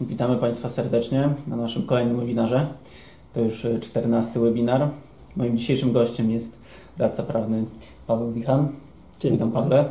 [0.00, 2.66] Witamy Państwa serdecznie na naszym kolejnym webinarze.
[3.32, 4.88] To już 14 webinar.
[5.36, 6.58] Moim dzisiejszym gościem jest
[6.98, 7.64] radca prawny
[8.06, 8.68] Paweł Wichan.
[9.20, 9.52] Dzień Witam.
[9.52, 9.84] Pawle.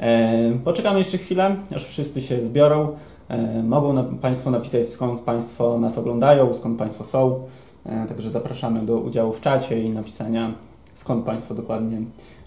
[0.00, 2.96] E, poczekamy jeszcze chwilę, aż wszyscy się zbiorą.
[3.28, 7.40] E, mogą Państwo napisać skąd Państwo nas oglądają, skąd Państwo są.
[7.86, 10.52] E, także zapraszamy do udziału w czacie i napisania
[10.94, 11.98] skąd Państwo dokładnie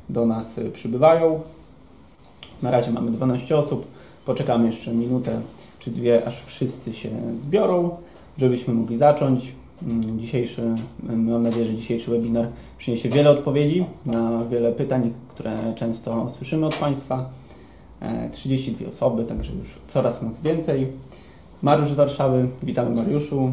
[0.09, 1.41] do nas e, przybywają.
[2.63, 3.87] Na razie mamy 12 osób.
[4.25, 5.41] Poczekamy jeszcze minutę
[5.79, 7.89] czy dwie, aż wszyscy się zbiorą,
[8.37, 9.51] żebyśmy mogli zacząć.
[9.83, 16.29] Mm, Dzisiejszy, mam nadzieję, że dzisiejszy webinar przyniesie wiele odpowiedzi na wiele pytań, które często
[16.29, 17.29] słyszymy od Państwa.
[18.01, 20.87] E, 32 osoby, także już coraz nas więcej.
[21.61, 23.51] Mariusz z Warszawy, witamy Mariuszu.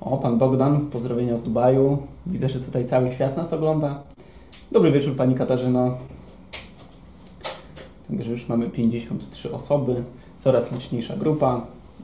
[0.00, 1.98] O, pan Bogdan, pozdrowienia z Dubaju.
[2.26, 4.02] Widzę, że tutaj cały świat nas ogląda.
[4.72, 5.96] Dobry wieczór, pani Katarzyno.
[8.08, 10.02] Także już mamy 53 osoby,
[10.44, 11.60] coraz liczniejsza grupa.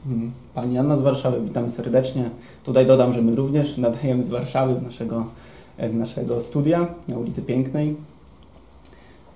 [0.07, 2.29] Mm, Pani Anna z Warszawy, witamy serdecznie.
[2.63, 5.25] Tutaj dodam, że my również nadajemy z Warszawy, z naszego,
[5.87, 7.95] z naszego studia na ulicy Pięknej.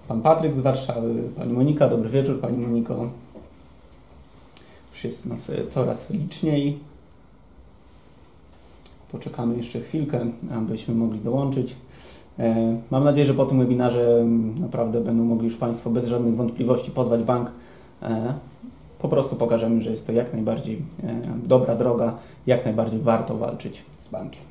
[0.07, 3.09] Pan Patryk z Warszawy, Pani Monika, dobry wieczór Pani Moniko.
[4.93, 6.79] Już jest nas e, coraz liczniej.
[9.11, 10.19] Poczekamy jeszcze chwilkę,
[10.57, 11.75] abyśmy mogli dołączyć.
[12.39, 16.35] E, Mam nadzieję, że po tym webinarze m, naprawdę będą mogli już Państwo bez żadnych
[16.35, 17.51] wątpliwości pozwać bank.
[18.99, 23.83] Po prostu pokażemy, że jest to jak najbardziej e, dobra droga, jak najbardziej warto walczyć
[23.99, 24.41] z bankiem.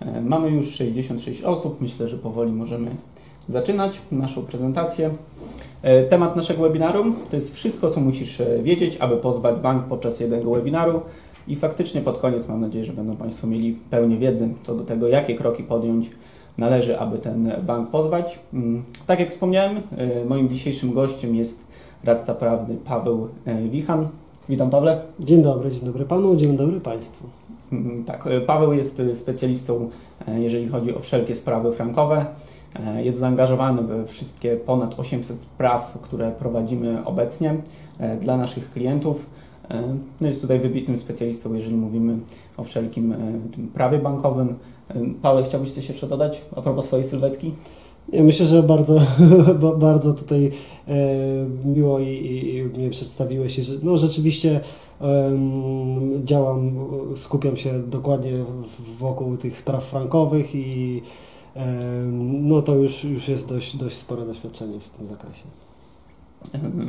[0.00, 2.90] E, Mamy już 66 osób, myślę, że powoli możemy
[3.48, 5.10] zaczynać naszą prezentację.
[5.82, 10.50] E, Temat naszego webinaru to jest wszystko, co musisz wiedzieć, aby pozwać bank podczas jednego
[10.50, 11.00] webinaru.
[11.48, 15.08] I faktycznie pod koniec mam nadzieję, że będą Państwo mieli pełnię wiedzy co do tego,
[15.08, 16.10] jakie kroki podjąć
[16.58, 18.38] należy, aby ten bank pozwać.
[18.54, 19.80] Mm, Tak jak wspomniałem,
[20.28, 21.64] moim dzisiejszym gościem jest
[22.04, 24.08] radca prawny Paweł y, Wichan.
[24.48, 25.00] Witam Pawle.
[25.20, 27.26] Dzień dobry, dzień dobry panu, dzień dobry państwu.
[27.72, 29.90] Mm, Tak, y, Paweł jest y, specjalistą,
[30.38, 32.26] jeżeli chodzi o wszelkie sprawy frankowe.
[32.96, 37.56] Jest zaangażowany we wszystkie ponad 800 spraw, które prowadzimy obecnie
[38.20, 39.26] dla naszych klientów.
[40.20, 42.18] No jest tutaj wybitnym specjalistą, jeżeli mówimy
[42.56, 43.14] o wszelkim
[43.56, 44.54] tym prawie bankowym.
[45.22, 47.54] Paweł, chciałbyś coś jeszcze dodać a propos swojej sylwetki?
[48.08, 49.00] Ja myślę, że bardzo,
[49.62, 50.50] ba- bardzo tutaj
[50.88, 50.92] e,
[51.64, 54.60] miło i, i, mnie przedstawiłeś, no rzeczywiście
[56.24, 58.32] działam, skupiam się dokładnie
[58.98, 61.02] wokół tych spraw frankowych i
[62.22, 65.44] no to już, już jest dość, dość spore doświadczenie w tym zakresie.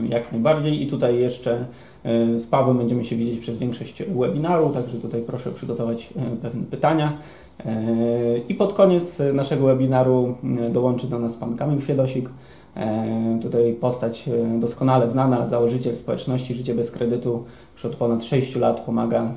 [0.10, 0.82] Jak najbardziej.
[0.82, 1.66] I tutaj jeszcze
[2.04, 6.64] e, z Pawłem będziemy się widzieć przez większość webinaru, także tutaj proszę przygotować e, pewne
[6.64, 7.18] pytania.
[7.66, 12.30] E, I pod koniec naszego webinaru e, dołączy do nas pan Kamil Kwiedosik.
[12.76, 17.44] E, Tutaj postać doskonale znana, założyciel społeczności Życie bez kredytu.
[17.74, 19.32] Już od ponad 6 lat pomaga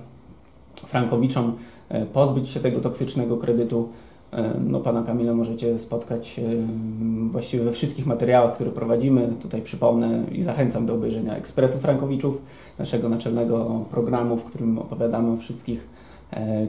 [0.74, 1.56] frankowiczom
[2.12, 3.88] pozbyć się tego toksycznego kredytu.
[4.60, 6.40] No, pana Kamila możecie spotkać
[7.30, 9.28] właściwie we wszystkich materiałach, które prowadzimy.
[9.42, 12.42] Tutaj przypomnę i zachęcam do obejrzenia Ekspresu Frankowiczów,
[12.78, 15.86] naszego naczelnego programu, w którym opowiadamy o wszystkich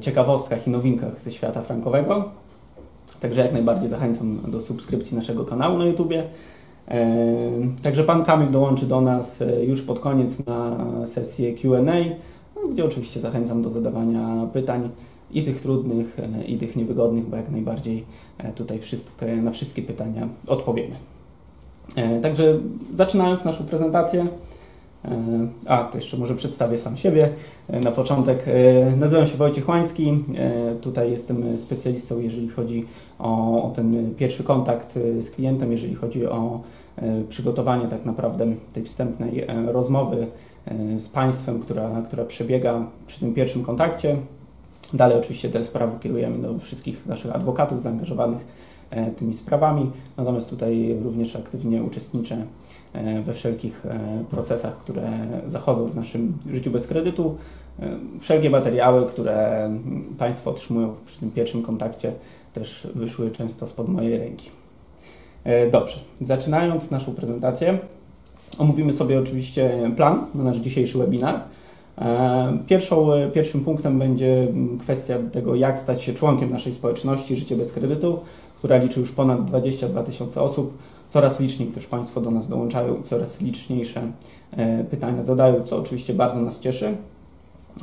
[0.02, 2.32] ciekawostkach i nowinkach ze świata frankowego.
[3.20, 6.24] Także jak najbardziej zachęcam do subskrypcji naszego kanału na YouTubie.
[6.88, 7.08] E,
[7.84, 11.82] Także pan Kamil dołączy do nas e, już pod koniec na sesję Q&A,
[12.56, 14.90] no, gdzie oczywiście zachęcam do zadawania pytań
[15.32, 18.06] i tych trudnych, e, i tych niewygodnych, bo jak najbardziej
[18.38, 18.80] e, tutaj
[19.42, 20.96] na wszystkie pytania odpowiemy.
[21.96, 22.60] E, Także
[22.94, 24.28] zaczynając naszą prezentację, e,
[25.68, 27.30] a to jeszcze może przedstawię sam siebie
[27.70, 28.44] e, na początek.
[28.48, 32.86] E, Nazywam się Wojciech Łański, e, tutaj jestem specjalistą, jeżeli chodzi
[33.20, 36.62] o, o ten pierwszy kontakt e, z klientem, jeżeli chodzi o
[36.96, 40.28] e, przygotowanie tak naprawdę tej wstępnej e, rozmowy
[40.66, 44.18] e, z Państwem, która, która przebiega przy tym pierwszym kontakcie.
[44.94, 48.46] Dalej oczywiście te sprawy kierujemy do wszystkich naszych adwokatów zaangażowanych
[48.90, 52.46] e, tymi sprawami, natomiast tutaj również aktywnie uczestniczę e,
[53.24, 55.12] we wszelkich e, procesach, które
[55.48, 57.36] zachodzą w naszym życiu bez kredytu.
[57.80, 57.90] E,
[58.20, 59.70] Wszelkie materiały, które
[60.18, 62.14] Państwo otrzymują przy tym pierwszym kontakcie,
[62.54, 64.50] też wyszły często spod mojej ręki.
[65.44, 67.78] E, Dobrze, zaczynając naszą prezentację,
[68.58, 71.40] omówimy sobie oczywiście plan na nasz dzisiejszy webinar.
[71.98, 74.48] E, Pierwszą, e, pierwszym punktem będzie
[74.80, 78.20] kwestia tego, jak stać się członkiem naszej społeczności Życie bez kredytu,
[78.58, 80.78] która liczy już ponad 22 tysiące osób.
[81.10, 84.02] Coraz liczniej też Państwo do nas dołączają, coraz liczniejsze
[84.52, 86.96] e, pytania zadają, co oczywiście bardzo nas cieszy.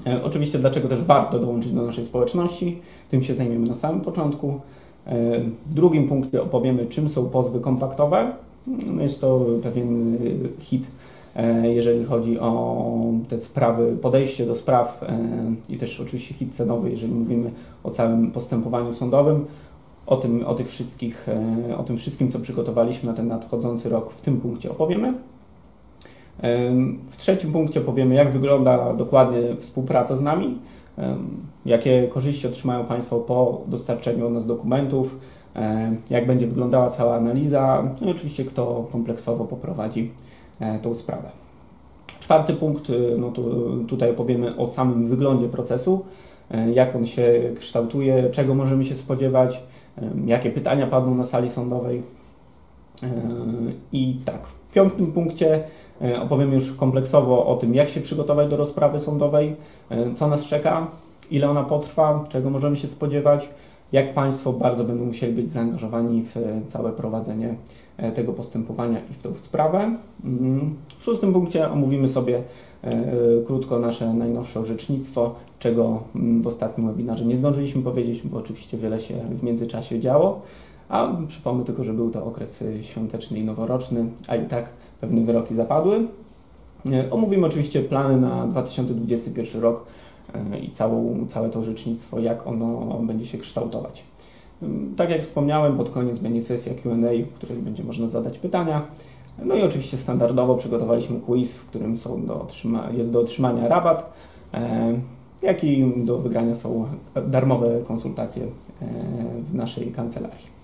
[0.07, 2.81] E, Oczywiście, dlaczego też warto dołączyć do naszej społeczności,
[3.11, 4.61] tym się zajmiemy na samym początku.
[5.07, 8.33] E, W drugim punkcie opowiemy, czym są pozwy kompaktowe.
[8.67, 10.19] No Jest to pewien
[10.59, 10.91] hit
[11.63, 12.95] jeżeli chodzi o
[13.29, 15.05] te sprawy, podejście do spraw
[15.69, 17.51] i też oczywiście hit cenowy, jeżeli mówimy
[17.85, 19.45] o całym postępowaniu sądowym.
[20.07, 21.27] O tym, o tych wszystkich,
[21.69, 25.15] e, o tym wszystkim, co przygotowaliśmy na ten nadchodzący rok, w tym punkcie opowiemy.
[27.09, 30.59] W trzecim punkcie powiemy, jak wygląda dokładnie współpraca z nami,
[31.67, 35.19] jakie korzyści otrzymają Państwo po dostarczeniu od nas dokumentów,
[36.11, 40.13] jak będzie wyglądała cała analiza, no i oczywiście kto kompleksowo poprowadzi
[40.61, 41.31] e, tą sprawę.
[42.21, 43.43] Czwarty punkt, y, no tu,
[43.85, 46.05] tutaj opowiemy o samym wyglądzie procesu,
[46.51, 49.63] e, jak on się kształtuje, czego możemy się spodziewać,
[50.27, 52.03] jakie pytania padną na sali sądowej.
[53.93, 55.65] I tak, w piątym punkcie
[56.23, 59.57] opowiem już kompleksowo o tym, jak się przygotować do rozprawy sądowej,
[60.15, 60.87] co nas czeka,
[61.31, 63.49] ile ona potrwa, czego możemy się spodziewać,
[63.93, 66.37] jak Państwo bardzo będą musieli być zaangażowani w
[66.69, 67.55] całe prowadzenie
[67.97, 69.97] e, tego postępowania i w tą sprawę.
[70.25, 72.43] Mm, w szóstym punkcie omówimy sobie
[73.47, 79.01] krótko nasze najnowsze orzecznictwo, czego mm, w ostatnim webinarze nie zdążyliśmy powiedzieć, bo oczywiście wiele
[79.01, 80.41] się w międzyczasie działo.
[80.89, 84.69] A przypomnę tylko, że był to okres świąteczny i noworoczny, a i tak
[85.01, 86.07] pewne wyroki zapadły.
[86.93, 89.85] E, omówimy oczywiście plany na 2021 rok,
[90.63, 94.05] i całą, całe to orzecznictwo, jak ono będzie się kształtować.
[94.97, 98.83] Tak jak wspomniałem, pod koniec będzie sesja QA, w której będzie można zadać pytania.
[99.39, 102.47] No i oczywiście standardowo przygotowaliśmy quiz, w którym są do
[102.93, 104.13] jest do otrzymania rabat,
[104.55, 104.95] e,
[105.43, 106.89] jak i do wygrania są
[107.27, 108.49] darmowe konsultacje e,
[109.51, 110.55] w naszej kancelarii.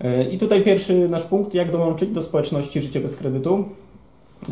[0.00, 3.64] E, I tutaj pierwszy nasz punkt, jak dołączyć do społeczności Życie bez kredytu.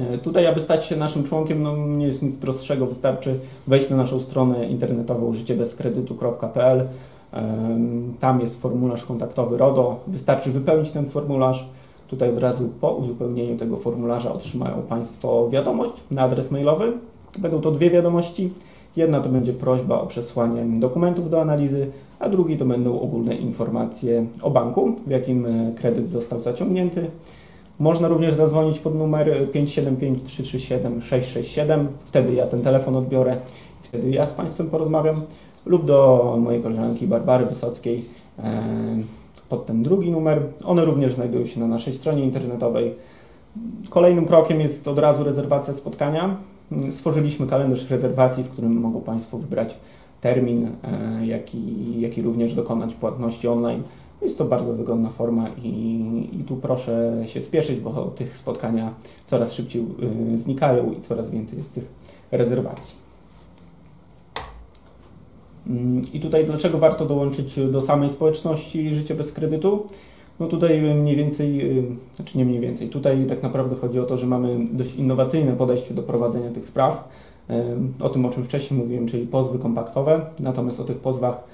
[0.00, 3.96] E, tutaj, aby stać się naszym członkiem, no nie jest nic prostszego, wystarczy wejść na
[3.96, 6.88] naszą stronę internetową życiebezkredytu.pl.
[8.20, 10.00] Tam jest formularz kontaktowy RODO.
[10.06, 11.68] Wystarczy wypełnić ten formularz.
[12.08, 16.92] Tutaj od razu po uzupełnieniu tego formularza otrzymają Państwo wiadomość na adres mailowy.
[17.38, 18.50] Będą to dwie wiadomości.
[18.96, 24.26] Jedna to będzie prośba o przesłanie dokumentów do analizy, a drugi to będą ogólne informacje
[24.42, 27.10] o banku, w jakim e, kredyt został zaciągnięty.
[27.78, 31.88] Można również zadzwonić pod numer 575 337 667.
[32.04, 33.36] Wtedy ja ten telefon odbiorę,
[33.82, 35.14] wtedy ja z Państwem porozmawiam.
[35.66, 38.04] Lub do mojej koleżanki Barbary Wysockiej
[38.38, 38.62] e,
[39.48, 40.42] pod ten drugi numer.
[40.64, 42.94] One również znajdują się na naszej stronie internetowej.
[43.90, 46.36] Kolejnym krokiem jest od razu rezerwacja spotkania.
[46.90, 49.76] Stworzyliśmy kalendarz rezerwacji, w którym mogą Państwo wybrać
[50.20, 53.82] termin, e, jak i, jak i również dokonać płatności online.
[54.24, 58.94] Jest to bardzo wygodna forma i, i tu proszę się spieszyć, bo tych spotkania
[59.26, 59.86] coraz szybciej
[60.32, 61.92] y, znikają i coraz więcej jest tych
[62.32, 62.96] rezerwacji.
[65.66, 69.86] Mm, I tutaj dlaczego warto dołączyć do samej społeczności Życie bez kredytu?
[70.40, 71.84] No tutaj mniej więcej, y,
[72.14, 75.94] znaczy nie mniej więcej, tutaj tak naprawdę chodzi o to, że mamy dość innowacyjne podejście
[75.94, 77.08] do prowadzenia tych spraw.
[78.00, 80.20] O tym, o czym wcześniej mówiłem, czyli pozwy kompaktowe.
[80.40, 81.44] Natomiast o tych pozwach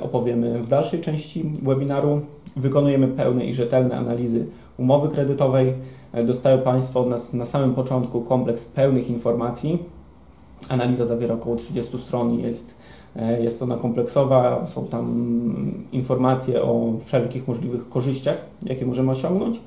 [0.00, 2.20] opowiemy w dalszej części webinaru.
[2.56, 4.46] Wykonujemy pełne i rzetelne analizy
[4.78, 5.74] umowy kredytowej.
[6.12, 9.78] E, dostają Państwo od nas na samym początku kompleks pełnych informacji.
[10.68, 12.74] Analiza zawiera około 30 stron i jest
[13.16, 19.60] E, jest ona kompleksowa, są tam informacje o wszelkich możliwych korzyściach, jakie możemy osiągnąć,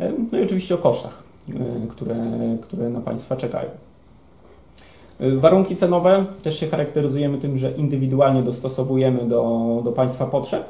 [0.00, 2.16] e, no i oczywiście o kosztach, e, które,
[2.62, 3.70] które na Państwa czekają.
[5.20, 10.64] Warunki cenowe też się charakteryzujemy tym, że indywidualnie dostosowujemy do, do Państwa potrzeb.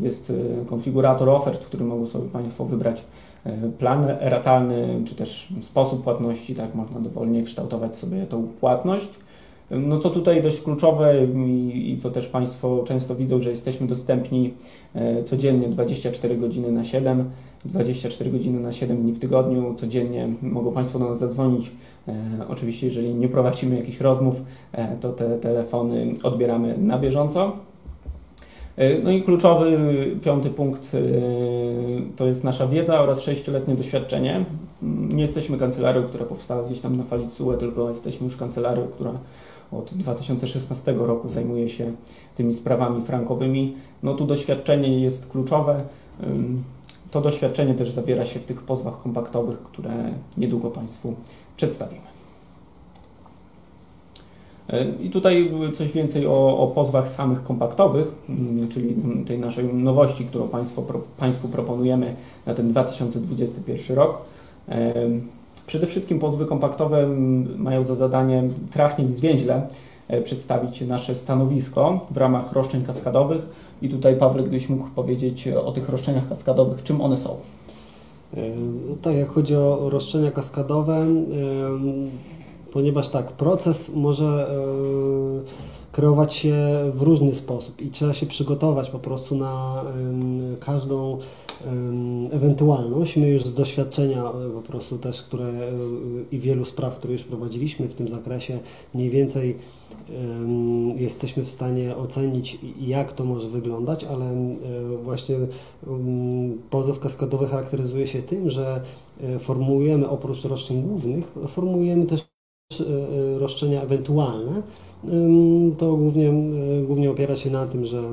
[0.00, 0.32] Jest
[0.66, 3.04] konfigurator ofert, w którym mogą sobie Państwo wybrać
[3.78, 9.08] plan ratalny, czy też sposób płatności, tak można dowolnie kształtować sobie tą płatność.
[9.70, 14.54] No co tutaj dość kluczowe i, i, co też Państwo często widzą, że jesteśmy dostępni
[15.24, 17.30] codziennie 24 godziny na 7,
[17.64, 21.72] 24 godziny na 7 dni w tygodniu, codziennie mogą Państwo do nas zadzwonić.
[22.08, 22.14] E,
[22.48, 24.34] oczywiście, jeżeli nie prowadzimy jakichś rozmów,
[24.72, 27.52] e, to te telefony odbieramy na bieżąco.
[29.04, 29.78] No i kluczowy
[30.24, 30.96] piąty punkt
[32.16, 34.44] to jest nasza wiedza oraz sześcioletnie doświadczenie.
[34.82, 39.12] Nie jesteśmy kancelarią, która powstała gdzieś tam na fali CUE, tylko jesteśmy już kancelarią, która
[39.72, 41.92] od 2016 roku zajmuje się
[42.36, 43.76] tymi sprawami frankowymi.
[44.02, 45.82] No tu doświadczenie jest kluczowe.
[47.10, 49.90] To doświadczenie też zawiera się w tych pozwach kompaktowych, które
[50.36, 51.14] niedługo Państwu
[51.56, 52.10] przedstawimy.
[55.00, 58.14] I tutaj coś więcej o, o, pozwach samych kompaktowych,
[58.70, 58.94] czyli
[59.26, 60.48] tej naszej nowości, którą
[61.16, 62.14] Państwu proponujemy
[62.46, 64.18] na ten 2021 rok.
[65.66, 67.08] Przede wszystkim pozwy kompaktowe
[67.56, 69.66] mają za zadanie trafnie i zwięźle
[70.08, 73.48] e, przedstawić nasze stanowisko w ramach roszczeń kaskadowych.
[73.82, 77.36] I tutaj Paweł, gdybyś mógł powiedzieć o tych roszczeniach kaskadowych, czym one są?
[78.88, 81.06] No tak, jak chodzi o roszczenia kaskadowe,
[82.72, 84.46] ponieważ tak, proces może
[85.92, 86.54] kreować się
[86.92, 89.84] w różny sposób i trzeba się przygotować po prostu na
[90.60, 91.18] każdą
[92.30, 93.16] ewentualność.
[93.16, 95.70] My już z doświadczenia e, po prostu też, które e,
[96.32, 98.58] i wielu spraw, które już prowadziliśmy w tym zakresie,
[98.94, 99.56] mniej więcej
[100.96, 104.56] jesteśmy w stanie ocenić, jak to może wyglądać, ale e,
[105.02, 105.36] właśnie
[106.70, 108.80] pozew kaskadowy charakteryzuje się tym, że
[109.38, 112.30] formułujemy oprócz roszczeń głównych, formułujemy też
[113.38, 114.62] roszczenia ewentualne,
[115.78, 116.32] to głównie,
[116.86, 118.12] głównie opiera się na tym, że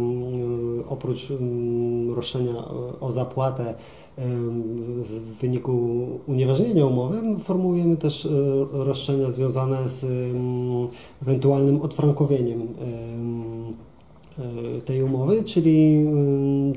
[0.89, 1.27] oprócz
[2.15, 2.53] roszczenia
[2.99, 3.75] o zapłatę
[4.17, 5.97] w wyniku
[6.27, 8.29] unieważnienia umowy, formułujemy też e,
[8.71, 10.05] roszczenia związane z
[11.21, 12.67] ewentualnym odfrankowieniem e,
[14.85, 16.05] tej umowy, czyli,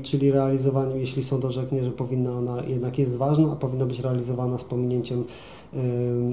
[0.03, 4.57] czyli realizowaniem, jeśli sąd orzeknie, że powinna ona jednak jest ważna, a powinna być realizowana
[4.57, 5.23] z pominięciem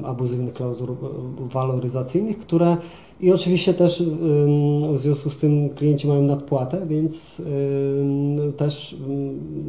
[0.05, 0.97] abuzywnych klauzul
[1.39, 2.77] waloryzacyjnych, które
[3.21, 4.03] i oczywiście też
[4.93, 7.43] w związku z tym klienci mają nadpłatę, więc
[8.57, 8.97] też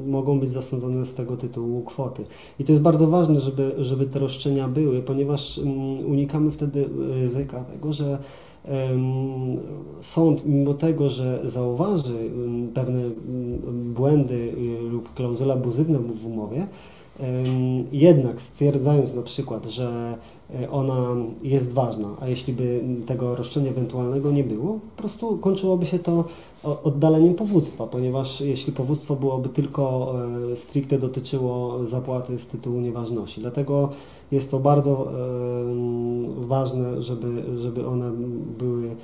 [0.08, 2.26] mogą być zasądzone z tego tytułu kwoty.
[2.60, 5.60] I to jest bardzo ważne, żeby, żeby te roszczenia były, ponieważ
[6.06, 8.18] unikamy wtedy ryzyka tego, że
[10.00, 12.30] sąd, mimo tego, że zauważy
[12.74, 13.02] pewne
[13.74, 16.68] błędy y, lub klauzule abuzywne w umowie,
[17.92, 20.18] jednak stwierdzając na przykład, że
[20.62, 25.86] e, ona jest ważna, a jeśli by tego roszczenia ewentualnego nie było, po prostu kończyłoby
[25.86, 26.24] się to
[26.84, 30.14] oddaleniem powództwa, ponieważ jeśli powództwo byłoby tylko
[30.52, 33.42] e, stricte dotyczyło zapłaty z tytułu nieważności.
[33.42, 33.90] Dlatego
[34.32, 35.12] jest to bardzo
[36.38, 38.12] ważne, żeby, żeby one
[38.58, 38.96] były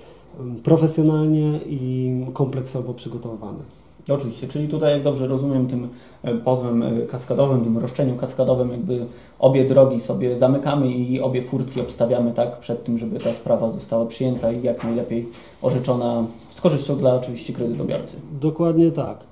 [0.64, 3.85] profesjonalnie i kompleksowo przygotowane.
[4.10, 5.88] Oczywiście, czyli tutaj, jak dobrze rozumiem, tym
[6.24, 9.06] e, pozwem e, kaskadowym, tym roszczeniem kaskadowym, jakby
[9.40, 14.06] obie drogi sobie zamykamy i obie furtki obstawiamy tak przed tym, żeby ta sprawa została
[14.06, 15.28] przyjęta i jak najlepiej
[15.62, 16.24] orzeczona
[16.56, 18.18] z korzyścią dla oczywiście kredytobiorcy.
[18.42, 19.24] Dokładnie tak.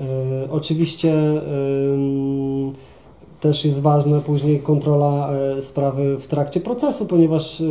[0.00, 0.04] E,
[0.50, 1.14] oczywiście
[3.40, 5.30] też jest ważna później kontrola
[5.60, 7.62] sprawy w trakcie procesu, ponieważ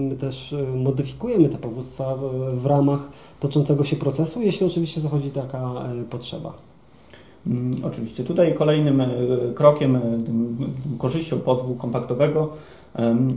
[0.00, 2.18] my też modyfikujemy te powództwa
[2.54, 3.10] w ramach
[3.42, 6.52] toczącego się procesu, jeśli oczywiście zachodzi taka e, potrzeba.
[7.46, 8.24] Mm, oczywiście.
[8.24, 9.08] Tutaj kolejnym e,
[9.54, 10.00] krokiem,
[10.98, 12.50] korzyścią pozwu kompaktowego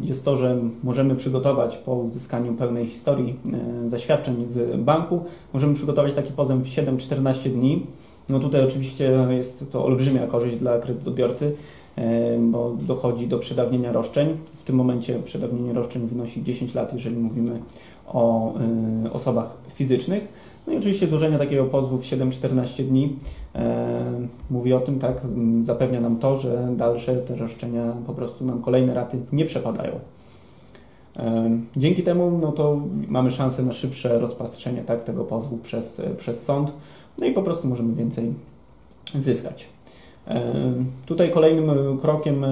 [0.03, 3.39] jest to, że możemy przygotować po uzyskaniu pełnej historii
[3.87, 7.85] zaświadczeń z banku, możemy przygotować taki pozew w 7-14 dni.
[8.29, 11.55] No tutaj oczywiście jest to olbrzymia korzyść dla kredytobiorcy,
[12.39, 14.37] bo dochodzi do przedawnienia roszczeń.
[14.55, 17.59] W tym momencie przedawnienie roszczeń wynosi 10 lat, jeżeli mówimy
[18.07, 18.53] o
[19.05, 20.27] y, osobach fizycznych.
[20.67, 23.15] No i oczywiście złożenie takiego pozwu w 7-14 dni
[23.55, 25.21] e, mówi o tym, tak,
[25.63, 29.99] zapewnia nam to, że dalsze te roszczenia po prostu nam kolejne raty nie przepadają.
[31.17, 36.43] E, dzięki temu no to mamy szansę na szybsze rozpatrzenie tak, tego pozwu przez, przez
[36.43, 36.73] sąd,
[37.19, 38.33] no i po prostu możemy więcej
[39.17, 39.74] zyskać.
[40.27, 40.53] E,
[41.05, 42.45] tutaj kolejnym krokiem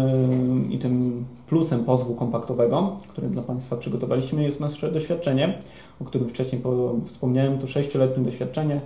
[0.70, 5.58] i tym plusem pozwu kompaktowego, który dla Państwa przygotowaliśmy, jest nasze doświadczenie,
[6.02, 6.62] o którym wcześniej
[7.06, 7.60] wspomniałem.
[7.60, 8.82] To sześcioletnie doświadczenie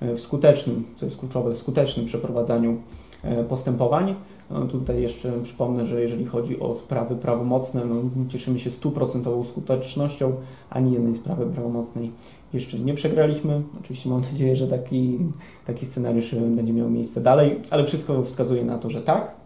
[0.00, 2.76] w skutecznym, co jest kluczowe, w skutecznym przeprowadzaniu
[3.24, 4.14] e, postępowań.
[4.50, 7.96] No, tutaj jeszcze przypomnę, że jeżeli chodzi o sprawy prawomocne, no,
[8.28, 10.32] cieszymy się stuprocentową skutecznością.
[10.70, 12.10] Ani jednej sprawy prawomocnej
[12.54, 13.62] jeszcze nie przegraliśmy.
[13.80, 15.18] Oczywiście mam nadzieję, że taki,
[15.66, 19.42] taki scenariusz będzie miał miejsce dalej, ale wszystko wskazuje na to, że tak.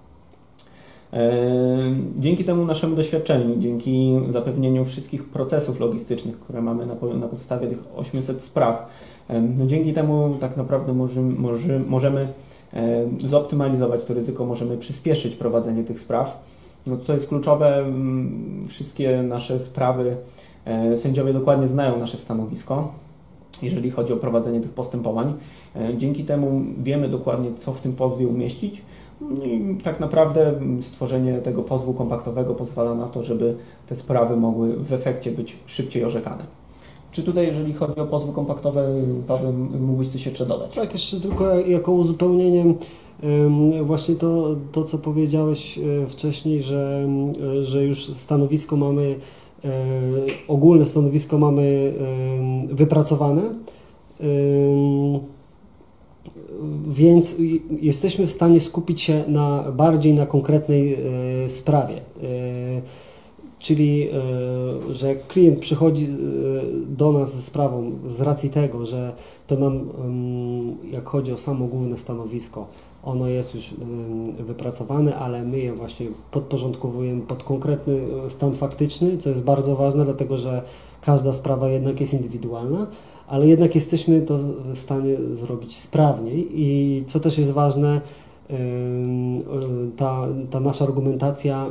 [1.12, 1.30] E,
[2.18, 7.84] dzięki temu naszemu doświadczeniu, dzięki zapewnieniu wszystkich procesów logistycznych, które mamy na, na podstawie tych
[7.96, 8.88] 800 spraw,
[9.28, 11.34] e, no dzięki temu tak naprawdę możemy,
[11.88, 12.28] możemy
[12.72, 16.56] e, zoptymalizować to ryzyko, możemy przyspieszyć prowadzenie tych spraw.
[16.86, 17.84] No, co jest kluczowe,
[18.68, 20.16] wszystkie nasze sprawy,
[20.94, 22.92] sędziowie dokładnie znają nasze stanowisko,
[23.62, 25.34] jeżeli chodzi o prowadzenie tych postępowań.
[25.96, 28.82] Dzięki temu wiemy dokładnie, co w tym pozwie umieścić
[29.20, 33.56] no I tak naprawdę stworzenie tego pozwu kompaktowego pozwala na to, żeby
[33.86, 36.44] te sprawy mogły w efekcie być szybciej orzekane.
[37.10, 38.88] Czy tutaj, jeżeli chodzi o pozwy kompaktowe,
[39.26, 40.74] Paweł, mógłbyś coś jeszcze dodać?
[40.74, 42.74] Tak, jeszcze tylko jako uzupełnienie
[43.82, 47.08] właśnie to, to co powiedziałeś e, wcześniej, że,
[47.62, 49.16] że już stanowisko mamy, e,
[50.48, 51.94] ogólne stanowisko mamy
[52.68, 53.42] wypracowane
[56.86, 57.36] więc
[57.80, 61.96] jesteśmy w stanie skupić się na, bardziej na konkretnej e, sprawie.
[61.96, 63.06] E,
[63.58, 66.08] Czyli, e, że klient przychodzi e,
[66.86, 69.12] do nas ze sprawą z racji tego, że
[69.46, 69.88] to nam,
[70.90, 72.66] jak chodzi o samo główne stanowisko,
[73.06, 79.18] ono jest już em, wypracowane, ale my je właśnie podporządkowujemy pod konkretny e, stan faktyczny,
[79.18, 80.62] co jest bardzo ważne, dlatego że
[81.00, 82.86] każda sprawa jednak jest indywidualna,
[83.28, 84.38] ale jednak jesteśmy to
[84.72, 88.00] w stanie zrobić sprawniej i co też jest ważne,
[88.50, 88.54] y,
[89.96, 91.70] ta, ta nasza argumentacja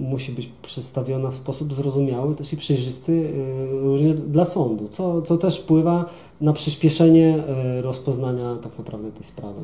[0.00, 5.36] musi być przedstawiona w sposób zrozumiały też i przejrzysty y, również dla sądu, co, co
[5.36, 6.04] też wpływa
[6.40, 7.38] na przyspieszenie
[7.82, 9.60] rozpoznania tak naprawdę tej sprawy.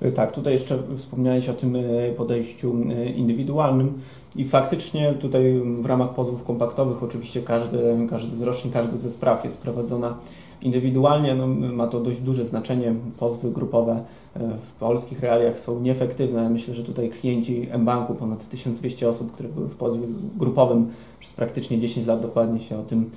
[0.00, 3.92] E, Tak, tutaj jeszcze wspomniałeś o tym e, podejściu e, indywidualnym
[4.36, 7.78] i faktycznie tutaj w ramach pozwów kompaktowych oczywiście każdy,
[8.10, 10.18] każdy z roszczeń, każdy ze spraw jest prowadzona
[10.62, 11.34] indywidualnie.
[11.34, 12.94] No, ma to dość duże znaczenie.
[13.18, 14.04] Pozwy grupowe
[14.62, 16.50] w polskich realiach są nieefektywne.
[16.50, 20.90] Myślę, że tutaj klienci mBanku, ponad 1200 osób, które były w pozwie grupowym
[21.20, 23.10] przez praktycznie 10 lat dokładnie się o tym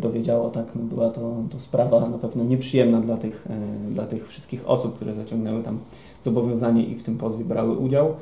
[0.00, 0.50] dowiedziało.
[0.50, 0.66] Tak?
[0.74, 3.48] No, była to, to sprawa na pewno nieprzyjemna dla tych,
[3.90, 5.78] dla tych wszystkich osób, które zaciągnęły tam
[6.22, 8.14] zobowiązanie i w tym pozwie brały udział.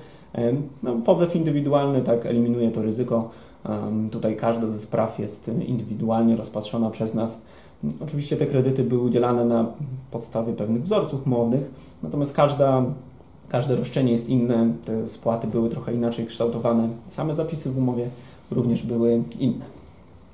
[0.83, 3.31] No, pozew indywidualny tak eliminuje to ryzyko.
[4.13, 7.39] Tutaj każda ze spraw jest indywidualnie rozpatrzona przez nas.
[8.01, 9.67] Oczywiście te kredyty były udzielane na
[10.11, 11.71] podstawie pewnych wzorców umownych,
[12.03, 12.85] natomiast każda,
[13.49, 16.89] każde roszczenie jest inne, te spłaty były trochę inaczej kształtowane.
[17.09, 18.09] Same zapisy w umowie
[18.51, 19.65] również były inne.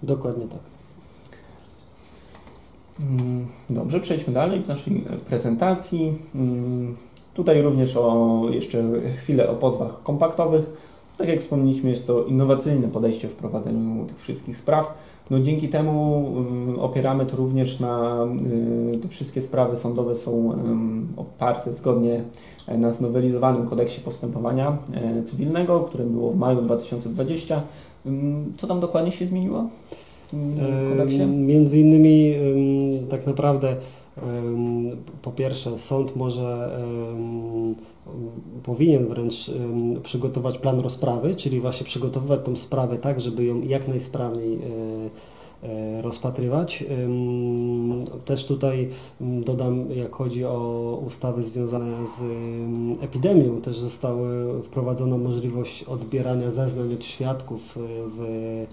[0.02, 0.60] Dokładnie tak.
[3.00, 6.18] Mm, Dobrze, przejdźmy dalej w naszej prezentacji.
[7.34, 8.82] Mm, Tutaj również o, jeszcze
[9.16, 10.64] chwilę o pozwach kompaktowych.
[11.18, 14.94] Tak jak wspomnieliśmy, jest to innowacyjne podejście w prowadzeniu tych wszystkich spraw.
[15.30, 18.26] No, dzięki temu mm, opieramy to również na,
[18.94, 22.24] y, te wszystkie sprawy sądowe są ym, oparte zgodnie
[22.66, 27.62] e, na znowelizowanym kodeksie postępowania e, cywilnego, które było w maju 2020.
[28.06, 29.68] Ym, Co tam dokładnie się zmieniło
[30.26, 30.56] w tym
[30.90, 31.22] kodeksie?
[31.22, 33.76] Ym, Między innymi ym, tak naprawdę
[35.22, 36.70] po pierwsze sąd może
[38.62, 39.50] powinien wręcz
[40.02, 46.02] przygotować plan rozprawy, czyli właśnie przygotowywać tą sprawę tak, żeby ją jak najsprawniej e, e,
[46.02, 46.84] rozpatrywać.
[48.24, 48.88] Też tutaj
[49.20, 52.22] dodam, jak chodzi o ustawy związane z
[53.02, 54.28] epidemią, też została
[54.62, 57.80] wprowadzona możliwość odbierania zeznań od świadków e,
[58.16, 58.66] w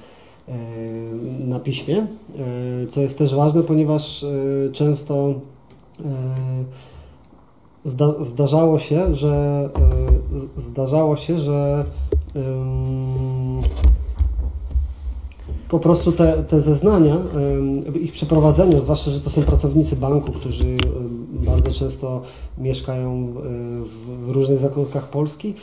[1.40, 4.28] na piśmie, e, co jest też ważne, ponieważ e,
[4.72, 5.34] często
[6.00, 6.04] e,
[7.86, 9.70] zda, zdarzało się, że
[10.58, 11.86] zdarzało się, że
[15.70, 17.18] po prostu te, te zeznania,
[18.02, 20.78] ich przeprowadzenie, zwłaszcza, że to są pracownicy banku, którzy
[21.34, 22.22] bardzo często
[22.58, 23.34] mieszkają
[23.84, 25.54] w, różnych zakątkach Polski,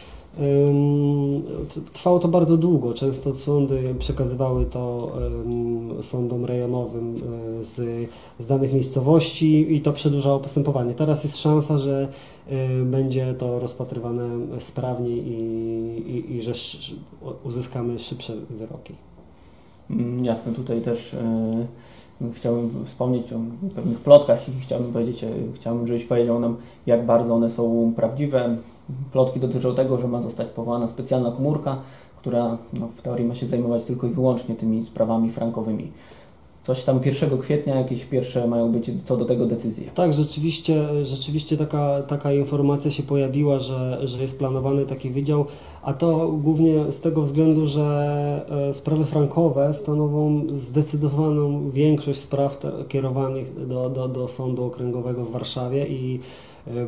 [1.92, 2.94] Trwało to bardzo długo.
[2.94, 5.12] Często sądy przekazywały to
[6.00, 7.16] sądom rejonowym
[7.60, 10.94] y, z, z danych miejscowości i to przedłużało postępowanie.
[10.94, 12.08] Teraz jest szansa, że
[12.52, 15.34] y, będzie to rozpatrywane sprawniej i,
[16.10, 16.52] i, i że
[17.44, 18.94] uzyskamy szybsze wyroki.
[19.90, 21.66] Mm, Jasne, tutaj też e,
[22.32, 23.38] chciałbym wspomnieć o
[23.74, 28.56] pewnych plotkach i chciałbym powiedzieć, e, chciałbym, żebyś powiedział nam, jak bardzo one są prawdziwe.
[29.12, 31.76] Plotki dotyczą tego, że ma zostać powołana specjalna komórka,
[32.16, 35.92] która no, w teorii ma się zajmować tylko i wyłącznie tymi sprawami frankowymi.
[36.62, 39.90] Coś tam 1 kwietnia, jakieś pierwsze mają być co do tego decyzje.
[39.94, 45.44] Tak, rzeczywiście, rzeczywiście taka, taka informacja się pojawiła, że, że jest planowany taki wydział,
[45.82, 53.66] a to głównie z tego względu, że e, sprawy frankowe stanowią zdecydowaną większość spraw kierowanych
[53.66, 56.20] do, do, do Sądu Okręgowego w Warszawie i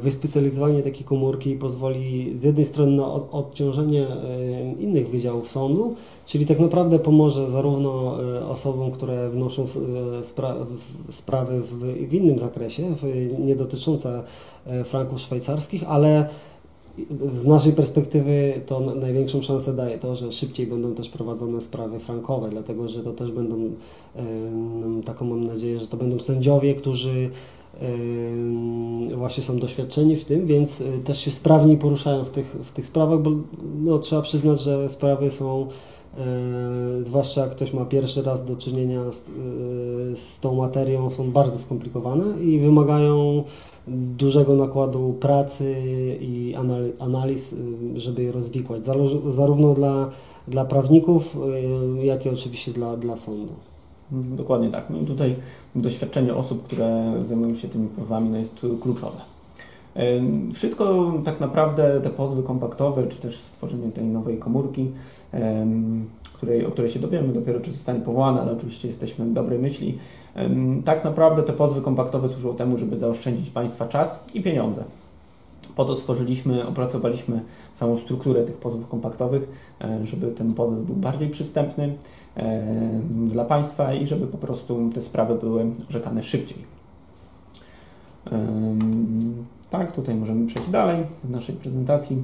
[0.01, 5.95] wyspecjalizowanie takiej komórki pozwoli z jednej strony na od- odciążenie e, innych wydziałów sądu,
[6.27, 10.55] czyli tak naprawdę pomoże zarówno e, osobom, które wnoszą e, spra
[11.11, 11.75] sprawy w,
[12.09, 13.05] w innym zakresie, w,
[13.39, 14.23] nie dotyczące
[14.67, 16.29] e, franków szwajcarskich, ale
[17.33, 21.99] z naszej perspektywy to na- największą szansę daje to, że szybciej będą też prowadzone sprawy
[22.01, 23.57] frankowe, dlatego że to też będą,
[25.05, 27.31] taką mam nadzieję, że to będą sędziowie, którzy
[29.17, 32.87] właśnie są doświadczeni w tym, więc y, też się sprawniej poruszają w tych, w tych
[32.87, 33.31] sprawach, bo
[33.81, 35.67] no, trzeba przyznać, że sprawy są
[36.19, 39.23] e, zwłaszcza jak ktoś ma pierwszy raz do czynienia z, e,
[40.17, 43.45] z tą materią, są bardzo skomplikowane i wymagają
[43.89, 45.77] dużego nakładu pracy
[46.21, 47.57] i anal- analiz, y,
[47.95, 48.83] żeby je rozwikłać,
[49.29, 50.11] zarówno dla,
[50.49, 51.37] dla prawników,
[52.01, 53.70] y, jak i oczywiście dla, dla sądu.
[54.13, 54.91] Dokładnie tak.
[54.91, 55.37] No i tutaj
[55.75, 59.21] doświadczenie osób, które zajmują się tymi pozwami, no jest kluczowe.
[60.53, 64.91] Wszystko tak naprawdę, te pozwy kompaktowe, czy też stworzenie tej nowej komórki,
[66.33, 69.99] której, o której się dowiemy dopiero, czy zostanie powołana, ale oczywiście jesteśmy dobrej myśli.
[70.85, 74.85] Tak naprawdę te pozwy kompaktowe służą temu, żeby zaoszczędzić Państwa czas i pieniądze.
[75.81, 77.41] Po to stworzyliśmy, opracowaliśmy
[77.75, 79.49] całą strukturę tych pozwów kompaktowych,
[79.81, 81.97] e, żeby ten pozew był bardziej przystępny
[82.37, 82.63] e,
[83.11, 86.59] dla Państwa i żeby po prostu te sprawy były orzekane szybciej.
[89.71, 92.23] Tak, tutaj możemy przejść dalej w naszej prezentacji.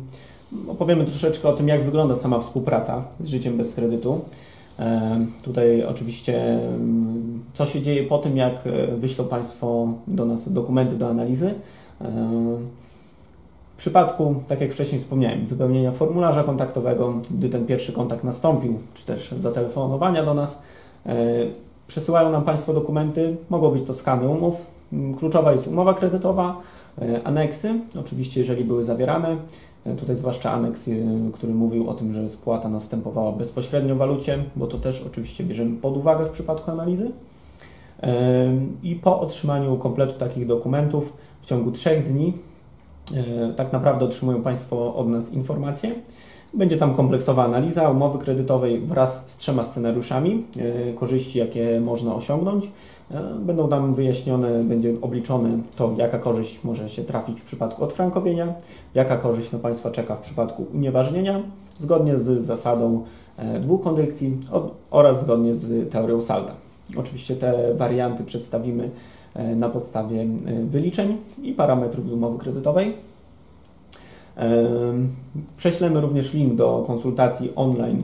[0.69, 4.21] Opowiemy troszeczkę o tym, jak wygląda sama współpraca z życiem bez kredytu.
[5.45, 6.61] Tutaj oczywiście
[7.55, 11.55] co się dzieje po tym, jak e, wyślą Państwo do nas dokumenty do analizy.
[13.77, 19.07] W przypadku, tak jak wcześniej wspomniałem, wypełnienia formularza kontaktowego, gdy ten pierwszy kontakt nastąpił, czy
[19.07, 20.59] też zatelefonowania do nas,
[21.07, 21.17] e,
[21.87, 24.55] przesyłają nam Państwo dokumenty, mogą być to skany umów.
[25.19, 26.61] Kluczowa jest umowa kredytowa,
[27.03, 29.37] e, aneksy, oczywiście jeżeli były zawierane,
[29.99, 30.91] Tutaj zwłaszcza aneks,
[31.33, 35.81] który mówił o tym, że spłata następowała bezpośrednio w walucie, bo to też oczywiście bierzemy
[35.81, 37.11] pod uwagę w przypadku analizy.
[38.83, 42.56] I po otrzymaniu kompletu takich dokumentów w ciągu trzech dni e,
[43.57, 45.95] tak naprawdę otrzymują Państwo od nas informacje.
[46.55, 52.69] Będzie tam kompleksowa analiza umowy kredytowej wraz z trzema scenariuszami e, korzyści, jakie można osiągnąć
[53.11, 58.55] E, będą tam wyjaśnione, będzie obliczone to, jaka korzyść może się trafić w przypadku odfrankowienia,
[58.95, 61.43] jaka korzyść na Państwa czeka w przypadku unieważnienia,
[61.79, 63.05] zgodnie z zasadą
[63.37, 64.37] e, dwóch kondycji
[64.91, 66.55] oraz zgodnie z teorią salda.
[66.97, 68.91] Oczywiście te warianty przedstawimy e,
[69.57, 70.27] na podstawie
[70.65, 72.95] wyliczeń i parametrów z umowy kredytowej.
[75.57, 78.03] Prześlemy również link do konsultacji online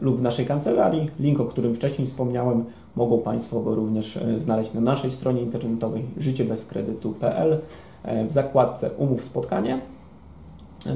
[0.00, 1.10] lub w naszej kancelarii.
[1.20, 2.64] Link, o którym wcześniej wspomniałem,
[2.96, 7.58] Mogą Państwo go również e, znaleźć na naszej stronie internetowej życiebezkredytu.pl
[8.02, 9.80] e, w zakładce Umów spotkanie.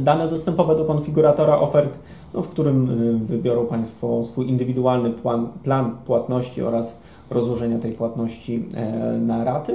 [0.00, 1.98] Dane dostępowe do konfiguratora ofert,
[2.34, 6.98] no, w którym e, wybiorą Państwo swój indywidualny plan, plan płatności oraz
[7.30, 8.64] rozłożenia tej płatności
[9.20, 9.74] na raty.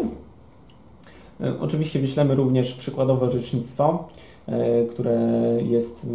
[1.59, 4.07] Oczywiście wyślemy również przykładowe orzecznictwo,
[4.89, 5.19] które
[5.63, 6.07] jest,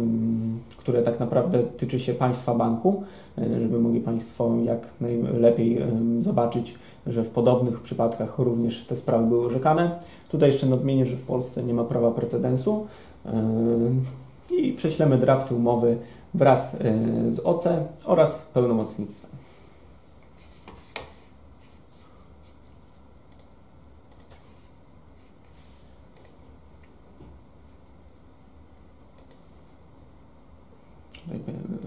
[0.77, 3.03] które tak naprawdę tyczy się Państwa banku.
[3.37, 5.77] E, żeby mogli Państwo jak najlepiej
[6.19, 6.75] zobaczyć,
[7.07, 9.99] że w podobnych przypadkach również te sprawy były orzekane.
[10.29, 12.87] Tutaj jeszcze nadmienię, że w Polsce nie ma prawa precedensu
[14.51, 15.97] i prześlemy drafty umowy
[16.33, 16.77] wraz e,
[17.31, 17.67] z OC
[18.05, 19.34] oraz pełnomocnictwem.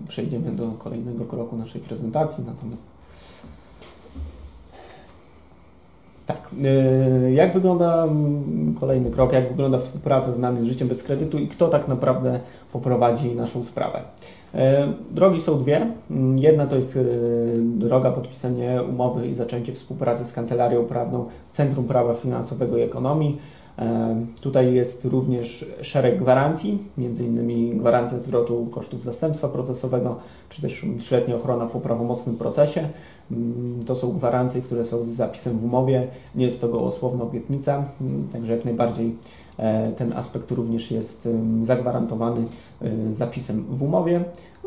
[0.08, 2.44] Przejdziemy do kolejnego kroku naszej prezentacji.
[2.46, 2.86] Natomiast
[6.28, 11.02] tak, e, jak wygląda mm, kolejny krok, jak wygląda współpraca z nami z życiem bez
[11.02, 12.40] kredytu i kto tak naprawdę
[12.72, 14.00] poprowadzi naszą sprawę?
[14.54, 15.86] E, drogi są dwie.
[16.10, 17.00] Mm, jedna to jest e,
[17.62, 23.38] droga podpisania umowy i zaczęcie współpracy z Kancelarią Prawną Centrum Prawa Finansowego i Ekonomii
[24.40, 30.16] Tutaj jest również szereg gwarancji, innymi gwarancja zwrotu kosztów zastępstwa procesowego,
[30.48, 32.88] czy też trzyletnia ochrona po prawomocnym procesie.
[33.30, 37.84] Mm, to są gwarancje, które są z zapisem w umowie, nie jest to gołosłowna obietnica,
[38.00, 39.16] mm, także jak najbardziej
[39.58, 41.28] e, ten aspekt również jest
[41.62, 42.44] zagwarantowany
[42.82, 44.24] e, zapisem w umowie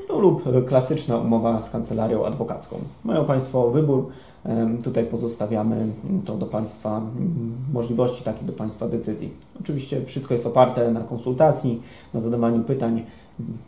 [0.10, 2.80] no, lub klasyczna umowa z kancelarią adwokacką.
[3.04, 4.08] Mają Państwo wybór
[4.84, 5.88] Tutaj pozostawiamy
[6.26, 7.02] to do Państwa
[7.74, 9.34] możliwości, tak i do Państwa decyzji.
[9.62, 11.82] Oczywiście wszystko jest oparte na konsultacji,
[12.14, 13.06] na zadawaniu pytań.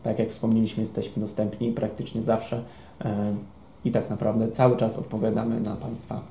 [0.03, 2.63] Tak jak wspomnieliśmy, jesteśmy dostępni praktycznie zawsze
[3.85, 6.21] i tak naprawdę cały czas odpowiadamy na Państwa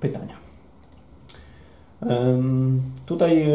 [0.00, 0.34] pytania.
[3.06, 3.46] Tutaj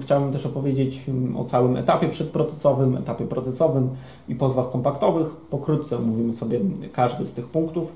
[0.00, 1.04] chciałbym też opowiedzieć
[1.36, 3.88] o całym etapie przedprocesowym, etapie procesowym
[4.28, 5.26] i pozwach kompaktowych.
[5.28, 6.60] Pokrótce omówimy sobie
[6.92, 7.92] każdy z tych punktów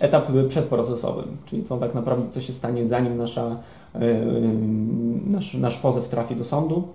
[0.00, 3.56] etap przedprocesowy, czyli to tak naprawdę co się stanie zanim nasza,
[3.94, 4.00] e,
[5.26, 6.88] nasz, nasz pozew trafi do sądu.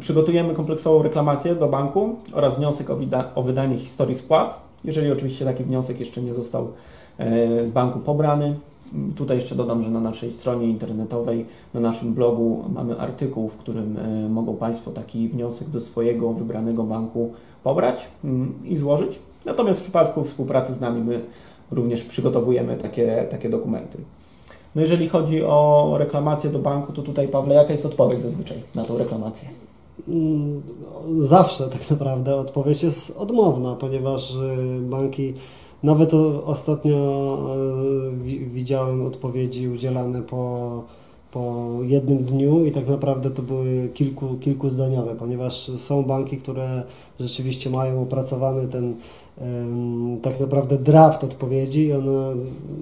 [0.00, 2.98] Przygotujemy kompleksową reklamację do banku oraz wniosek o,
[3.34, 6.72] o wydanie historii spłat, jeżeli oczywiście taki wniosek jeszcze nie został
[7.18, 8.56] e, z banku pobrany.
[9.16, 13.96] Tutaj jeszcze dodam, że na naszej stronie internetowej, na naszym blogu mamy artykuł, w którym
[13.96, 17.32] e, mogą Państwo taki wniosek do swojego wybranego banku
[17.64, 18.08] pobrać
[18.64, 19.18] i złożyć.
[19.44, 21.20] Natomiast w przypadku współpracy z nami my
[21.70, 23.98] również przygotowujemy takie, takie dokumenty.
[24.74, 28.84] No jeżeli chodzi o reklamację do banku, to tutaj Pawle, jaka jest odpowiedź zazwyczaj na
[28.84, 29.48] tą reklamację?
[30.08, 30.62] Mm,
[31.18, 35.34] zawsze tak naprawdę odpowiedź jest odmowna, ponieważ y, banki,
[35.82, 37.38] nawet ostatnio
[38.26, 40.84] y, widziałem odpowiedzi udzielane po,
[41.32, 46.82] po jednym dniu i tak naprawdę to były kilku, kilkuzdaniowe, ponieważ są banki, które
[47.20, 48.94] rzeczywiście mają opracowany ten
[50.22, 52.34] tak naprawdę draft odpowiedzi ona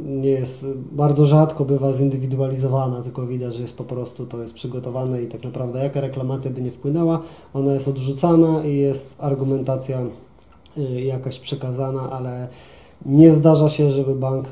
[0.07, 5.23] nie jest, bardzo rzadko bywa zindywidualizowana, tylko widać, że jest po prostu to jest przygotowane
[5.23, 7.23] i tak naprawdę jaka reklamacja by nie wpłynęła,
[7.55, 10.07] ona jest odrzucana i jest argumentacja
[10.79, 12.49] y, jakaś przekazana, ale
[13.07, 14.49] nie zdarza się, żeby bank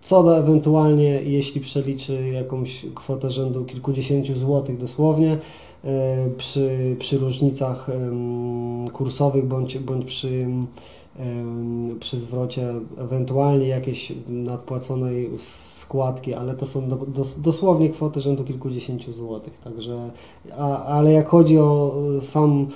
[0.00, 5.38] co do ewentualnie, jeśli przeliczy jakąś kwotę rzędu kilkudziesięciu złotych dosłownie,
[6.36, 7.86] przy, przy różnicach
[8.92, 10.46] kursowych bądź, bądź przy,
[12.00, 16.88] przy zwrocie ewentualnie jakiejś nadpłaconej składki, ale to są
[17.38, 19.58] dosłownie kwoty rzędu kilkudziesięciu złotych.
[19.58, 20.10] Także,
[20.58, 22.66] a, ale jak chodzi o sam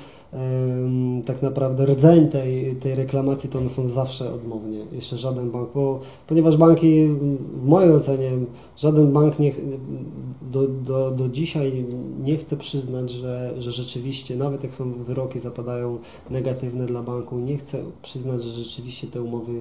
[1.26, 4.86] tak naprawdę rdzeń tej, tej reklamacji, to one są zawsze odmownie.
[4.92, 7.06] Jeszcze żaden bank, bo, ponieważ banki,
[7.54, 8.30] w mojej ocenie,
[8.76, 9.52] żaden bank nie,
[10.50, 11.84] do, do, do dzisiaj
[12.20, 15.98] nie chce przyznać, że, że rzeczywiście, nawet jak są wyroki zapadają
[16.30, 19.52] negatywne dla banku, nie chce przyznać, że rzeczywiście te umowy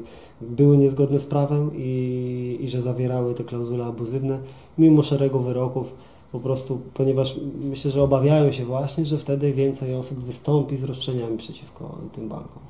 [0.42, 4.40] były niezgodne z prawem i, i że zawierały te klauzule abuzywne,
[4.78, 5.94] mimo szeregu wyroków
[6.32, 11.38] po prostu, ponieważ myślę, że obawiają się właśnie, że wtedy więcej osób wystąpi z roszczeniami
[11.38, 12.62] przeciwko tym bankom.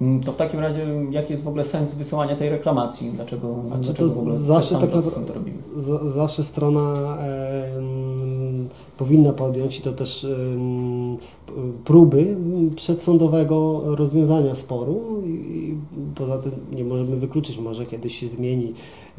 [0.00, 3.12] Mm, to w takim razie jaki jest w ogóle sens wysyłania tej reklamacji?
[3.12, 5.58] Dlaczego, dlaczego to w ogóle zawsze tak to robimy?
[5.76, 7.68] Z, zawsze strona e,
[8.98, 10.26] powinna podjąć i to też
[11.84, 12.36] próby
[12.76, 15.74] przedsądowego rozwiązania sporu i
[16.14, 18.72] poza tym nie możemy wykluczyć, może kiedyś się zmieni,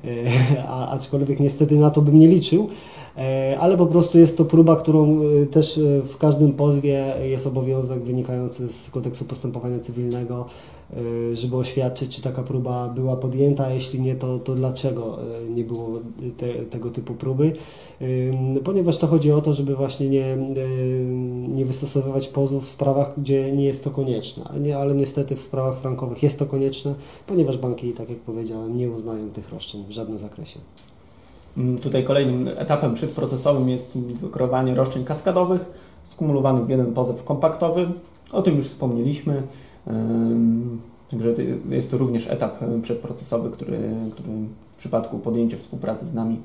[0.05, 2.69] e, aczkolwiek niestety na to bym nie liczył,
[3.17, 8.03] E, ale po prostu jest to próba, którą e, też w każdym pozwie jest obowiązek
[8.03, 10.45] wynikający z kodeksu postępowania cywilnego,
[11.33, 15.17] żeby oświadczyć, czy taka próba była podjęta, a jeśli nie, to, to dlaczego
[15.49, 15.89] nie było
[16.37, 17.53] te, tego typu próby.
[18.63, 20.37] Ponieważ to chodzi o to, żeby właśnie nie,
[21.47, 25.77] nie wystosowywać pozwów w sprawach, gdzie nie jest to konieczne, nie, ale niestety w sprawach
[25.77, 26.95] frankowych jest to konieczne,
[27.27, 30.59] ponieważ banki, tak jak powiedziałem, nie uznają tych roszczeń w żadnym zakresie.
[31.57, 35.65] Mm, tutaj kolejnym etapem przedprocesowym jest wykrowanie roszczeń kaskadowych
[36.11, 37.91] skumulowanych w jeden pozew kompaktowy.
[38.31, 39.43] O tym już wspomnieliśmy.
[41.11, 41.33] Także
[41.69, 43.79] jest to również etap przedprocesowy, który,
[44.11, 44.29] który
[44.67, 46.39] w przypadku podjęcia współpracy z nami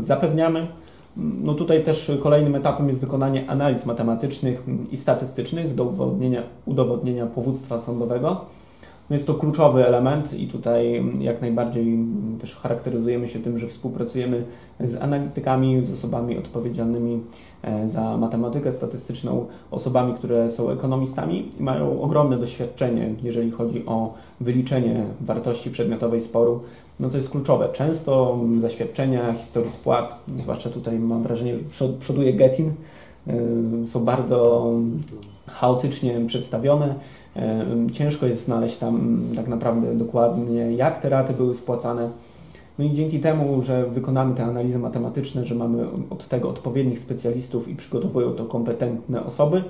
[0.00, 0.68] zapewniamy.
[1.16, 7.80] No tutaj też kolejnym etapem jest wykonanie analiz matematycznych i statystycznych do udowodnienia, udowodnienia powództwa
[7.80, 8.44] sądowego.
[9.10, 11.98] No jest to kluczowy element i tutaj jak najbardziej
[12.40, 14.44] też charakteryzujemy się tym, że współpracujemy
[14.80, 17.20] z analitykami, z osobami odpowiedzialnymi
[17.86, 25.04] za matematykę statystyczną, osobami, które są ekonomistami i mają ogromne doświadczenie, jeżeli chodzi o wyliczenie
[25.20, 26.60] wartości przedmiotowej sporu.
[27.00, 27.68] No to jest kluczowe.
[27.72, 32.72] Często zaświadczenia historii spłat, zwłaszcza tutaj mam wrażenie, że przoduje Getin,
[33.26, 34.70] e, są bardzo
[35.46, 36.94] chaotycznie przedstawione
[37.92, 42.10] Ciężko jest znaleźć tam tak naprawdę dokładnie, jak te raty były spłacane.
[42.78, 47.68] No i dzięki temu, że wykonamy te analizy matematyczne, że mamy od tego odpowiednich specjalistów
[47.68, 49.64] i przygotowują to kompetentne osoby,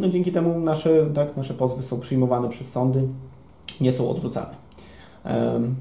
[0.00, 3.02] no dzięki temu nasze, tak, nasze pozwy są przyjmowane przez sądy,
[3.80, 4.54] nie są odrzucane.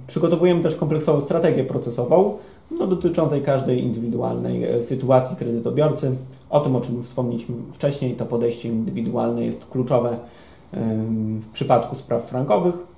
[0.08, 2.38] Przygotowujemy też kompleksową strategię procesową,
[2.80, 6.16] no, dotyczącej każdej indywidualnej e, sytuacji kredytobiorcy.
[6.50, 10.18] O tym, o czym wspomnieliśmy wcześniej, to podejście indywidualne jest kluczowe
[11.40, 12.93] w przypadku spraw frankowych.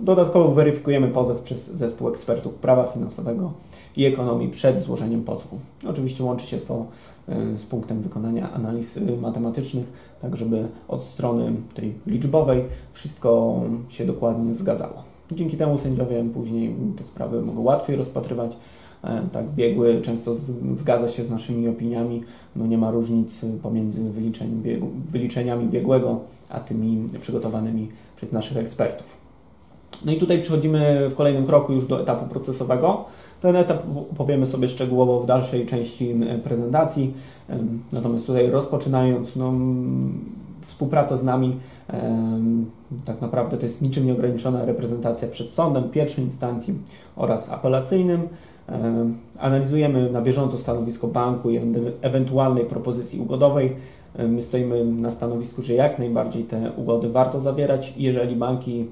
[0.00, 3.52] Dodatkowo weryfikujemy pozew przez zespół ekspertów prawa finansowego
[3.96, 5.58] i ekonomii przed złożeniem pozwu.
[5.88, 6.86] Oczywiście łączy się to
[7.28, 14.04] e, z punktem wykonania analiz e, matematycznych, tak żeby od strony tej liczbowej wszystko się
[14.04, 15.02] dokładnie zgadzało.
[15.32, 18.56] Dzięki temu sędziowie później te sprawy mogą łatwiej rozpatrywać,
[19.04, 20.34] E, tak biegły często
[20.74, 22.20] zgadza się z naszymi opiniami,
[22.56, 24.02] no nie ma różnic pomiędzy
[25.08, 29.21] wyliczeniami biegłego, a tymi przygotowanymi przez naszych ekspertów.
[30.04, 33.04] No i tutaj przechodzimy w kolejnym kroku już do etapu procesowego.
[33.40, 33.82] Ten etap
[34.16, 37.14] powiemy sobie szczegółowo w dalszej części prezentacji.
[37.92, 39.52] Natomiast tutaj rozpoczynając, no,
[40.66, 41.56] współpraca z nami
[43.04, 46.74] tak naprawdę to jest niczym nieograniczona reprezentacja przed sądem pierwszej instancji
[47.16, 48.28] oraz apelacyjnym.
[49.38, 51.60] Analizujemy na bieżąco stanowisko banku i
[52.02, 53.76] ewentualnej propozycji ugodowej.
[54.28, 57.94] My stoimy na stanowisku, że jak najbardziej te ugody warto zawierać.
[57.96, 58.86] Jeżeli banki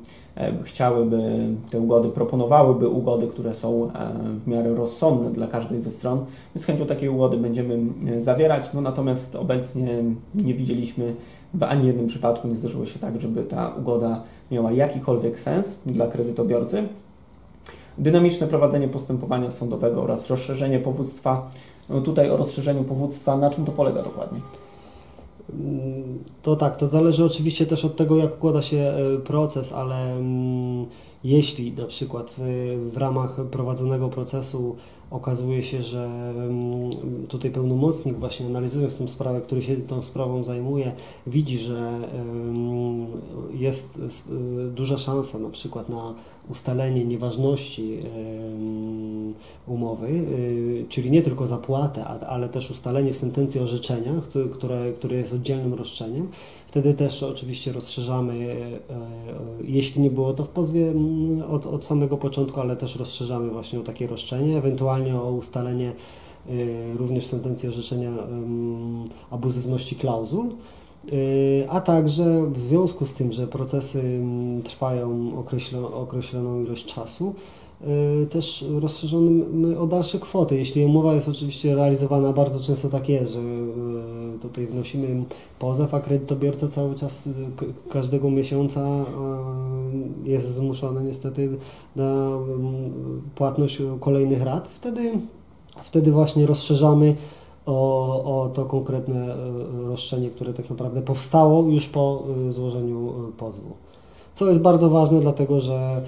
[0.62, 3.90] chciałyby te ugody, proponowałyby ugody, które są
[4.44, 6.24] w miarę rozsądne dla każdej ze stron,
[6.55, 7.79] my z chęcią takiej ugody będziemy
[8.18, 8.72] zawierać.
[8.72, 11.14] No natomiast obecnie nie widzieliśmy
[11.55, 16.07] w ani jednym przypadku nie zdarzyło się tak, żeby ta ugoda miała jakikolwiek sens dla
[16.07, 16.83] kredytobiorcy
[17.98, 21.48] dynamiczne prowadzenie postępowania sądowego oraz rozszerzenie powództwa.
[21.88, 24.40] No tutaj o rozszerzeniu powództwa, na czym to polega dokładnie?
[26.42, 30.86] To tak, to zależy oczywiście też od tego, jak układa się e, proces, ale mm,
[31.24, 32.42] jeśli na przykład w,
[32.92, 34.76] w ramach prowadzonego procesu
[35.11, 36.35] okazuje się, że
[37.29, 40.92] tutaj pełnomocnik właśnie analizując tą sprawę, który się tą sprawą zajmuje,
[41.27, 41.99] widzi, że
[43.55, 46.14] jest e, duża szansa na przykład na
[46.51, 47.99] ustalenie nieważności
[49.66, 54.12] umowy, y, czyli nie tylko zapłatę, ale też ustalenie w sentencji orzeczenia,
[54.53, 56.29] które, które jest oddzielnym roszczeniem.
[56.66, 59.01] Wtedy też oczywiście rozszerzamy, e, e,
[59.64, 60.92] jeśli nie było to w pozwie
[61.49, 65.92] od, od samego początku, ale też rozszerzamy właśnie o takie roszczenie, ewentualnie o ustalenie
[66.50, 68.10] y, również w sentencji orzeczenia
[69.30, 70.50] abuzywności klauzul.
[71.12, 74.20] Y, A także w związku z tym, że procesy
[74.64, 77.34] trwają określo, określoną ilość czasu,
[78.30, 79.30] też rozszerzono
[79.80, 80.56] o dalsze kwoty.
[80.56, 85.24] Jeśli umowa jest oczywiście realizowana, bardzo często tak jest, że y, tutaj wnosimy
[85.58, 89.04] pozew, a kredytobiorca cały czas k- każdego miesiąca
[90.24, 91.48] jest zmuszony niestety
[91.96, 92.30] na
[93.34, 94.68] płatność kolejnych rat.
[94.68, 95.12] Wtedy,
[95.82, 97.14] wtedy właśnie rozszerzamy
[97.66, 99.36] o, o to konkretne e,
[99.88, 103.70] roszczenie, które tak naprawdę powstało już po e, złożeniu e, pozwu.
[104.34, 106.02] Co jest bardzo ważne, dlatego że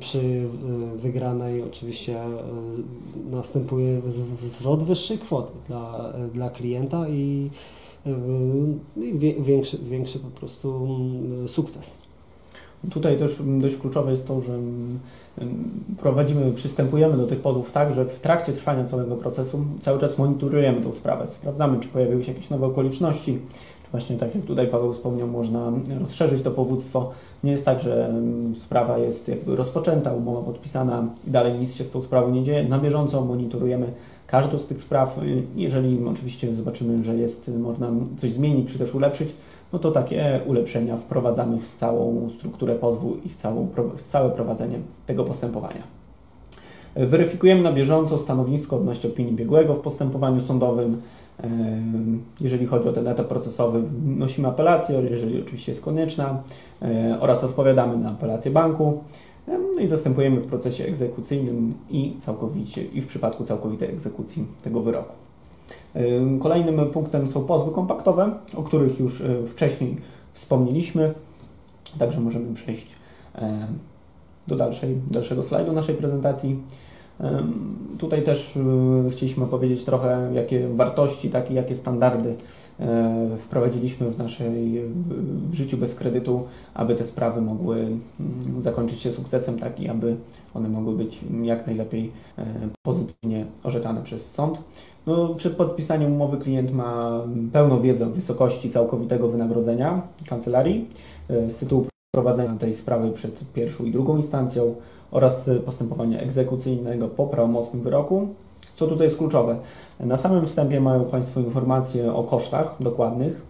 [0.00, 2.30] przy e, wygranej oczywiście e,
[3.30, 4.00] następuje
[4.36, 7.50] zwrot wyższej kwoty dla, e, dla klienta i,
[8.06, 8.10] e,
[9.02, 10.88] i większy, większy po prostu
[11.46, 11.96] sukces.
[12.90, 14.58] Tutaj też dość kluczowe jest to, że
[15.98, 20.80] prowadzimy, przystępujemy do tych pozwów tak, że w trakcie trwania całego procesu cały czas monitorujemy
[20.80, 21.26] tą sprawę.
[21.26, 23.38] Sprawdzamy, czy pojawiły się jakieś nowe okoliczności,
[23.94, 27.12] właśnie tak jak tutaj Paweł wspomniał, można rozszerzyć to powództwo.
[27.44, 31.84] Nie jest tak, że mm, sprawa jest jakby rozpoczęta, umowa podpisana i dalej nic się
[31.84, 32.68] z tą sprawą nie dzieje.
[32.68, 33.86] Na bieżąco monitorujemy
[34.26, 35.18] każdą z tych spraw.
[35.18, 39.34] Y, Jeżeli oczywiście zobaczymy, że jest, można coś zmienić, czy też ulepszyć,
[39.72, 44.78] no to takie ulepszenia wprowadzamy w całą strukturę pozwu i w, całą, w całe prowadzenie
[45.06, 45.82] tego postępowania.
[46.96, 51.00] Weryfikujemy na bieżąco stanowisko odnośnie opinii biegłego w postępowaniu sądowym.
[52.40, 56.42] Jeżeli chodzi o ten etap procesowy, wnosimy apelację, jeżeli oczywiście jest konieczna,
[56.82, 59.02] e, oraz odpowiadamy na apelację banku.
[59.48, 65.12] No i zastępujemy w procesie egzekucyjnym i całkowicie i w przypadku całkowitej egzekucji tego wyroku.
[65.96, 69.96] Ym, Kolejnym punktem są pozwy kompaktowe, o których już y, wcześniej
[70.32, 71.14] wspomnieliśmy.
[71.98, 72.86] Także możemy przejść
[73.34, 73.66] e,
[74.46, 76.56] do dalszej, dalszego slajdu naszej prezentacji.
[77.98, 82.34] Tutaj też y, chcieliśmy opowiedzieć trochę, jakie wartości, tak i jakie standardy
[82.80, 84.82] e, wprowadziliśmy w naszej
[85.50, 86.42] w- życiu bez kredytu,
[86.74, 87.86] aby te sprawy mogły
[88.60, 90.16] zakończyć się sukcesem, tak i aby
[90.54, 92.44] one mogły być jak najlepiej e,
[92.82, 94.64] pozytywnie orzekane przez sąd.
[95.06, 97.20] No, przed podpisaniem umowy klient ma
[97.52, 100.88] pełną wiedzę o wysokości całkowitego wynagrodzenia kancelarii
[101.28, 104.74] e, z tytułu prowadzenia tej sprawy przed pierwszą i drugą instancją
[105.14, 108.28] oraz e, postępowania egzekucyjnego po prawomocnym wyroku.
[108.76, 109.56] Co tutaj jest kluczowe?
[110.00, 113.46] Na samym wstępie mają Państwo informacje o kosztach dokładnych.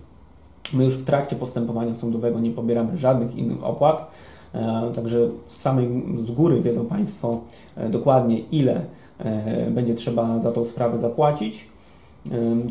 [0.72, 4.10] My już w trakcie postępowania sądowego nie pobieramy żadnych innych opłat,
[4.54, 7.40] e, także z samej z góry wiedzą Państwo
[7.76, 8.80] e, dokładnie ile
[9.18, 11.73] e, będzie trzeba za tą sprawę zapłacić.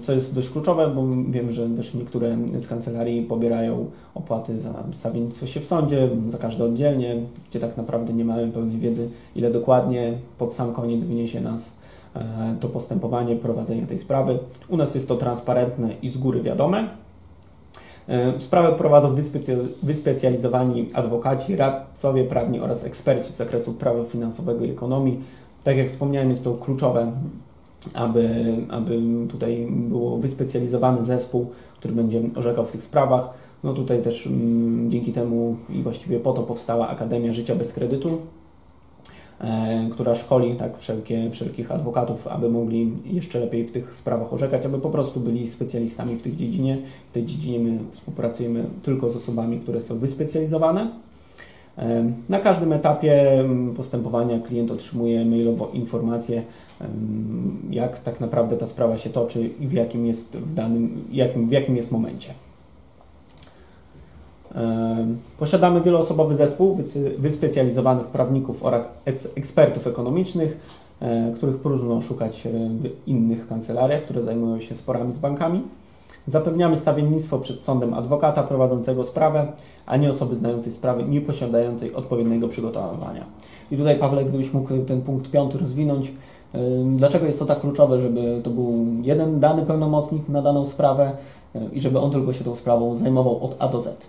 [0.03, 3.85] Co jest dość kluczowe, bo wiem, że też niektóre z kancelarii pobierają
[4.15, 7.15] opłaty za stawiennictwo się w sądzie, za każde oddzielnie,
[7.49, 11.71] gdzie tak naprawdę nie mamy pełnej wiedzy, ile dokładnie pod sam koniec wyniesie nas
[12.15, 14.39] e, to postępowanie, prowadzenie tej sprawy.
[14.67, 16.87] U nas jest to transparentne i z góry wiadome.
[18.07, 19.15] E, Sprawę prowadzą
[19.83, 25.19] wyspecjalizowani adwokaci, radcowie prawni oraz eksperci z zakresu prawa finansowego i ekonomii.
[25.63, 27.11] Tak jak wspomniałem, jest to kluczowe,
[27.93, 33.29] aby, aby tutaj było wyspecjalizowany zespół, który będzie orzekał w tych sprawach.
[33.63, 38.17] No tutaj też mm, dzięki temu i właściwie po to powstała Akademia Życia bez kredytu,
[39.41, 44.65] e, która szkoli tak wszelkie, wszelkich adwokatów, aby mogli jeszcze lepiej w tych sprawach orzekać,
[44.65, 46.77] aby po prostu byli specjalistami w tej dziedzinie.
[47.09, 50.91] W tej dziedzinie my współpracujemy tylko z osobami, które są wyspecjalizowane.
[51.77, 56.43] E, Na każdym etapie mm, postępowania klient otrzymuje mailowo informację,
[57.69, 61.51] jak tak naprawdę ta sprawa się toczy i w jakim jest w danym, jakim, w
[61.51, 62.33] jakim jest momencie.
[65.39, 66.77] Posiadamy wieloosobowy zespół
[67.17, 70.59] wyspecjalizowanych prawników oraz eks- ekspertów ekonomicznych,
[70.99, 75.61] e, których próżno szukać e, w innych kancelariach, które zajmują się sporami z bankami.
[76.27, 79.47] Zapewniamy stawiennictwo przed sądem adwokata prowadzącego sprawę,
[79.85, 83.25] a nie osoby znającej sprawy, nie posiadającej odpowiedniego przygotowania.
[83.71, 86.13] I tutaj, Pawle, gdybyś mógł ten punkt piąty rozwinąć,
[86.95, 91.11] Dlaczego jest to tak kluczowe, żeby to był jeden dany pełnomocnik na daną sprawę
[91.73, 94.07] i żeby on tylko się tą sprawą zajmował od A do Z?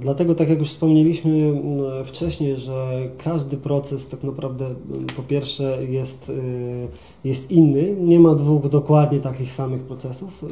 [0.00, 1.62] Dlatego, tak jak już wspomnieliśmy
[2.04, 4.64] wcześniej, że każdy proces tak naprawdę
[5.16, 6.32] po pierwsze jest,
[7.24, 10.44] jest inny, nie ma dwóch dokładnie takich samych procesów.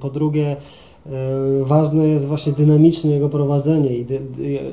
[0.00, 0.56] Po drugie,
[1.62, 4.20] ważne jest właśnie dynamiczne jego prowadzenie i dy,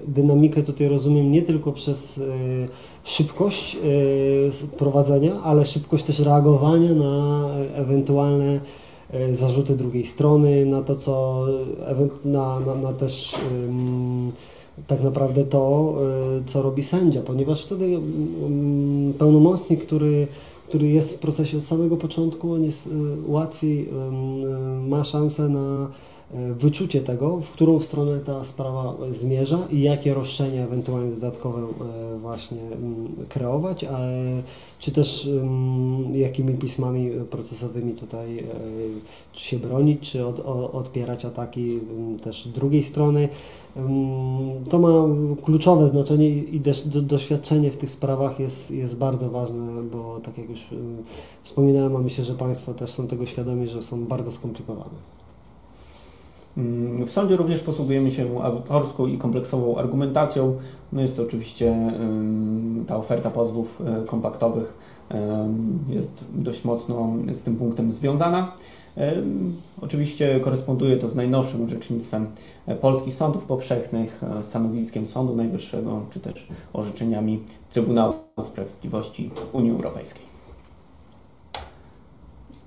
[0.07, 2.21] dynamikę tutaj rozumiem nie tylko przez
[3.03, 3.77] szybkość
[4.77, 8.59] prowadzenia, ale szybkość też reagowania na ewentualne
[9.11, 11.45] E, zarzuty drugiej strony, na to, co
[12.25, 13.35] na, na, na też
[14.87, 15.95] tak naprawdę to,
[16.39, 17.99] e, co robi sędzia, ponieważ wtedy
[19.19, 20.27] pełnomocnik, który,
[20.67, 22.91] który jest w procesie od samego początku, on jest e,
[23.31, 23.89] łatwiej,
[24.87, 30.63] ma szansę na E, wyczucie tego, w którą stronę ta sprawa zmierza i jakie roszczenia
[30.63, 33.85] ewentualnie dodatkowe e, właśnie mm, kreować,
[34.79, 38.43] czy też mm, jakimi pismami procesowymi tutaj e,
[39.33, 40.39] się bronić, czy od,
[40.73, 43.29] odpierać ataki mm, też drugiej strony.
[44.69, 44.89] To ma
[45.41, 46.61] kluczowe znaczenie i
[47.01, 50.59] doświadczenie w tych sprawach jest, jest bardzo ważne, bo tak jak już
[51.43, 55.20] wspominałem, a myślę, że Państwo też są tego świadomi, że są bardzo skomplikowane.
[56.57, 60.55] Mm, w sądzie również posługujemy się autorską i kompleksową argumentacją.
[60.93, 61.93] No jest to oczywiście
[62.87, 64.91] ta oferta pozwów e, kompaktowych
[65.89, 68.53] jest dość mocno z tym punktem związana.
[69.81, 72.27] Oczywiście koresponduje to z najnowszym orzecznictwem
[72.67, 80.31] e, polskich sądów powszechnych, e, stanowiskiem Sądu Najwyższego, czy też orzeczeniami Trybunału Sprawiedliwości Unii Europejskiej.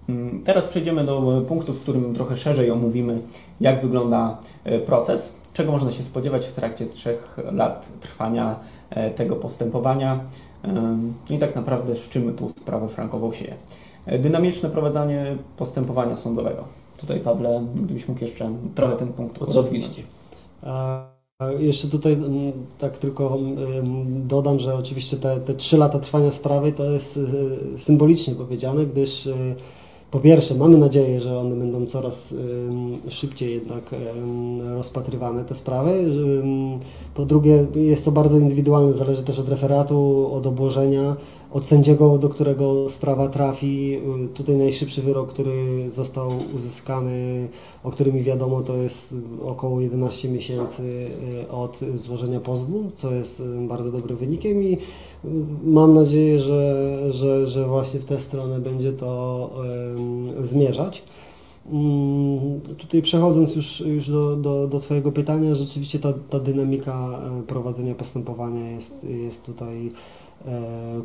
[0.08, 3.22] Mm, teraz przejdziemy do punktu, w którym trochę szerzej omówimy,
[3.60, 8.56] jak wygląda e, proces, czego można się spodziewać w trakcie trzech lat trwania
[8.90, 10.20] e, tego postępowania
[11.30, 13.54] i tak naprawdę z czym tą sprawę frankową sieje.
[14.06, 16.64] E, dynamiczne prowadzenie postępowania sądowego.
[16.96, 20.04] Tutaj, Pawle, gdybyś mógł jeszcze trochę ten punkt rozwinąć.
[21.58, 26.72] Jeszcze tutaj mm, tak tylko mm, dodam, że oczywiście te, te trzy lata trwania sprawy
[26.72, 27.20] to jest
[27.78, 29.28] symbolicznie powiedziane, gdyż
[30.14, 32.34] po pierwsze, mamy nadzieję, że one będą coraz
[33.08, 33.90] szybciej jednak
[34.74, 36.04] rozpatrywane, te sprawy.
[37.14, 41.16] Po drugie, jest to bardzo indywidualne, zależy też od referatu, od obłożenia,
[41.54, 43.98] od sędziego, do którego sprawa trafi.
[44.34, 47.48] Tutaj najszybszy wyrok, który został uzyskany,
[47.84, 49.14] o którym wiadomo, to jest
[49.46, 51.10] około 11 miesięcy
[51.42, 54.78] e, od złożenia pozwu, co jest bardzo dobrym wynikiem i
[55.64, 59.50] mam nadzieję, że, że, że właśnie w tę stronę będzie to
[60.42, 61.02] zmierzać.
[61.72, 67.94] Mm, tutaj przechodząc już, już do, do, do Twojego pytania, rzeczywiście ta, ta dynamika prowadzenia
[67.94, 69.90] postępowania jest, jest tutaj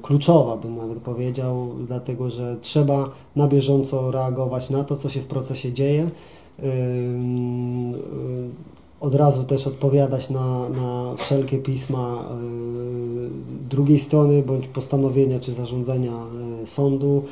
[0.02, 5.26] kluczowa, bym nawet powiedział, dlatego że trzeba na bieżąco reagować na to, co się w
[5.26, 6.10] procesie dzieje.
[6.60, 6.64] E,
[9.00, 12.30] od razu też odpowiadać na, na wszelkie pisma
[13.70, 16.14] drugiej strony bądź postanowienia czy zarządzenia
[16.66, 17.24] sądu.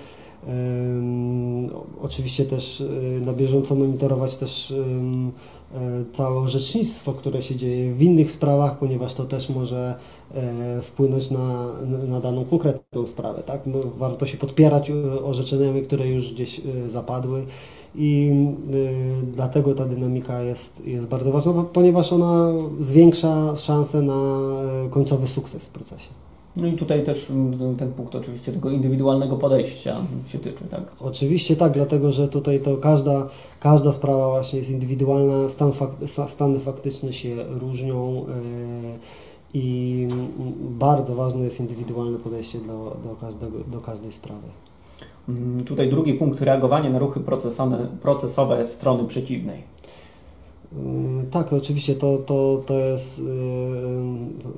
[2.02, 8.32] Oczywiście też y, na bieżąco monitorować też e, całe orzecznictwo, które się dzieje w innych
[8.32, 9.96] sprawach, ponieważ to też może
[10.34, 11.74] e, wpłynąć na,
[12.08, 13.44] na daną konkretną sprawę.
[13.44, 13.62] Tak?
[13.98, 14.92] Warto się podpierać
[15.24, 17.46] orzeczeniami, które już gdzieś zapadły
[17.96, 18.32] i
[19.32, 24.40] dlatego ta dynamika jest, jest bardzo ważna, ponieważ ona zwiększa szanse na
[24.86, 26.27] e, końcowy sukces w procesie.
[26.58, 29.96] No i tutaj też mm, ten punkt oczywiście tego indywidualnego podejścia
[30.28, 30.96] się tyczy, tak?
[31.00, 33.28] Oczywiście tak, dlatego że tutaj to każda,
[33.60, 35.90] każda sprawa właśnie jest indywidualna, stan fak
[36.28, 39.00] stany faktyczne się różnią yy,
[39.54, 40.08] i
[40.60, 44.48] bardzo ważne jest indywidualne podejście do, do, każdego, do każdej sprawy.
[45.30, 47.20] Mm, tutaj drugi punkt, reagowanie na ruchy
[48.02, 49.64] procesowe strony przeciwnej.
[50.74, 53.24] Mm, tak, oczywiście to, to, to jest y,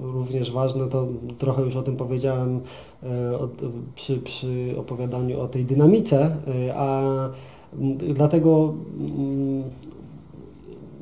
[0.02, 1.08] również ważne, to
[1.38, 3.08] trochę już o tym powiedziałem y,
[3.96, 6.38] przy, przy opowiadaniu o tej dynamice,
[6.68, 7.02] y, a
[7.74, 9.64] mm, dlatego mm,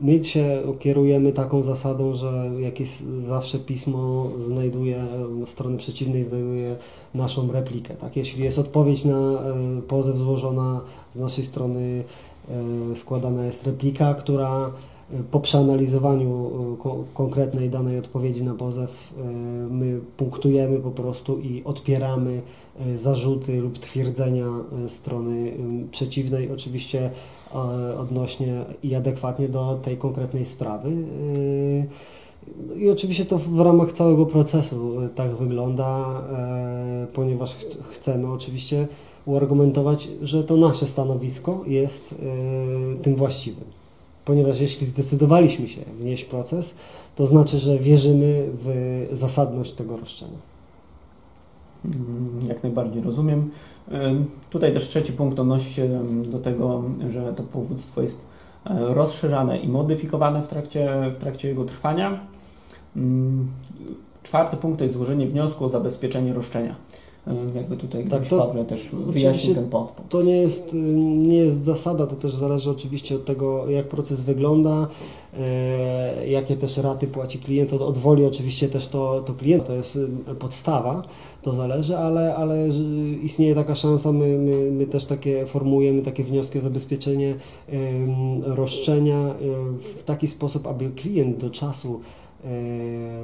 [0.02, 2.90] my się kierujemy taką zasadą, że jakieś
[3.22, 5.06] zawsze pismo znajduje,
[5.46, 6.76] strony przeciwnej znajduje
[7.14, 7.96] naszą replikę.
[7.96, 8.16] Tak?
[8.18, 9.40] Jeśli jest odpowiedź na
[9.88, 10.82] pozew złożona
[11.14, 12.04] z naszej strony,
[12.96, 14.72] składana jest replika, która
[15.32, 16.52] po przeanalizowaniu
[16.86, 19.24] e, konkretnej danej odpowiedzi na pozew e,
[19.70, 22.42] my punktujemy po prostu i odpieramy
[22.80, 24.48] e, zarzuty lub twierdzenia
[24.88, 25.54] strony
[25.92, 27.10] przeciwnej, oczywiście
[27.98, 30.92] odnośnie i adekwatnie do tej konkretnej sprawy.
[32.68, 36.24] No I oczywiście to w ramach całego procesu tak wygląda,
[37.14, 38.88] ponieważ ch- chcemy oczywiście
[39.26, 42.16] uargumentować, że to nasze stanowisko jest
[43.02, 43.77] tym właściwym.
[44.28, 46.76] Ponieważ jeśli zdecydowaliśmy się wnieść proces,
[47.16, 50.38] to znaczy, że wierzymy w zasadność tego roszczenia.
[51.86, 53.52] Mm, Jak najbardziej rozumiem.
[54.50, 58.18] Tutaj też trzeci punkt odnosi się do tego, że to powództwo jest
[58.66, 62.28] e, rozszerzane i modyfikowane w trakcie, w trakcie jego trwania.
[64.24, 66.76] Czwarty punkt to jest złożenie wniosku o zabezpieczenie roszczenia.
[67.32, 70.12] Ym, Jakby tutaj Tak, to Pawle też wyjaśnił ten podpunkt.
[70.12, 70.78] To nie jest, y,
[71.18, 74.88] nie jest zasada, to też zależy oczywiście od tego, jak proces wygląda,
[75.40, 77.74] e, jakie też raty płaci klient.
[77.74, 81.04] Od, od woli oczywiście też to, to klient, to jest y, podstawa,
[81.42, 82.84] to zależy, ale, ale że
[83.24, 87.36] istnieje taka szansa, my, my, my też takie formułujemy takie wnioski o zabezpieczenie
[88.42, 92.27] roszczenia y, w taki sposób, aby klient do czasu e,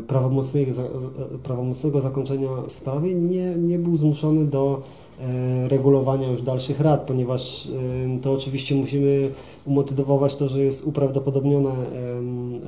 [0.07, 4.81] prawomocnego, e, prawomocnego zakończenia sprawy nie, nie był zmuszony do
[5.19, 7.69] e, regulowania już dalszych rat, ponieważ
[8.03, 9.29] em, to oczywiście musimy
[9.65, 11.71] umotywować to, że jest uprawdopodobnione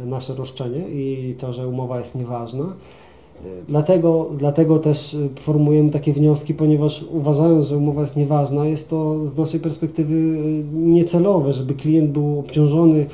[0.05, 2.63] nasze roszczenie i to, że umowa jest nieważna.
[2.63, 8.89] E, Dlatego, dlatego też e, formułujemy takie wnioski, ponieważ uważając, że umowa jest nieważna, jest
[8.89, 13.05] to z naszej perspektywy e, niecelowe, żeby klient był obciążony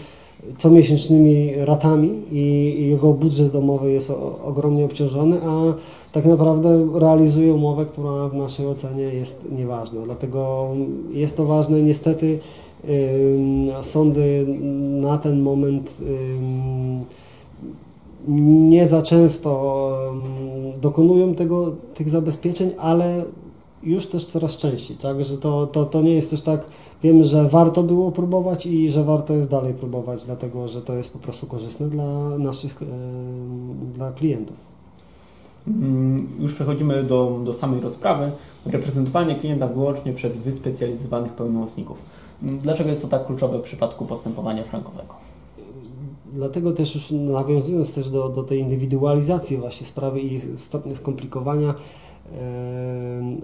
[0.58, 4.12] comiesięcznymi ratami i jego budżet domowy jest
[4.44, 5.74] ogromnie obciążony, a
[6.12, 10.02] tak naprawdę realizuje umowę, która w naszej ocenie jest nieważna.
[10.02, 10.68] Dlatego
[11.12, 11.82] jest to ważne.
[11.82, 12.40] Niestety
[13.82, 14.46] sądy
[15.02, 16.02] na ten moment
[18.28, 19.92] nie za często
[20.82, 23.24] dokonują tego, tych zabezpieczeń, ale
[23.84, 25.24] już też coraz częściej, tak?
[25.24, 26.66] Że to, to, to nie jest też tak,
[27.04, 31.14] wiemy, że warto było próbować i że warto jest dalej próbować, dlatego że to jest
[31.14, 32.80] po prostu korzystne dla naszych,
[33.94, 34.56] dla klientów.
[35.68, 38.32] Mm, Już przechodzimy do, do samej rozprawy.
[38.66, 42.02] Reprezentowanie klienta wyłącznie przez wyspecjalizowanych pełnomocników.
[42.44, 45.16] Mm, Dlaczego jest to tak kluczowe w przypadku postępowania frankowego?
[46.34, 51.74] Dlatego też już nawiązując też do, do tej indywidualizacji właśnie sprawy i stopnia skomplikowania,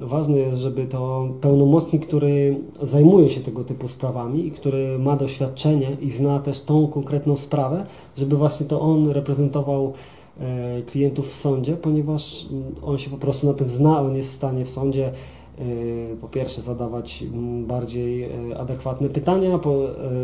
[0.02, 5.98] ważne jest, żeby to pełnomocnik, który zajmuje się tego typu sprawami i który ma doświadczenie
[6.02, 7.86] i zna też tą konkretną sprawę,
[8.18, 9.94] żeby właśnie to on reprezentował
[10.40, 14.30] e, klientów w sądzie, ponieważ mm, on się po prostu na tym zna, on jest
[14.30, 15.64] w stanie w sądzie e,
[16.22, 19.60] po pierwsze zadawać mm, bardziej e, adekwatne pytania,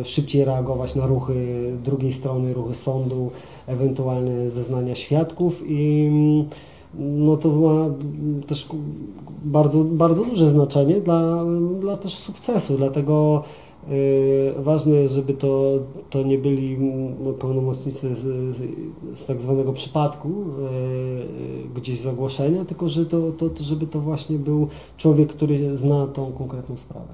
[0.04, 3.32] szybciej reagować na ruchy drugiej strony, ruchy sądu,
[3.68, 6.46] ewentualne zeznania świadków i mm,
[7.00, 7.90] no to ma
[8.48, 8.68] też
[9.44, 11.46] bardzo, bardzo duże znaczenie dla,
[11.80, 13.44] dla też sukcesu, dlatego
[13.88, 15.80] e, ważne jest, żeby to,
[16.10, 16.78] to nie byli
[17.40, 18.22] pełnomocnicy z,
[19.18, 24.00] z, tak zwanego przypadku, e, e, gdzieś z ogłoszenia, tylko że to, to, żeby to
[24.00, 24.68] właśnie był
[24.98, 27.14] człowiek, który zna tą konkretną sprawę.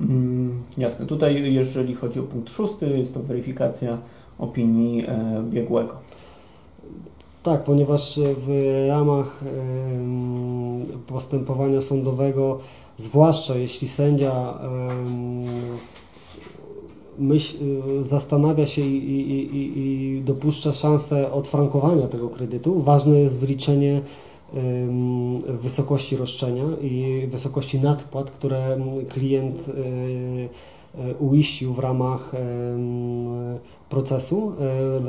[0.00, 1.06] Mm, Jasne.
[1.06, 3.98] Tutaj, jeżeli chodzi o punkt szósty, jest to weryfikacja
[4.38, 5.94] opinii e, biegłego.
[7.44, 9.44] Tak, ponieważ w ramach
[11.06, 12.58] postępowania sądowego,
[12.96, 14.58] zwłaszcza jeśli sędzia
[17.18, 17.56] myśl,
[18.00, 24.00] zastanawia się i, i, i, i dopuszcza szansę odfrankowania tego kredytu, ważne jest wyliczenie
[25.46, 28.78] wysokości roszczenia i wysokości nadpłat, które
[29.08, 30.83] klient e, e,
[31.20, 32.32] uiścił w ramach
[33.94, 34.52] procesu,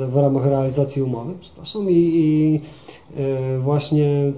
[0.00, 2.60] e, w ramach realizacji umowy, przepraszam, i, i
[3.16, 4.32] e, właśnie e,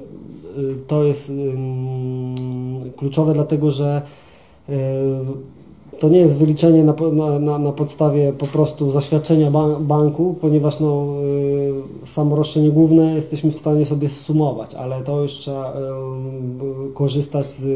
[0.87, 1.33] to jest
[2.97, 4.03] kluczowe, dlatego że
[4.69, 4.75] e,
[5.99, 6.95] to nie jest wyliczenie na,
[7.41, 11.07] na, na, podstawie po prostu zaświadczenia ba- banku, ponieważ no,
[12.05, 15.73] samo roszczenie główne jesteśmy w stanie sobie zsumować, ale to już trzeba
[16.95, 17.67] korzystać z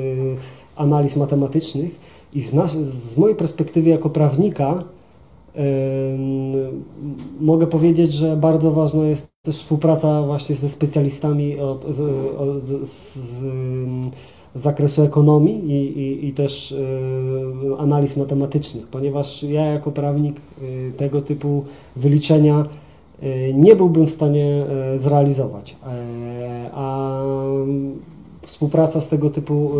[0.76, 2.00] analiz matematycznych
[2.34, 4.84] i z, nas, z mojej perspektywy jako prawnika
[5.56, 6.82] Ym,
[7.40, 12.00] Mogę powiedzieć, że bardzo ważna jest też współpraca właśnie ze specjalistami od, z,
[12.38, 13.18] od, z, z,
[14.54, 16.76] zakresu ekonomii i, i, i też y,
[17.78, 21.64] analiz matematycznych, ponieważ ja jako prawnik y, tego typu
[21.96, 22.64] wyliczenia
[23.22, 24.64] y, nie byłbym w stanie
[24.94, 25.76] y, zrealizować.
[25.86, 27.22] E, A
[28.42, 29.70] współpraca z tego typu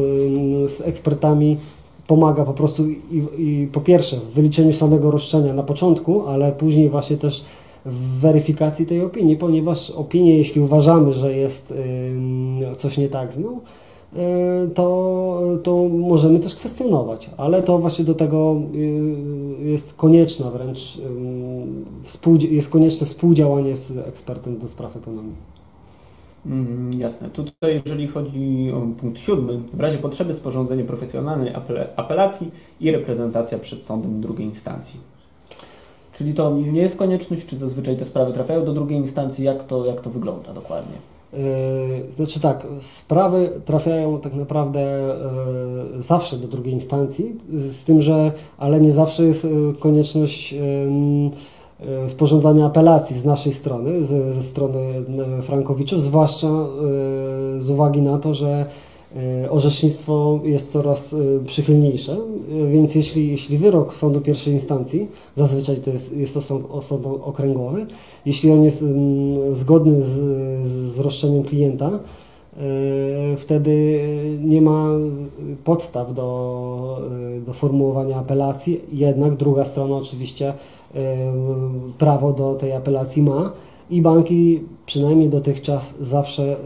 [0.66, 1.56] z ekspertami
[2.12, 6.88] pomaga po prostu i, i po pierwsze w wyliczeniu samego roszczenia na początku, ale później
[6.88, 7.44] właśnie też
[7.86, 11.74] w weryfikacji tej opinii, ponieważ opinię, jeśli uważamy, że jest
[12.76, 13.60] coś nie tak z nią,
[14.16, 18.78] e, to, to możemy też kwestionować, ale to właśnie do tego e,
[19.64, 20.98] jest konieczna wręcz,
[22.50, 25.61] jest konieczne współdziałanie z ekspertem do spraw ekonomii.
[26.46, 27.30] Mm, jasne.
[27.30, 31.52] Tutaj, jeżeli chodzi o punkt siódmy, w razie potrzeby sporządzenie profesjonalnej
[31.96, 35.00] apelacji i reprezentacja przed sądem drugiej instancji.
[36.12, 39.44] Czyli to nie jest konieczność, czy zazwyczaj te sprawy trafiają do drugiej instancji?
[39.44, 40.96] Jak to, jak to wygląda dokładnie?
[41.32, 45.14] Yy, znaczy tak, sprawy trafiają tak naprawdę
[45.94, 50.54] yy, zawsze do drugiej instancji, z tym, że ale nie zawsze jest yy, konieczność
[52.06, 54.78] sporządzania apelacji z naszej strony, ze, ze strony
[55.42, 56.48] Frankowiczów, zwłaszcza
[57.58, 58.66] z uwagi na to, że
[59.16, 61.16] E, orzecznictwo jest coraz e,
[61.46, 66.66] przychylniejsze, e, więc jeśli, jeśli wyrok sądu pierwszej instancji, zazwyczaj to jest, jest to sąd,
[66.80, 67.86] sąd okręgowy,
[68.26, 70.10] jeśli on jest mm, zgodny z,
[70.66, 71.98] z roszczeniem klienta,
[73.36, 74.00] wtedy
[74.44, 74.88] nie ma
[75.64, 77.00] podstaw do,
[77.46, 80.54] do formułowania apelacji, jednak druga strona oczywiście
[81.98, 83.52] prawo do tej apelacji ma
[83.90, 86.56] i banki przynajmniej dotychczas zawsze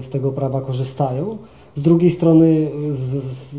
[0.00, 1.38] z tego prawa korzystają.
[1.74, 3.56] Z drugiej strony, z, z,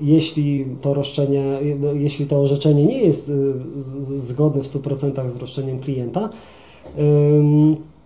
[0.00, 1.44] jeśli to roszczenie,
[1.94, 3.32] jeśli to orzeczenie nie jest
[4.16, 6.28] zgodne w 100% z roszczeniem klienta,
[6.98, 7.97] y,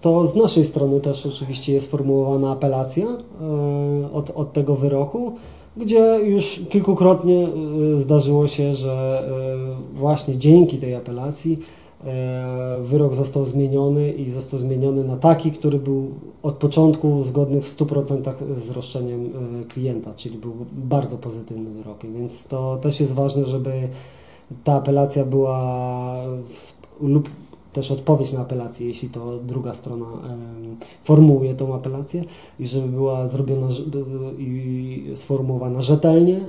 [0.00, 5.32] to z naszej strony też oczywiście jest formułowana apelacja y, od, od tego wyroku,
[5.76, 7.48] gdzie już kilkukrotnie
[7.98, 9.24] zdarzyło się, że
[9.94, 11.58] właśnie dzięki tej apelacji
[12.80, 16.10] wyrok został zmieniony i został zmieniony na taki, który był
[16.42, 18.32] od początku zgodny w 100%
[18.66, 19.30] z roszczeniem
[19.68, 23.88] klienta, czyli był bardzo pozytywnym wyrokiem, więc to też jest ważne, żeby
[24.64, 25.84] ta apelacja była
[27.00, 27.28] lub
[27.74, 30.06] też odpowiedź na apelację, jeśli to druga strona
[31.04, 32.24] formułuje tą apelację
[32.58, 33.68] i żeby była zrobiona
[34.38, 36.40] i sformułowana rzetelnie,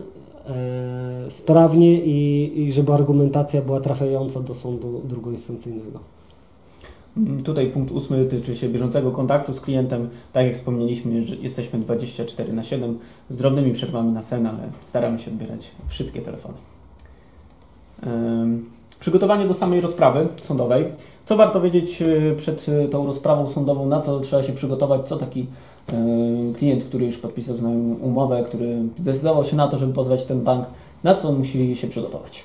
[0.50, 6.00] E, sprawnie i, i żeby argumentacja była trafiająca do sądu drugoinstancyjnego.
[7.18, 10.10] Mm, tutaj punkt ósmy tyczy się bieżącego kontaktu z klientem.
[10.34, 13.00] Tak jak wspomnieliśmy, że jesteśmy 24 na 7
[13.30, 16.56] z drobnymi przerwami na sen, ale staramy się odbierać wszystkie telefony.
[19.00, 20.86] Przygotowanie do samej rozprawy sądowej.
[21.26, 25.18] Co warto wiedzieć e, przed e, tą rozprawą sądową, na co trzeba się przygotować, co
[25.18, 25.46] taki
[26.58, 30.42] klient, który już podpisał z nami umowę, który zdecydował się na to, żeby pozwać ten
[30.42, 30.66] bank,
[31.04, 32.44] na co on musi się przygotować?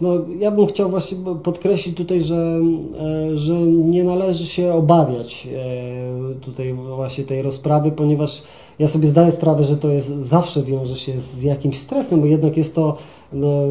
[0.00, 2.60] No, ja bym chciał właśnie podkreślić tutaj, że,
[3.00, 8.42] e, że nie należy się obawiać e, tutaj właśnie tej rozprawy, ponieważ
[8.78, 12.56] ja sobie zdaję sprawę, że to jest zawsze wiąże się z jakimś stresem, bo jednak
[12.56, 12.96] jest to
[13.32, 13.64] no,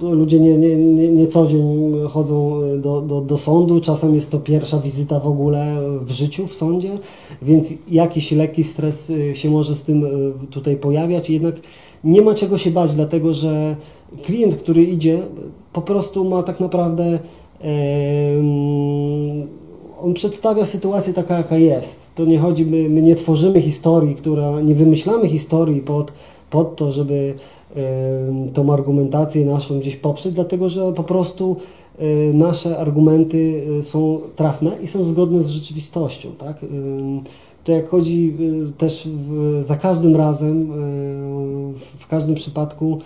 [0.00, 4.38] ludzie nie, nie, nie, nie co dzień chodzą do, do, do sądu, czasem jest to
[4.38, 6.98] pierwsza wizyta w ogóle w życiu w sądzie,
[7.42, 10.04] więc jakiś lekki stres y, się może z tym
[10.50, 11.54] tutaj pojawiać, jednak
[12.04, 13.76] nie ma czego się bać, dlatego że
[14.22, 15.22] klient, który idzie,
[15.72, 17.18] po prostu ma tak naprawdę
[20.02, 22.10] on przedstawia sytuację taka, jaka jest.
[22.14, 26.12] To nie chodzi, my, my nie tworzymy historii, która, nie wymyślamy historii pod,
[26.50, 27.34] pod to, żeby
[28.52, 31.56] tą argumentację naszą gdzieś poprzeć, dlatego że po prostu
[31.98, 36.32] e, nasze argumenty e, są trafne i są zgodne z rzeczywistością.
[36.38, 36.64] Tak?
[37.64, 38.36] To jak chodzi
[38.68, 40.72] e, też w, za każdym razem,
[41.98, 42.98] w każdym przypadku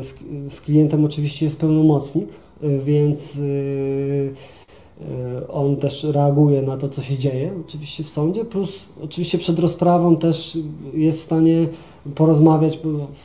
[0.00, 0.14] z,
[0.48, 2.28] z klientem oczywiście jest pełnomocnik,
[2.84, 3.38] więc
[5.48, 10.16] on też reaguje na to, co się dzieje, oczywiście w sądzie, plus oczywiście przed rozprawą
[10.16, 10.58] też
[10.94, 11.66] jest w stanie
[12.14, 12.78] porozmawiać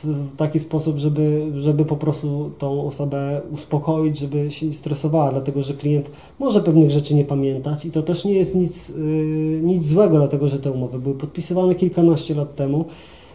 [0.04, 5.62] w taki sposób, żeby, żeby po prostu tą osobę uspokoić, żeby się nie stresowała, dlatego
[5.62, 9.86] że klient może pewnych rzeczy nie pamiętać i to też nie jest nic, y, nic
[9.86, 12.84] złego, dlatego że te umowy były podpisywane kilkanaście lat temu,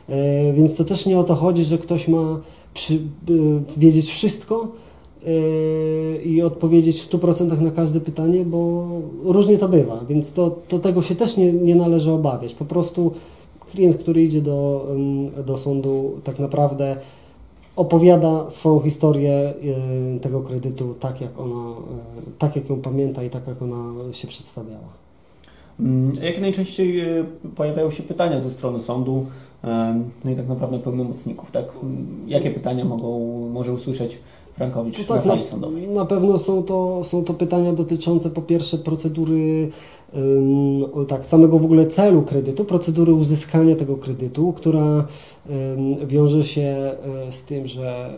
[0.09, 0.13] y,
[0.53, 2.39] więc to też nie o to chodzi, że ktoś ma
[2.73, 2.99] przy, y,
[3.77, 4.67] wiedzieć wszystko,
[6.25, 8.87] i odpowiedzieć w 100% na każde pytanie, bo
[9.23, 12.53] różnie to bywa, więc to, to tego się też nie, nie należy obawiać.
[12.53, 13.11] Po prostu
[13.71, 14.87] klient, który idzie do,
[15.45, 16.97] do sądu, tak naprawdę
[17.75, 19.53] opowiada swoją historię
[20.15, 23.93] y, tego kredytu tak, jak ona, y, tak jak ją pamięta i tak, jak ona
[24.11, 25.02] się przedstawiała.
[25.79, 29.25] Mm, jak najczęściej y, pojawiają się pytania ze strony sądu,
[30.25, 31.65] no i tak naprawdę pełnomocników, tak?
[32.27, 33.19] Jakie pytania mogą,
[33.49, 34.19] może usłyszeć
[34.53, 35.87] Frankowicz no tak, na sali sądowej?
[35.87, 39.69] Na pewno są to, są to pytania dotyczące po pierwsze procedury
[41.07, 45.05] tak, samego w ogóle celu kredytu, procedury uzyskania tego kredytu, która
[46.07, 48.13] wiąże się e, z tym, że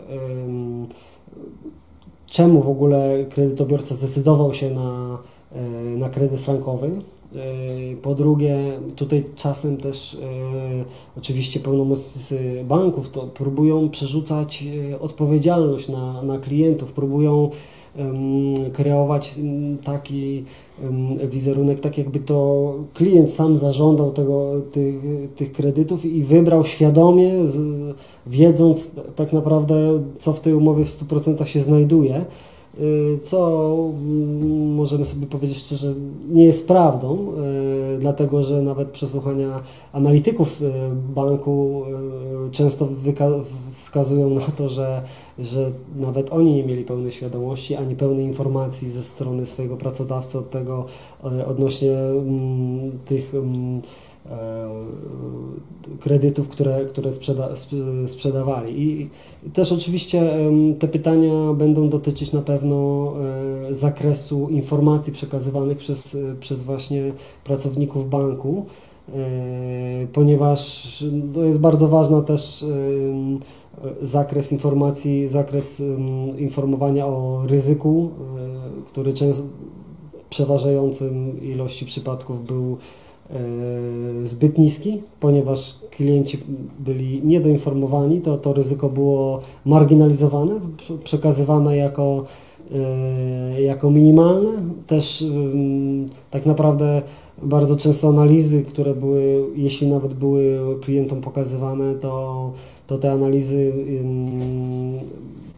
[2.26, 5.18] czemu w ogóle kredytobiorca zdecydował się na,
[5.52, 5.62] e,
[5.96, 6.90] na kredyt frankowy,
[8.02, 8.56] Po drugie,
[8.96, 10.18] tutaj czasem też e,
[11.18, 17.50] oczywiście pełnomocnicy banków to próbują przerzucać e, odpowiedzialność na, na klientów, próbują
[18.72, 19.34] kreować
[19.84, 20.44] taki
[21.30, 24.94] wizerunek, tak jakby to klient sam zażądał tego, tych,
[25.36, 27.32] tych kredytów i wybrał świadomie,
[28.26, 32.24] wiedząc tak naprawdę, co w tej umowie w 100% się znajduje.
[32.80, 35.94] Y, co mm, możemy sobie powiedzieć szczerze
[36.28, 37.32] nie jest prawdą,
[37.94, 39.62] y, dlatego że nawet przesłuchania
[39.92, 40.70] analityków y,
[41.14, 41.84] banku
[42.52, 42.88] często
[43.72, 45.02] wskazują na to, że,
[45.38, 50.50] że nawet oni nie mieli pełnej świadomości ani pełnej informacji ze strony swojego pracodawcy od
[50.50, 50.86] tego
[51.46, 53.82] odnośnie mm, tych mm,
[56.00, 58.82] kredytów, które, które sprzeda, sp- sprzedawali.
[58.90, 59.10] I
[59.50, 60.30] też oczywiście
[60.78, 63.12] te pytania będą dotyczyć na pewno
[63.70, 67.12] e, zakresu informacji przekazywanych przez, e, przez właśnie
[67.44, 68.66] pracowników banku,
[69.08, 69.12] e,
[70.12, 71.04] ponieważ
[71.34, 72.66] to jest bardzo ważna też e,
[74.06, 75.82] zakres informacji, zakres
[76.38, 78.10] informowania o ryzyku,
[78.80, 79.42] e, który często
[80.30, 83.05] przeważającym ilości przypadków był e,
[84.24, 86.38] zbyt niski, ponieważ klienci
[86.78, 92.24] byli niedoinformowani, to to ryzyko było marginalizowane, prze- przekazywane jako,
[92.74, 94.50] e, jako minimalne.
[94.86, 97.02] Też ym, tak naprawdę
[97.42, 102.52] bardzo często analizy, które były, jeśli nawet były klientom pokazywane, to,
[102.86, 103.72] to te analizy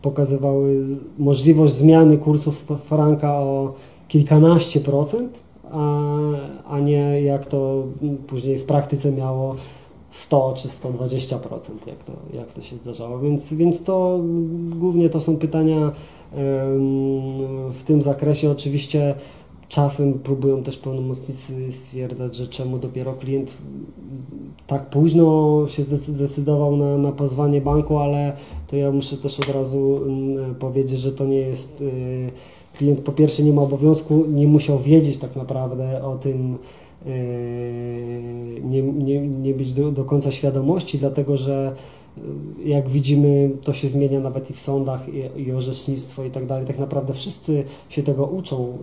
[0.02, 0.86] pokazywały
[1.18, 3.74] możliwość zmiany kursów franka o
[4.08, 6.08] kilkanaście procent, a,
[6.68, 7.86] a nie jak to
[8.26, 9.56] później w praktyce miało
[10.10, 11.38] 100 czy 120%,
[11.86, 13.20] jak to, jak to się zdarzało.
[13.20, 14.20] Więc, więc to
[14.70, 15.92] głównie to są pytania
[17.70, 18.50] w tym zakresie.
[18.50, 19.14] Oczywiście
[19.68, 23.58] czasem próbują też pełnomocnicy stwierdzać, że czemu dopiero klient
[24.66, 28.32] tak późno się zdecy- zdecydował na, na pozwanie banku, ale
[28.66, 32.30] to ja muszę też od razu mm, powiedzieć, że to nie jest y,
[32.78, 36.58] klient po pierwsze nie ma obowiązku, nie musiał wiedzieć tak naprawdę o tym,
[37.06, 37.12] yy,
[38.62, 41.72] nie, nie, nie być do, do końca świadomości, dlatego że
[42.64, 46.66] jak widzimy, to się zmienia nawet i w sądach, i, i orzecznictwo i tak dalej.
[46.66, 48.78] Tak naprawdę wszyscy się tego uczą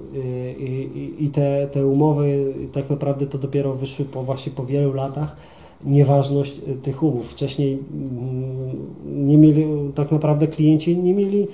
[0.59, 4.93] i, i, i te, te umowy tak naprawdę to dopiero wyszły po, właśnie po wielu
[4.93, 5.37] latach
[5.85, 7.31] nieważność y, tych umów.
[7.31, 9.65] Wcześniej mm, nie mieli,
[9.95, 11.47] tak naprawdę klienci nie mieli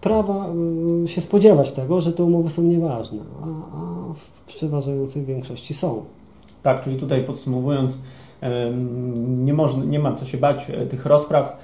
[0.00, 0.52] prawa
[1.04, 6.04] y, się spodziewać tego, że te umowy są nieważne, a, a w przeważającej większości są.
[6.62, 7.98] Tak, czyli tutaj podsumowując,
[9.26, 11.56] nie, można, nie ma co się bać e, tych rozpraw.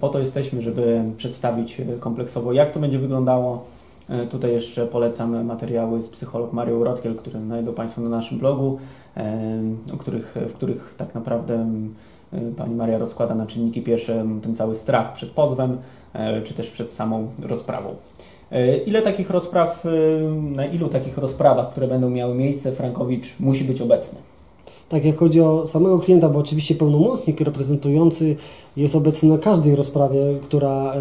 [0.00, 3.64] Po to jesteśmy, żeby przedstawić e, kompleksowo, jak to będzie wyglądało.
[4.08, 8.78] E, Tutaj jeszcze polecam materiały z psycholog Marią Rotkiel, które znajdą Państwo na naszym blogu,
[9.98, 11.66] których, w których tak naprawdę
[12.56, 15.78] Pani Maria rozkłada na czynniki pierwsze ten cały strach przed pozwem,
[16.44, 17.94] czy też przed samą rozprawą.
[18.86, 19.84] Ile takich rozpraw,
[20.54, 24.18] na ilu takich rozprawach, które będą miały miejsce, Frankowicz musi być obecny?
[24.88, 28.36] Tak jak chodzi o samego klienta, bo oczywiście pełnomocnik reprezentujący
[28.76, 30.94] jest obecny na każdej rozprawie, która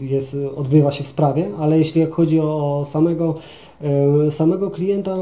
[0.00, 3.34] y, jest, odbywa się w sprawie, ale jeśli jak chodzi o samego,
[4.26, 5.16] y, samego klienta,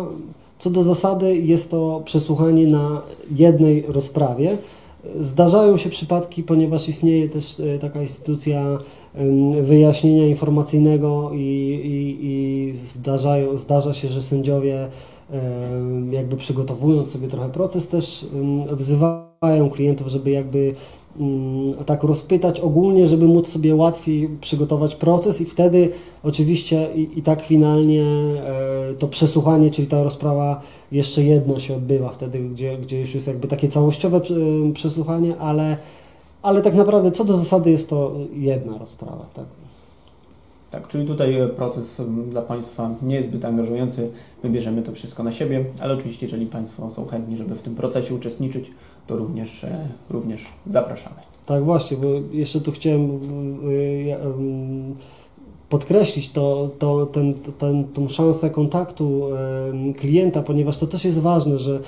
[0.58, 3.02] co do zasady jest to przesłuchanie na
[3.36, 4.58] jednej rozprawie.
[5.20, 8.78] Zdarzają się przypadki, ponieważ istnieje też y, taka instytucja
[9.62, 11.38] wyjaśnienia informacyjnego i,
[11.84, 14.88] i, i zdarzają, zdarza się, że sędziowie
[16.10, 18.26] jakby przygotowując sobie trochę proces, też
[18.72, 20.74] wzywają klientów, żeby jakby
[21.86, 25.88] tak rozpytać ogólnie, żeby móc sobie łatwiej przygotować proces i wtedy
[26.22, 30.60] oczywiście i, i tak finalnie e, to przesłuchanie, czyli ta rozprawa
[30.92, 34.20] jeszcze jedna się odbywa wtedy, gdzie, gdzie już jest jakby takie całościowe
[34.74, 35.76] przesłuchanie, ale,
[36.42, 39.46] ale tak naprawdę co do zasady jest to jedna rozprawa, tak.
[40.70, 44.10] Tak, czyli tutaj e, proces dla Państwa nie jest zbyt angażujący,
[44.42, 48.14] wybierzemy to wszystko na siebie, ale oczywiście, jeżeli Państwo są chętni, żeby w tym procesie
[48.14, 48.70] uczestniczyć,
[49.06, 51.16] to również, e, również zapraszamy.
[51.46, 54.96] Tak, właśnie, bo jeszcze tu chciałem ym,
[55.68, 59.22] podkreślić to, to, ten, ten, tą szansę kontaktu
[59.96, 61.80] klienta, ponieważ to też jest ważne, że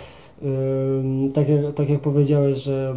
[1.35, 2.95] tak jak, tak jak powiedziałeś, że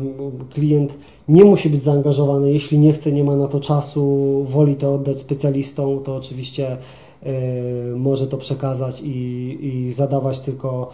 [0.53, 4.93] klient nie musi być zaangażowany, jeśli nie chce, nie ma na to czasu, woli to
[4.93, 6.77] oddać specjalistom, to oczywiście
[7.25, 10.89] y, może to przekazać i, i zadawać tylko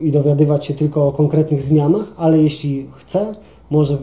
[0.00, 3.34] i dowiadywać się tylko o konkretnych zmianach, ale jeśli chce,
[3.70, 3.98] może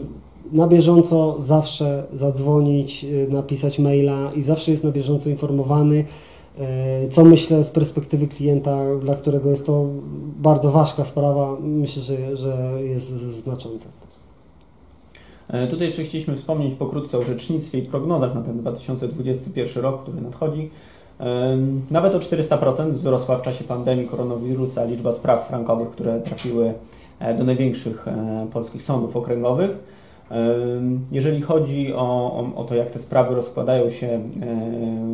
[0.52, 6.04] na bieżąco zawsze zadzwonić, y, napisać maila i zawsze jest na bieżąco informowany.
[6.60, 9.86] E, Co myślę z perspektywy klienta, dla którego jest to
[10.36, 13.86] bardzo ważka sprawa, myślę, że, że jest znaczące.
[15.48, 20.20] E, Tutaj jeszcze chcieliśmy wspomnieć pokrótce o rzecznictwie i prognozach na ten 2021 rok, który
[20.20, 20.70] nadchodzi.
[21.18, 26.74] Em, Nawet o 400% wzrosła w czasie pandemii koronawirusa liczba spraw frankowych, które trafiły
[27.18, 29.99] e, do największych e, polskich sądów okręgowych.
[31.12, 34.20] Jeżeli chodzi o, o, o to, jak te sprawy rozkładają się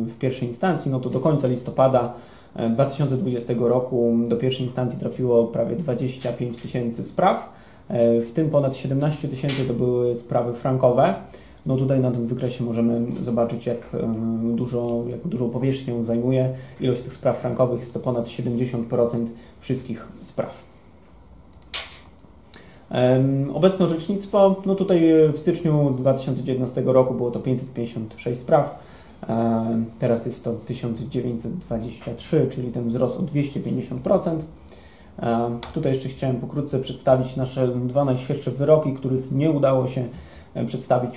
[0.05, 2.13] w pierwszej instancji, no to do końca listopada
[2.55, 7.57] e, 2020 roku do pierwszej instancji trafiło prawie 25 tysięcy spraw.
[8.21, 11.15] W tym ponad 17 tysięcy to były sprawy frankowe.
[11.65, 13.95] No tutaj na tym wykresie możemy zobaczyć, jak
[14.55, 16.53] dużo, jak dużą powierzchnię zajmuje.
[16.81, 19.27] Ilość tych spraw frankowych jest to ponad 70%
[19.59, 20.76] wszystkich spraw.
[23.53, 28.79] Obecne orzecznictwo, no tutaj e, w styczniu 2019 roku było to 556 spraw,
[29.99, 34.37] teraz jest to 1923, czyli ten wzrost o 250%.
[35.19, 40.05] E, Tutaj jeszcze chciałem pokrótce przedstawić nasze dwa najświeższe wyroki, których nie udało się
[40.65, 41.15] przedstawić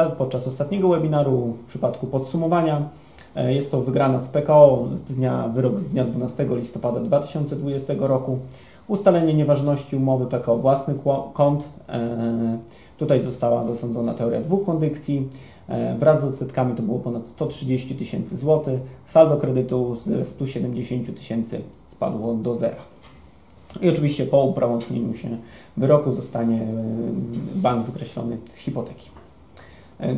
[0.00, 2.88] e, podczas ostatniego webinaru w przypadku podsumowania.
[3.36, 8.38] E, Jest to wygrana z PKO z dnia, wyrok z dnia 12 listopada 2020 roku.
[8.88, 10.94] Ustalenie nieważności umowy PKO własny
[11.32, 11.68] kont.
[11.88, 12.58] E,
[12.98, 15.28] Tutaj została zasądzona teoria dwóch kondykcji.
[15.68, 18.80] E, Wraz z odsetkami to było ponad 130 tysięcy złotych.
[19.06, 22.76] Saldo kredytu z 170 tysięcy spadło do zera.
[23.82, 25.28] I oczywiście po uprawomocnieniu się
[25.76, 26.66] wyroku zostanie e,
[27.54, 29.10] bank wykreślony z hipoteki.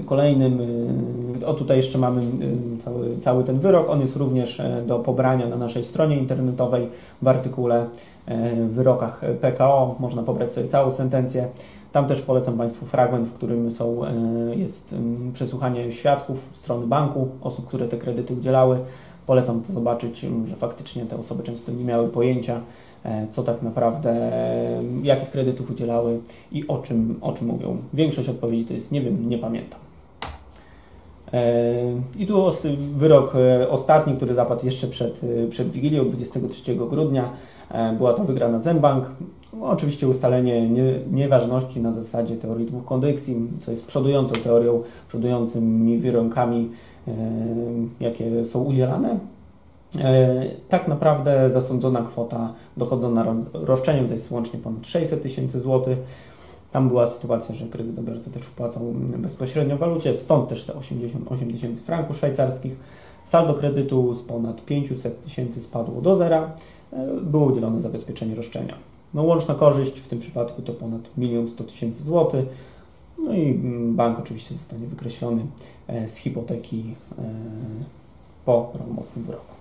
[0.06, 0.58] Kolejnym,
[1.46, 2.22] o tutaj jeszcze mamy
[2.78, 6.88] cały, cały ten wyrok, on jest również do pobrania na naszej stronie internetowej
[7.22, 7.86] w artykule
[8.68, 11.48] wyrokach PKO, można pobrać sobie całą sentencję.
[11.94, 14.12] Tam też polecam Państwu fragment, w którym są, e,
[14.56, 14.94] jest
[15.32, 18.78] przesłuchanie świadków strony banku, osób, które te kredyty udzielały.
[19.26, 22.60] Polecam to zobaczyć, że faktycznie te osoby często nie miały pojęcia,
[23.04, 26.20] e, co tak naprawdę, e, jakich kredytów udzielały
[26.52, 27.76] i o czym, o czym mówią.
[27.94, 29.80] Większość odpowiedzi to jest nie wiem, nie pamiętam.
[31.32, 31.64] E,
[32.18, 32.52] I tu
[32.96, 37.30] wyrok e, ostatni, który zapadł jeszcze przed, e, przed Wigilią 23 grudnia.
[37.74, 39.10] E, Była to wygrana Zembank.
[39.52, 45.98] No, oczywiście ustalenie nie, nieważności na zasadzie teorii dwóch kondykcji, co jest przodującą teorią, przodującymi
[45.98, 46.70] wyrokami,
[47.08, 47.12] e,
[48.00, 49.18] jakie są udzielane.
[49.98, 55.98] E, Tak naprawdę zasądzona kwota dochodzona ro- roszczeniem to jest łącznie ponad 600 tysięcy złotych.
[56.72, 58.82] Tam była sytuacja, że kredytobiorca też wpłacał
[59.18, 62.76] bezpośrednio w walucie, stąd też te 88 tysięcy franków szwajcarskich.
[63.24, 66.52] Saldo kredytu z ponad 500 tysięcy spadło do zera.
[66.94, 68.74] E, Było udzielone zabezpieczenie roszczenia.
[69.14, 72.44] No, łączna korzyść w tym przypadku to ponad 1 100 tysięcy złotych.
[73.18, 75.46] No i mm, bank oczywiście zostanie wykreślony
[75.88, 76.84] e, z hipoteki
[77.18, 77.22] e,
[78.44, 79.54] po prawomocnym wyroku.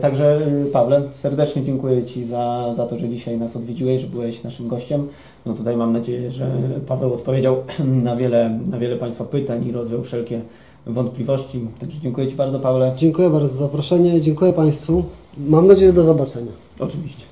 [0.00, 0.40] Także
[0.72, 5.08] Pawle, serdecznie dziękuję Ci za, za to, że dzisiaj nas odwiedziłeś, że byłeś naszym gościem.
[5.46, 6.50] No tutaj mam nadzieję, że
[6.86, 7.56] Paweł odpowiedział
[8.04, 10.40] na wiele, na wiele Państwa pytań i rozwiał wszelkie
[10.86, 11.60] wątpliwości.
[11.80, 12.92] Także dziękuję Ci bardzo, Pawle.
[12.96, 15.04] Dziękuję bardzo za zaproszenie, dziękuję Państwu.
[15.38, 16.52] Mam nadzieję, że do zobaczenia.
[16.78, 17.24] Oczywiście.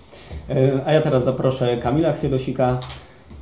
[0.50, 2.78] E, A ja teraz zaproszę Kamila Chwiedosika,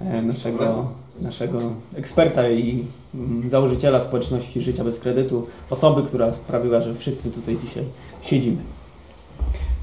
[0.01, 0.89] e, naszego,
[1.21, 1.59] naszego
[1.97, 2.85] eksperta i
[3.15, 7.85] mm, założyciela społeczności Życia bez Kredytu, osoby, która sprawiła, że wszyscy tutaj dzisiaj
[8.23, 8.57] siedzimy.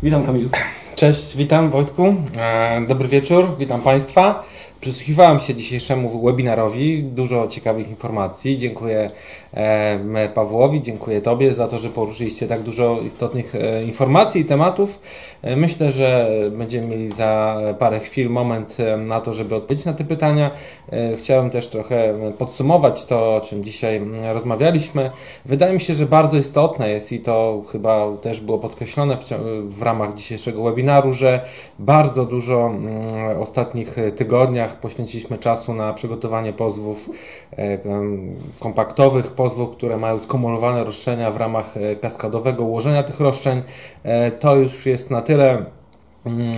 [0.03, 0.49] Witam Kamilu.
[0.95, 2.15] Cześć, witam Wojtku.
[2.37, 4.43] E, Dobry wieczór, witam Państwa.
[4.81, 8.57] Przysłuchiwałem się dzisiejszemu webinarowi, dużo ciekawych informacji.
[8.57, 9.11] Dziękuję
[10.33, 14.99] Pawłowi, dziękuję Tobie za to, że poruszyliście tak dużo istotnych e, informacji i tematów.
[15.41, 19.93] E, Myślę, że będziemy mieli za parę chwil moment e, na to, żeby odpowiedzieć na
[19.93, 20.51] te pytania.
[21.17, 24.01] Chciałem też trochę podsumować to, o czym dzisiaj
[24.33, 25.11] rozmawialiśmy.
[25.45, 29.29] Wydaje mi się, że bardzo istotne jest i to chyba też było podkreślone w,
[29.69, 31.41] w ramach dzisiejszego webinaru, że
[31.79, 37.09] bardzo dużo mm, ostatnich tygodniach poświęciliśmy czasu na przygotowanie pozwów
[38.59, 43.63] kompaktowych, pozwów, które mają skumulowane roszczenia w ramach e, kaskadowego ułożenia tych roszczeń.
[44.03, 45.65] E, To już jest na tyle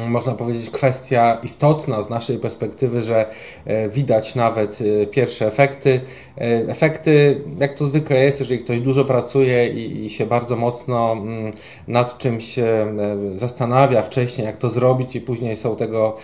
[0.08, 3.26] można powiedzieć, kwestia istotna z naszej perspektywy, że
[3.66, 6.02] e, widać nawet e, pierwsze efekty.
[6.38, 11.52] E, Efekty, jak to zwykle jest, jeżeli ktoś dużo pracuje i, się bardzo mocno mm,
[11.88, 12.56] nad czymś
[13.36, 16.16] zastanawia wcześniej, jak to zrobić, i później są tego,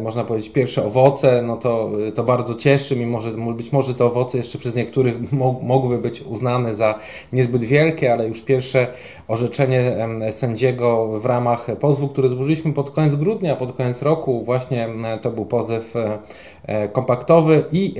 [0.00, 4.38] można powiedzieć, pierwsze owoce, no to, to bardzo cieszy, mimo że być może te owoce
[4.38, 6.98] jeszcze przez niektórych mo- mogłyby być uznane za
[7.32, 8.86] niezbyt wielkie, ale już pierwsze
[9.28, 14.44] orzeczenie sędziego w ramach pozwu, który złożyliśmy pod koniec grudnia, pod koniec roku.
[14.44, 14.88] Właśnie
[15.22, 15.94] to był pozew
[16.92, 17.94] kompaktowy i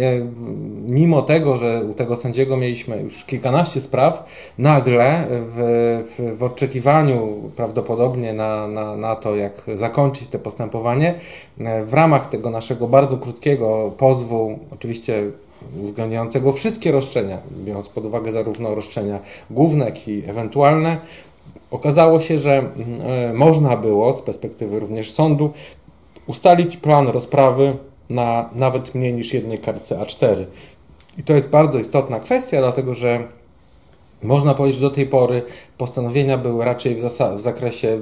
[0.89, 4.25] mimo tego, że u tego sędziego mieliśmy już kilkanaście spraw,
[4.59, 11.15] nagle w, w, w oczekiwaniu prawdopodobnie na, na, na to, jak zakończyć to postępowanie,
[11.85, 15.23] w ramach tego naszego bardzo krótkiego pozwu, oczywiście
[15.83, 19.19] uwzględniającego wszystkie roszczenia, biorąc pod uwagę zarówno roszczenia
[19.51, 20.99] główne, jak i ewentualne,
[21.71, 25.51] okazało się, że mm, można było z perspektywy również sądu
[26.27, 27.77] ustalić plan rozprawy
[28.11, 30.45] na nawet mniej niż jednej kartce A4.
[31.19, 33.25] I to jest bardzo istotna kwestia, dlatego że
[34.23, 35.43] można powiedzieć, że do tej pory
[35.79, 37.05] postanowienia były raczej w,
[37.37, 37.99] w zakresie y,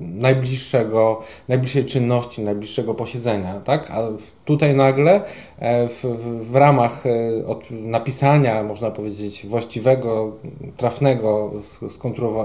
[0.00, 3.90] najbliższego, najbliższej czynności, najbliższego posiedzenia, tak?
[3.90, 4.08] A
[4.44, 5.22] tutaj nagle
[5.58, 7.10] e, w, w, w ramach e,
[7.70, 10.32] napisania, można powiedzieć, właściwego,
[10.76, 11.52] trafnego,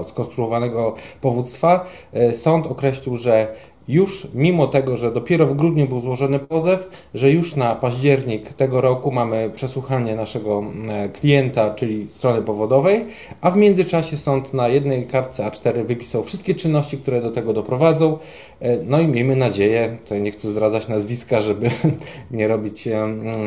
[0.04, 3.54] skonstruowanego powództwa, e, sąd określił, że
[3.88, 8.80] już mimo tego, że dopiero w grudniu był złożony pozew, że już na październik tego
[8.80, 13.04] roku mamy przesłuchanie naszego e, klienta, czyli strony powodowej,
[13.40, 18.18] a w międzyczasie sąd na jednej kartce A4 wypisał wszystkie czynności, które do tego doprowadzą.
[18.60, 21.70] E, no i miejmy nadzieję, tutaj nie chcę zdradzać nazwiska, żeby
[22.30, 23.06] nie robić, e,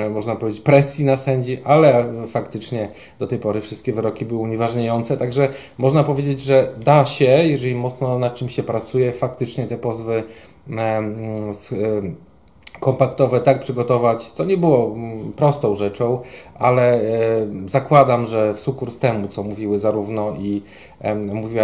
[0.09, 5.49] można powiedzieć, presji na sędzi, ale faktycznie do tej pory wszystkie wyroki były unieważniające, także
[5.77, 10.23] można powiedzieć, że da się, jeżeli mocno nad czym się pracuje, faktycznie te pozwy
[12.79, 14.95] kompaktowe tak przygotować, to nie było
[15.35, 16.19] prostą rzeczą,
[16.59, 17.01] ale
[17.65, 20.61] zakładam, że w sukurs temu, co mówiły zarówno i
[21.33, 21.63] mówiła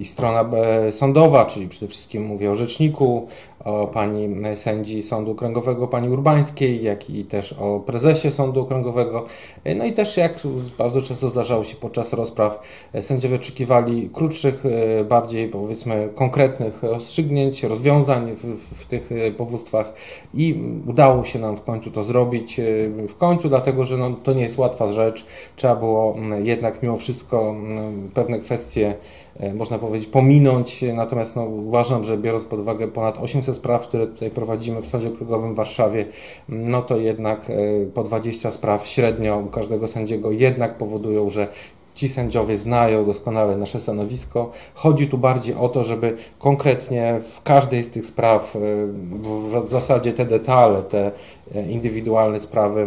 [0.00, 3.26] i, strona e, sądowa, czyli przede wszystkim mówię o rzeczniku,
[3.64, 9.24] o pani sędzi Sądu Okręgowego, pani Urbańskiej, jak i też o prezesie Sądu Okręgowego.
[9.64, 10.38] E, no i też, jak
[10.78, 12.60] bardzo często zdarzało się podczas rozpraw,
[12.92, 14.62] e, sędziowie oczekiwali krótszych,
[15.08, 18.44] bardziej powiedzmy konkretnych rozstrzygnięć, rozwiązań w,
[18.82, 19.92] w tych powództwach
[20.34, 22.60] i udało się nam w końcu to zrobić.
[23.08, 25.24] W końcu, dlatego że no, to nie jest łatwa rzecz.
[25.56, 27.54] Trzeba było jednak mimo wszystko
[28.14, 28.94] pewne kwestie kwestie,
[29.40, 30.84] e, można powiedzieć, pominąć.
[30.94, 35.08] Natomiast no, uważam, że biorąc pod uwagę ponad 800 spraw, które tutaj prowadzimy w Sądzie
[35.08, 36.06] Okręgowym w Warszawie,
[36.48, 37.54] no to jednak e,
[37.94, 41.48] po 20 spraw średnio u każdego sędziego jednak powodują, że
[41.94, 44.50] Ci sędziowie znają doskonale nasze stanowisko.
[44.74, 48.58] Chodzi tu bardziej o to, żeby konkretnie w każdej z tych spraw, e,
[49.62, 51.10] w zasadzie te detale, te
[51.68, 52.86] indywidualne sprawy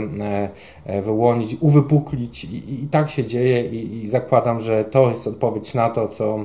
[1.04, 5.90] wyłonić, uwypuklić i, i tak się dzieje i, i zakładam, że to jest odpowiedź na
[5.90, 6.40] to, co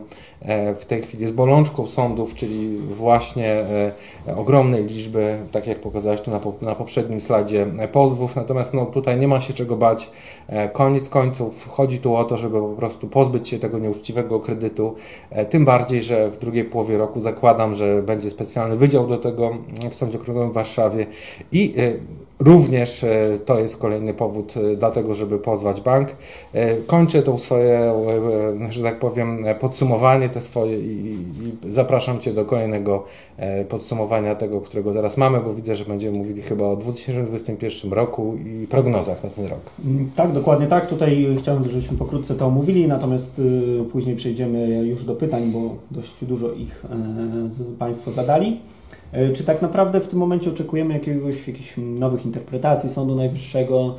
[0.79, 3.65] w tej chwili jest bolączką sądów, czyli właśnie
[4.37, 8.37] ogromnej liczby, tak jak pokazałeś tu na, na poprzednim slajdzie, pozwów.
[8.37, 10.11] Natomiast no, tutaj nie ma się czego bać.
[10.73, 14.95] Koniec końców chodzi tu o to, żeby po prostu pozbyć się tego nieuczciwego kredytu.
[15.31, 19.51] E, tym bardziej, że w drugiej połowie roku zakładam, że będzie specjalny wydział do tego
[19.91, 21.07] w Sądzie Okręgowym w Warszawie
[21.53, 26.09] i e, Również e, to jest kolejny powód do tego, żeby pozwać bank.
[26.87, 27.95] Kończę to swoje,
[28.71, 31.19] że tak powiem, podsumowanie te swoje i,
[31.69, 33.05] zapraszam Cię do kolejnego
[33.69, 38.67] podsumowania tego, którego teraz mamy, bo widzę, że będziemy mówili chyba o 2021 roku i
[38.67, 39.61] prognozach na ten rok.
[39.85, 40.89] Mm, tak, dokładnie tak.
[40.89, 46.25] Tutaj chciałem, żebyśmy pokrótce to omówili, natomiast y, później przejdziemy już do pytań, bo dość
[46.25, 48.61] dużo ich e, Państwo zadali.
[49.15, 53.95] E, czy tak naprawdę w tym momencie oczekujemy jakiegoś, jakichś nowych interpretacji Sądu Najwyższego?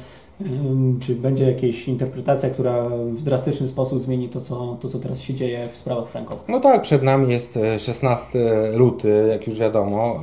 [1.01, 5.34] Czy będzie jakaś interpretacja, która w drastyczny sposób zmieni to, co, to, co teraz się
[5.34, 6.43] dzieje w sprawach frankowych?
[6.47, 10.20] No tak, przed nami jest 16 e, luty, jak już wiadomo,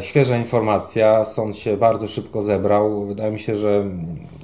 [0.00, 3.04] świeża informacja, sąd się bardzo szybko zebrał.
[3.04, 3.84] Wydaje mi się, że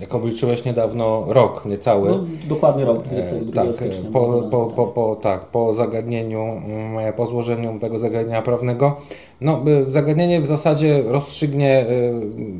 [0.00, 2.10] jak obliczyłeś niedawno rok, niecały.
[2.10, 4.10] No, dokładnie rok, 22 e, tak, stycznia.
[4.10, 8.96] Po, po, po, po, tak, po zagadnieniu, mm, po złożeniu tego zagadnienia prawnego.
[9.40, 11.86] No, zagadnienie w zasadzie rozstrzygnie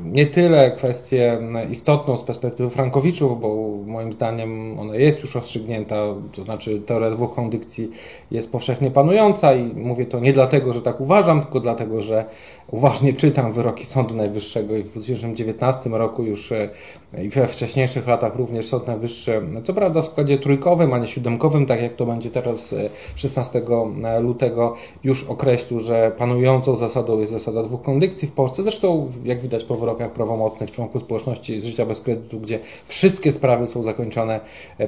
[0.04, 1.38] nie tyle kwestię
[1.70, 5.96] istotną z perspektywy Frankowiczów, bo moim zdaniem ona jest już rozstrzygnięta,
[6.32, 7.90] to znaczy teoria dwóch kondykcji
[8.30, 12.24] jest powszechnie panująca i mówię to nie dlatego, że tak uważam, tylko dlatego, że
[12.70, 16.68] uważnie czytam wyroki Sądu Najwyższego i w 2019 roku już e,
[17.24, 21.66] i we wcześniejszych latach również Sąd Najwyższy, co prawda w składzie trójkowym, a nie siódemkowym,
[21.66, 22.74] tak jak to będzie teraz
[23.16, 28.62] 16 e, e, lutego, już określił, że panującą zasadą jest zasada dwóch kondykcji w Polsce.
[28.62, 33.82] Zresztą, jak widać po wyrokach prawomocnych członków społeczności życia bez kredytu, gdzie wszystkie sprawy są
[33.82, 34.40] zakończone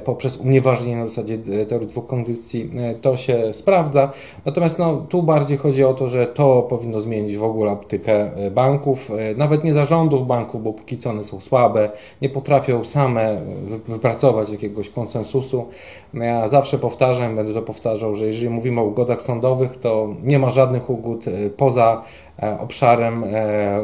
[0.05, 2.71] poprzez unieważnienie na zasadzie teorii dwóch kondycji,
[3.01, 4.11] to się sprawdza.
[4.45, 9.11] Natomiast no, tu bardziej chodzi o to, że to powinno zmienić w ogóle optykę banków,
[9.37, 11.89] nawet nie zarządów banków, bo póki co one są słabe,
[12.21, 13.41] nie potrafią same
[13.85, 15.65] wypracować jakiegoś konsensusu.
[16.13, 20.49] Ja zawsze powtarzam, będę to powtarzał, że jeżeli mówimy o ugodach sądowych, to nie ma
[20.49, 21.25] żadnych ugód
[21.57, 22.03] poza
[22.43, 23.79] E, obszarem e,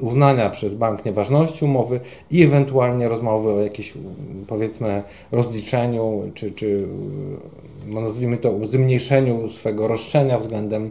[0.00, 2.00] uznania przez bank nieważności umowy
[2.30, 3.94] i ewentualnie rozmowy o jakimś
[4.46, 5.02] powiedzmy
[5.32, 6.86] rozliczeniu czy, czy
[7.86, 10.90] no, nazwijmy to zmniejszeniu swego roszczenia względem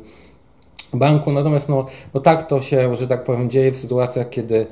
[0.95, 1.31] banku.
[1.31, 4.65] Natomiast no, no tak to się, że tak powiem, dzieje w sytuacjach, kiedy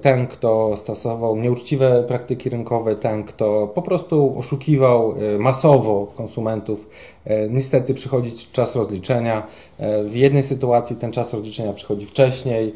[0.00, 7.13] ten, kto stosował nieuczciwe praktyki rynkowe, ten, kto po prostu oszukiwał e, masowo konsumentów, e,
[7.50, 9.46] niestety przychodzi czas rozliczenia.
[9.78, 12.72] E, w jednej sytuacji ten czas rozliczenia przychodzi wcześniej,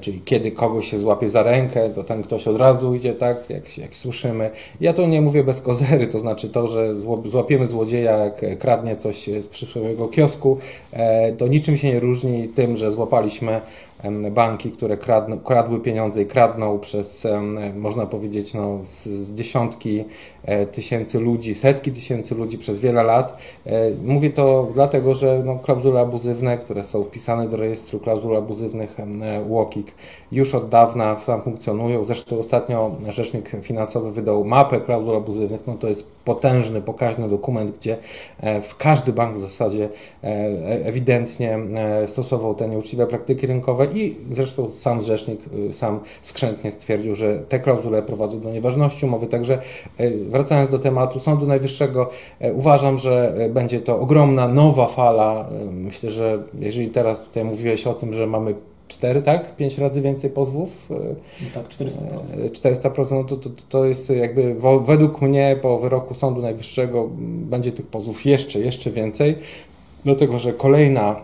[0.00, 3.78] czyli kiedy kogoś się złapie za rękę, to ten ktoś od razu idzie, tak, jak,
[3.78, 4.50] jak słyszymy.
[4.80, 6.94] Ja to nie mówię bez kozery, to znaczy to, że
[7.24, 10.58] złapiemy złodzieja, jak kradnie coś z przysłowiowego kiosku,
[11.38, 13.60] to niczym się nie różni tym, że złapaliśmy
[14.30, 17.26] banki, które kradną, kradły pieniądze i kradną przez,
[17.74, 18.78] można powiedzieć, no,
[19.34, 20.04] dziesiątki
[20.44, 23.38] e, tysięcy ludzi, setki tysięcy ludzi przez wiele lat.
[23.66, 28.96] E, mówię to dlatego, że no, klauzule abuzywne, które są wpisane do rejestru klauzul abuzywnych
[29.48, 29.94] UOKiK
[30.32, 32.04] już od dawna tam funkcjonują.
[32.04, 35.66] Zresztą ostatnio Rzecznik Finansowy wydał mapę klauzul abuzywnych.
[35.66, 37.98] No, to jest potężny, pokaźny dokument, gdzie
[38.40, 39.88] e, w każdy bank w zasadzie
[40.84, 41.58] ewidentnie
[42.06, 47.58] stosował te nieuczciwe praktyki rynkowe i zresztą sam rzecznik y, sam skrzętnie stwierdził, że te
[47.58, 49.26] klauzule prowadzą do nieważności umowy.
[49.26, 49.58] Także
[50.00, 52.10] y, wracając do tematu Sądu Najwyższego,
[52.44, 55.48] y, uważam, że będzie to ogromna nowa fala.
[55.72, 58.54] Myślę, że jeżeli teraz tutaj mówiłeś o tym, że mamy
[58.88, 59.56] 4, tak?
[59.56, 60.88] 5 razy więcej pozwów.
[60.90, 61.90] No tak, 400%.
[62.50, 67.86] 400% no to, to, to jest jakby według mnie po wyroku Sądu Najwyższego będzie tych
[67.86, 69.36] pozwów jeszcze, jeszcze więcej.
[70.04, 71.16] Dlatego, że kolejna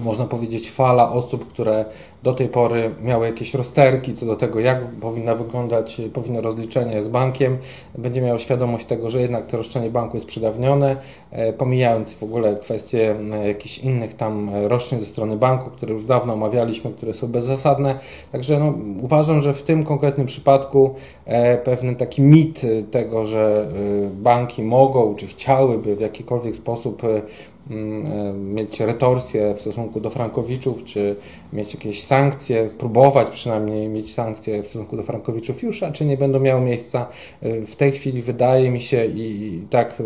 [0.00, 1.84] można powiedzieć, fala osób, które
[2.22, 7.08] do tej pory miały jakieś rozterki co do tego, jak powinna wyglądać, powinno rozliczenie z
[7.08, 7.58] bankiem,
[7.98, 10.96] będzie miało świadomość tego, że jednak to roszczenie banku jest przedawnione,
[11.30, 16.04] e, pomijając w ogóle kwestie e, jakichś innych tam roszczeń ze strony banku, które już
[16.04, 17.98] dawno omawialiśmy, które są bezzasadne.
[18.32, 23.68] Także no, uważam, że w tym konkretnym przypadku e, pewien taki mit tego, że
[24.14, 27.22] banki mogą czy chciałyby w jakikolwiek sposób e,
[28.34, 31.16] mieć retorsję w stosunku do frankowiczów, czy
[31.52, 36.16] mieć jakieś sankcje, próbować przynajmniej mieć sankcje w stosunku do frankowiczów już, a czy nie
[36.16, 37.06] będą miały miejsca.
[37.42, 40.04] E, w tej chwili wydaje mi się i tak e,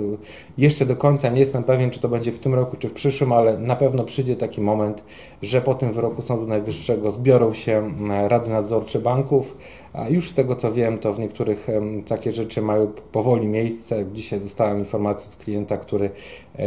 [0.58, 3.32] jeszcze do końca nie jestem pewien, czy to będzie w tym roku, czy w przyszłym,
[3.32, 5.04] ale na pewno przyjdzie taki moment,
[5.42, 7.92] że po tym wyroku Sądu Najwyższego zbiorą się
[8.28, 9.56] rady nadzorcze banków,
[9.92, 11.66] a już z tego co wiem, to w niektórych
[12.08, 14.04] takie rzeczy mają powoli miejsce.
[14.12, 16.10] Dzisiaj dostałem informację od klienta, który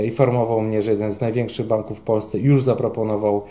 [0.05, 3.43] informował mnie, że jeden z największych banków w Polsce już zaproponował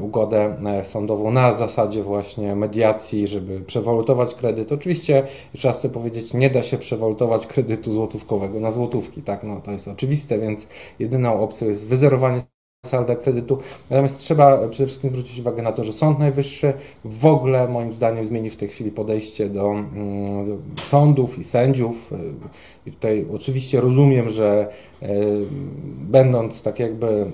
[0.00, 4.72] ugodę e, sądową na zasadzie właśnie mediacji, żeby przewalutować kredyt.
[4.72, 5.22] Oczywiście,
[5.56, 9.88] trzeba sobie powiedzieć, nie da się przewalutować kredytu złotówkowego na złotówki, tak, no to jest
[9.88, 10.66] oczywiste, więc
[10.98, 12.42] jedyną opcją jest wyzerowanie
[12.86, 13.58] salda kredytu.
[13.90, 16.72] Natomiast trzeba przede wszystkim zwrócić uwagę na to, że Sąd Najwyższy
[17.04, 22.10] w ogóle moim zdaniem zmieni w tej chwili podejście do, mm, sądów i sędziów.
[22.86, 24.68] I tutaj oczywiście rozumiem, że
[25.02, 25.08] e,
[26.00, 27.32] będąc tak jakby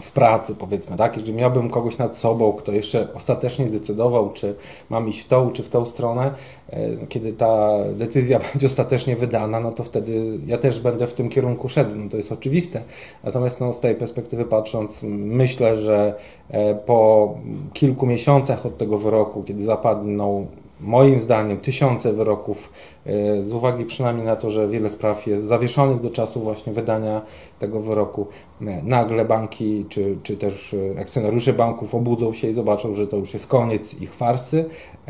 [0.00, 1.16] w pracy, powiedzmy, tak?
[1.16, 4.54] Jeżeli miałbym kogoś nad sobą, kto jeszcze ostatecznie zdecydował, czy
[4.90, 6.34] mam iść w tą, czy w tą stronę,
[6.70, 11.28] e, kiedy ta decyzja będzie ostatecznie wydana, no to wtedy ja też będę w tym
[11.28, 11.96] kierunku szedł.
[11.96, 12.82] No to jest oczywiste.
[13.24, 16.14] Natomiast no, z tej perspektywy patrząc, myślę, że
[16.50, 17.34] e, po
[17.72, 20.46] kilku miesiącach od tego wyroku, kiedy zapadną
[20.82, 22.72] moim zdaniem tysiące wyroków
[23.06, 27.22] e, z uwagi przynajmniej na to, że wiele spraw jest zawieszonych do czasu właśnie wydania
[27.58, 28.26] tego wyroku.
[28.60, 33.16] E, nagle banki czy, czy też e, akcjonariusze banków obudzą się i zobaczą, że to
[33.16, 34.64] już jest koniec ich farsy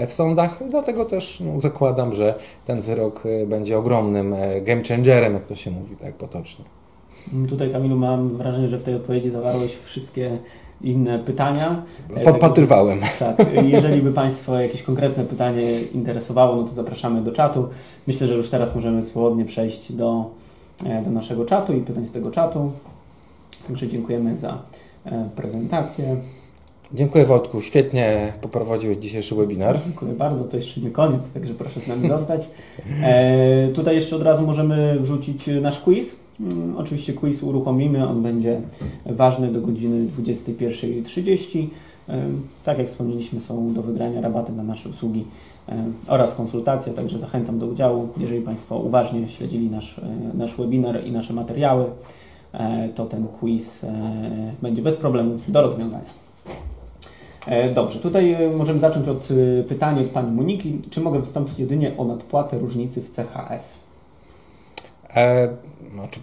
[0.06, 0.62] w sądach.
[0.68, 5.96] Dlatego też no, zakładam, że ten wyrok będzie ogromnym game changerem, jak to się mówi
[5.96, 6.64] tak potocznie.
[7.48, 10.38] Tutaj Kamilu mam wrażenie, że w tej odpowiedzi zawarłeś wszystkie
[10.82, 11.82] inne pytania.
[12.24, 13.00] Podpatrywałem.
[13.18, 17.68] Tak, jeżeli by Państwo jakieś konkretne pytanie interesowało, no to zapraszamy do czatu.
[18.06, 20.30] Myślę, że już teraz możemy swobodnie przejść do,
[20.86, 22.72] e, do naszego czatu i pytań z tego czatu.
[23.66, 24.58] Także dziękujemy za
[25.04, 26.16] e, prezentację.
[26.94, 29.78] Dziękuję Wojtku, świetnie poprowadziłeś dzisiejszy webinar.
[29.84, 32.48] Dziękuję bardzo, to jeszcze nie koniec, także proszę z nami zostać.
[33.02, 36.16] E, tutaj jeszcze od razu możemy wrzucić nasz quiz.
[36.40, 38.60] Mm, oczywiście quiz uruchomimy, on będzie
[39.06, 41.66] ważny do godziny 21.30.
[42.08, 42.22] E,
[42.64, 45.24] Tak jak wspomnieliśmy, są do wygrania rabaty na nasze usługi
[45.68, 48.08] e, oraz konsultacje, także zachęcam do udziału.
[48.16, 50.02] Jeżeli Państwo uważnie śledzili nasz, e,
[50.34, 51.84] nasz webinar i nasze materiały,
[52.52, 53.92] e, to ten quiz e,
[54.62, 56.21] będzie bez problemu do rozwiązania.
[57.46, 60.78] E, Dobrze, tutaj e, możemy zacząć od e, pytania od Pani Moniki.
[60.90, 63.78] Czy mogę wystąpić jedynie o nadpłatę różnicy w CHF?
[65.14, 65.48] E,
[65.94, 66.20] znaczy,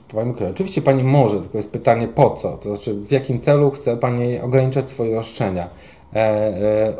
[0.51, 2.57] oczywiście Pani może, tylko jest pytanie po co?
[2.57, 5.69] To znaczy, w jakim celu chce Pani ograniczać swoje roszczenia?
[6.15, 6.93] E, e,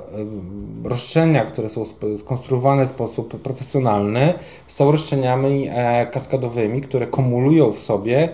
[0.83, 1.83] roszczenia, które są
[2.17, 4.33] skonstruowane w sposób profesjonalny,
[4.67, 8.29] są roszczeniami e, kaskadowymi, które kumulują w sobie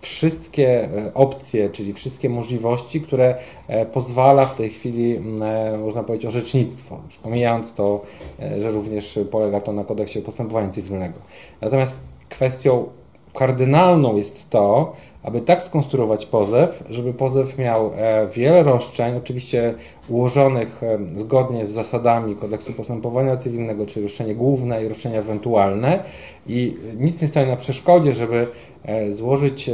[0.00, 3.34] wszystkie e, opcje, czyli wszystkie możliwości, które
[3.68, 7.00] e, pozwala w tej chwili, e, można powiedzieć, orzecznictwo.
[7.06, 8.00] Już pomijając to,
[8.58, 11.18] że również polega to na kodeksie postępowania cywilnego.
[11.60, 12.88] Natomiast kwestią
[13.34, 14.92] kardynalną jest to,
[15.22, 19.74] aby tak skonstruować pozew, żeby pozew miał e, wiele roszczeń, oczywiście
[20.08, 26.04] ułożonych e, zgodnie z zasadami kodeksu postępowania cywilnego, czyli roszczenie główne i roszczenia ewentualne.
[26.46, 28.48] I nic nie stoi na przeszkodzie, żeby
[28.84, 29.70] e, złożyć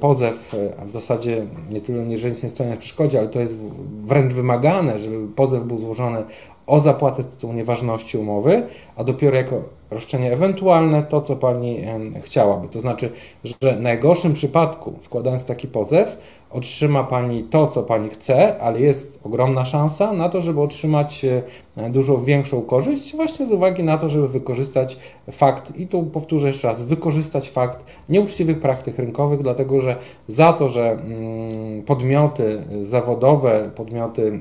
[0.00, 3.56] pozew, a w zasadzie nie tyle, że nic nie stoi na przeszkodzie, ale to jest
[4.04, 6.24] wręcz wymagane, żeby pozew był złożony
[6.68, 8.62] o zapłatę z tytułu nieważności umowy,
[8.96, 11.80] a dopiero jako roszczenie ewentualne to, co Pani
[12.20, 12.68] chciałaby.
[12.68, 13.10] To znaczy,
[13.44, 16.18] że w najgorszym przypadku, składając taki pozew,
[16.50, 21.90] otrzyma Pani to, co Pani chce, ale jest ogromna szansa na to, żeby otrzymać e,
[21.90, 24.98] dużo większą korzyść, właśnie z uwagi na to, żeby wykorzystać
[25.30, 29.96] fakt, i tu powtórzę jeszcze raz, wykorzystać fakt nieuczciwych praktyk rynkowych, dlatego że
[30.26, 34.40] za to, że mm, podmioty zawodowe, podmioty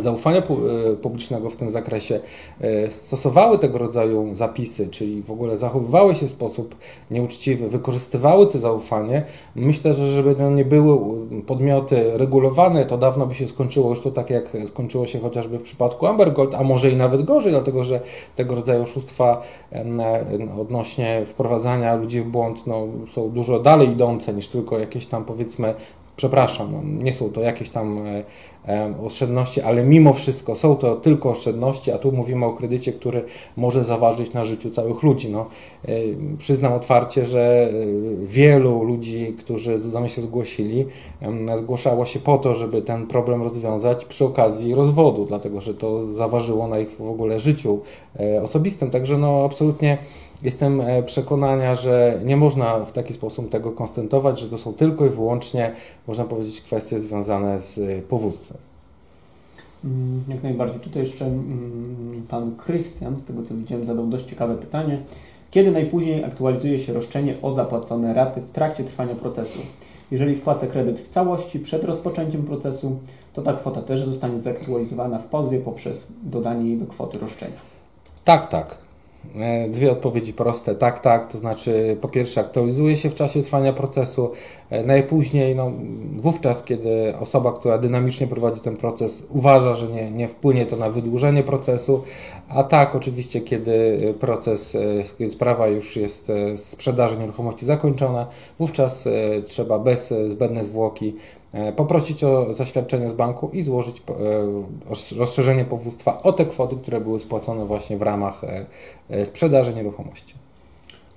[0.00, 0.42] zaufania e,
[0.96, 2.20] publicznego w tym zakresie
[2.60, 6.74] e, stosowały tego rodzaju zapisy, czyli w ogóle zachowywały się w sposób
[7.10, 9.24] nieuczciwy, wykorzystywały to zaufanie,
[9.56, 10.98] myślę, że żeby to nie były
[11.46, 15.62] podmioty regulowane, to dawno by się skończyło już to tak, jak skończyło się chociażby w
[15.62, 18.00] przypadku Amber Gold, a może i nawet gorzej, dlatego że
[18.36, 19.42] tego rodzaju oszustwa
[19.72, 19.84] e,
[20.60, 25.74] odnośnie wprowadzania ludzi w błąd no, są dużo dalej idące niż tylko jakieś tam powiedzmy
[26.16, 28.24] przepraszam, no, nie są to jakieś tam e,
[28.68, 33.24] e, oszczędności, ale mimo wszystko są to tylko oszczędności, a tu mówimy o kredycie, który
[33.56, 35.32] może zaważyć na życiu całych ludzi.
[35.32, 35.46] No,
[35.84, 35.92] e,
[36.38, 37.72] przyznam otwarcie, że
[38.22, 40.86] wielu ludzi, którzy do mnie się zgłosili,
[41.56, 46.68] zgłaszało się po to, żeby ten problem rozwiązać przy okazji rozwodu, dlatego że to zaważyło
[46.68, 47.80] na ich w ogóle życiu
[48.42, 48.90] osobistym.
[48.90, 49.98] Także no, absolutnie
[50.42, 55.06] Jestem e, przekonania, że nie można w taki sposób tego konstantować, że to są tylko
[55.06, 55.72] i wyłącznie,
[56.06, 58.58] można powiedzieć, kwestie związane z e, powództwem.
[59.84, 60.80] Mm, Jak najbardziej.
[60.80, 65.00] Tutaj jeszcze mm, pan Krystian, z tego co widziałem, zadał dość ciekawe pytanie.
[65.50, 69.58] Kiedy najpóźniej aktualizuje się roszczenie o zapłacone raty w trakcie trwania procesu?
[70.10, 72.98] Jeżeli spłacę kredyt w całości przed rozpoczęciem procesu,
[73.32, 77.56] to ta kwota też zostanie zaktualizowana w pozwie poprzez dodanie jej do kwoty roszczenia.
[78.24, 78.83] Tak, tak.
[79.36, 80.74] E, Dwie odpowiedzi proste.
[80.74, 81.32] Tak, tak.
[81.32, 84.30] To znaczy, po pierwsze, aktualizuje się w czasie trwania procesu.
[84.70, 85.72] E, Najpóźniej, no,
[86.16, 90.90] wówczas, kiedy osoba, która dynamicznie prowadzi ten proces, uważa, że nie, nie wpłynie to na
[90.90, 92.02] wydłużenie procesu.
[92.48, 94.80] A tak, oczywiście, kiedy proces, e,
[95.18, 98.26] kiedy sprawa już jest sprzedaży nieruchomości zakończona,
[98.58, 99.08] wówczas
[99.44, 101.14] trzeba bez zbędnej zwłoki
[101.76, 104.12] poprosić o zaświadczenie z banku i złożyć e,
[104.88, 108.66] roz- rozszerzenie powództwa o te kwoty, które były spłacone właśnie w ramach e,
[109.10, 110.34] e, sprzedaży nieruchomości.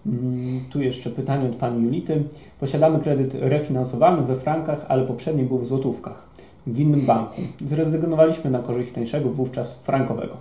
[0.06, 2.24] Mm, Tu jeszcze pytanie od Pani Julity.
[2.60, 6.24] Posiadamy kredyt refinansowany we frankach, ale poprzedni był w złotówkach
[6.68, 7.42] w innym banku.
[7.66, 10.34] Zrezygnowaliśmy na korzyść tańszego, wówczas frankowego.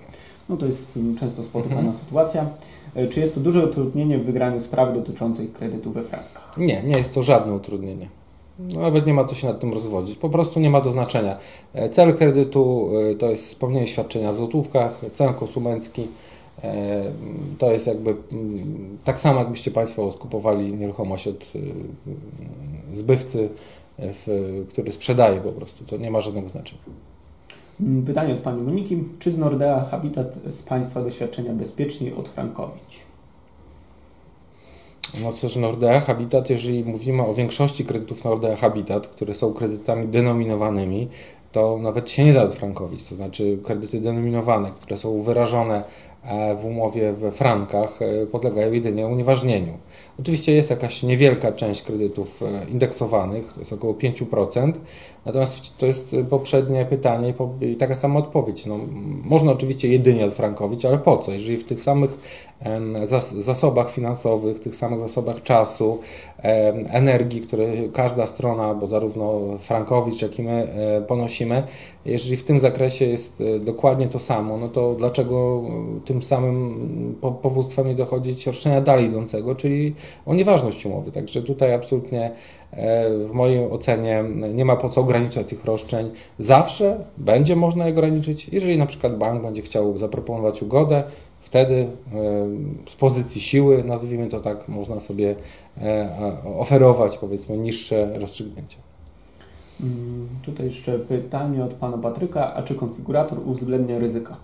[0.48, 1.98] No to jest mm, często spotykana Mhm.
[2.04, 2.46] sytuacja.
[2.94, 6.54] E, Czy jest to duże utrudnienie w wygraniu sprawy dotyczącej kredytu we frankach?
[6.58, 8.08] Nie, nie jest to żadne utrudnienie.
[8.58, 10.18] Nawet nie ma co się nad tym rozwodzić.
[10.18, 11.38] Po prostu nie ma to znaczenia.
[11.74, 16.06] E, Cel kredytu e, to jest spełnienie świadczenia w złotówkach, cel konsumencki.
[16.64, 17.04] e,
[17.58, 21.44] To jest jakby mm, tak samo, jakbyście Państwo skupowali nieruchomość od
[22.92, 23.48] zbywcy,
[24.68, 25.84] który sprzedaje po prostu.
[25.84, 26.80] To nie ma żadnego znaczenia.
[27.80, 29.04] Mm, Pytanie od Pani Moniki.
[29.18, 32.98] Czy z Nordea Habitat z Państwa doświadczenia bezpieczniej od frankowić?
[35.22, 41.08] No cóż, Nordea Habitat, jeżeli mówimy o większości kredytów Nordea Habitat, które są kredytami denominowanymi,
[41.52, 43.08] to nawet się nie da odfrankowić.
[43.08, 45.84] To znaczy kredyty denominowane, które są wyrażone
[46.22, 49.78] e, w umowie we frankach, e, podlegają jedynie unieważnieniu.
[50.20, 54.72] Oczywiście jest jakaś niewielka część kredytów e, indeksowanych, to jest około 5%,
[55.26, 58.66] natomiast to jest poprzednie pytanie i taka sama odpowiedź.
[58.66, 58.78] No,
[59.24, 61.32] można oczywiście jedynie odfrankowić, ale po co?
[61.32, 62.18] Jeżeli w tych samych
[63.38, 65.98] zasobach finansowych, tych samych zasobach czasu,
[66.88, 71.62] energii, które każda strona, bo zarówno Frankowicz, jak i my e, ponosimy,
[72.04, 75.62] jeżeli w tym zakresie jest e, dokładnie to samo, no to dlaczego
[76.04, 79.94] tym samym powództwem nie dochodzić roszczenia dalej idącego, czyli
[80.26, 81.12] o nieważność umowy.
[81.12, 82.30] Także tutaj absolutnie
[82.70, 84.24] e, w mojej ocenie
[84.54, 86.10] nie ma po co ograniczać tych roszczeń.
[86.38, 91.04] Zawsze będzie można je ograniczyć, jeżeli na przykład bank będzie chciał zaproponować ugodę,
[91.40, 91.88] wtedy e,
[92.90, 95.34] z pozycji siły, nazwijmy to tak, można sobie
[95.78, 98.78] e, oferować powiedzmy niższe rozstrzygnięcia.
[99.80, 104.36] Mm, tutaj jeszcze pytanie od pana Patryka, a czy konfigurator uwzględnia ryzyka?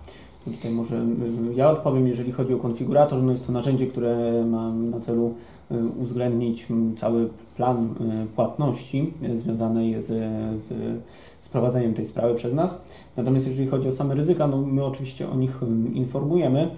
[0.44, 4.72] Tutaj może y, ja odpowiem, jeżeli chodzi o konfigurator, no jest to narzędzie, które ma
[4.72, 5.34] na celu
[5.72, 6.66] y, uwzględnić
[6.96, 10.06] cały plan y, płatności związanej z,
[10.62, 10.68] z,
[11.40, 12.82] z prowadzeniem tej sprawy przez nas.
[13.16, 15.60] Natomiast jeżeli chodzi o same ryzyka, no my oczywiście o nich
[15.94, 16.70] informujemy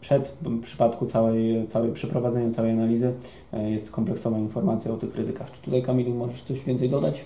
[0.00, 3.12] przed w przypadku całej, całej przeprowadzenia całej analizy
[3.52, 5.50] jest kompleksowa informacja o tych ryzykach.
[5.52, 7.24] Czy tutaj Kamilu możesz coś więcej dodać?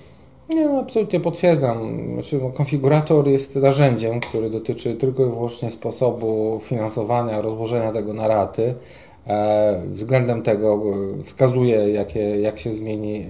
[0.55, 1.99] Nie, no, absolutnie potwierdzam.
[2.13, 8.29] Znaczy, no, konfigurator jest narzędziem, który dotyczy tylko i wyłącznie sposobu finansowania, rozłożenia tego na
[8.29, 8.75] raty.
[9.27, 10.83] E, względem tego
[11.19, 13.27] e, wskazuje, jakie, jak się zmieni,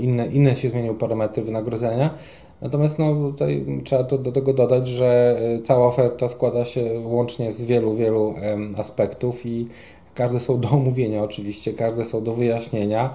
[0.00, 2.14] inne, inne się zmienią parametry wynagrodzenia.
[2.62, 7.52] Natomiast no, tutaj trzeba to, do tego dodać, że e, cała oferta składa się łącznie
[7.52, 8.34] z wielu, wielu
[8.76, 9.66] aspektów i
[10.14, 13.14] każde są do omówienia oczywiście, każde są do wyjaśnienia.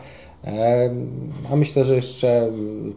[1.52, 2.52] A myślę, że jeszcze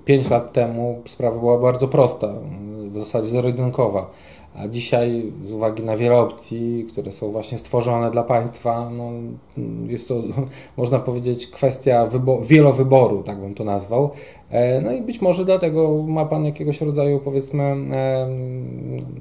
[0.05, 2.35] 5 lat temu sprawa była bardzo prosta,
[2.90, 4.10] w zasadzie zero-jedynkowa.
[4.55, 9.10] A dzisiaj, z uwagi na wiele opcji, które są właśnie stworzone dla państwa, no,
[9.86, 10.23] jest to,
[10.77, 14.10] można powiedzieć, kwestia wybo- wielowyboru, tak bym to nazwał.
[14.51, 17.77] E, no i być może dlatego ma Pan jakiegoś rodzaju, powiedzmy,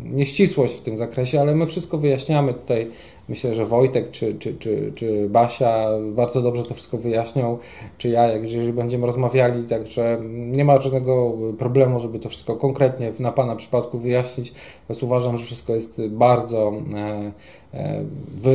[0.03, 2.88] nieścisłość w tym zakresie, ale my wszystko wyjaśniamy tutaj
[3.30, 7.57] Myślę, że Wojtek czy, czy, czy, czy Basia bardzo dobrze to wszystko wyjaśnią,
[7.98, 13.11] czy ja, jak jeżeli będziemy rozmawiali, także nie ma żadnego problemu, żeby to wszystko konkretnie
[13.19, 14.53] na Pana przypadku wyjaśnić,
[14.89, 17.31] więc uważam, że wszystko jest bardzo e,
[17.73, 18.03] e,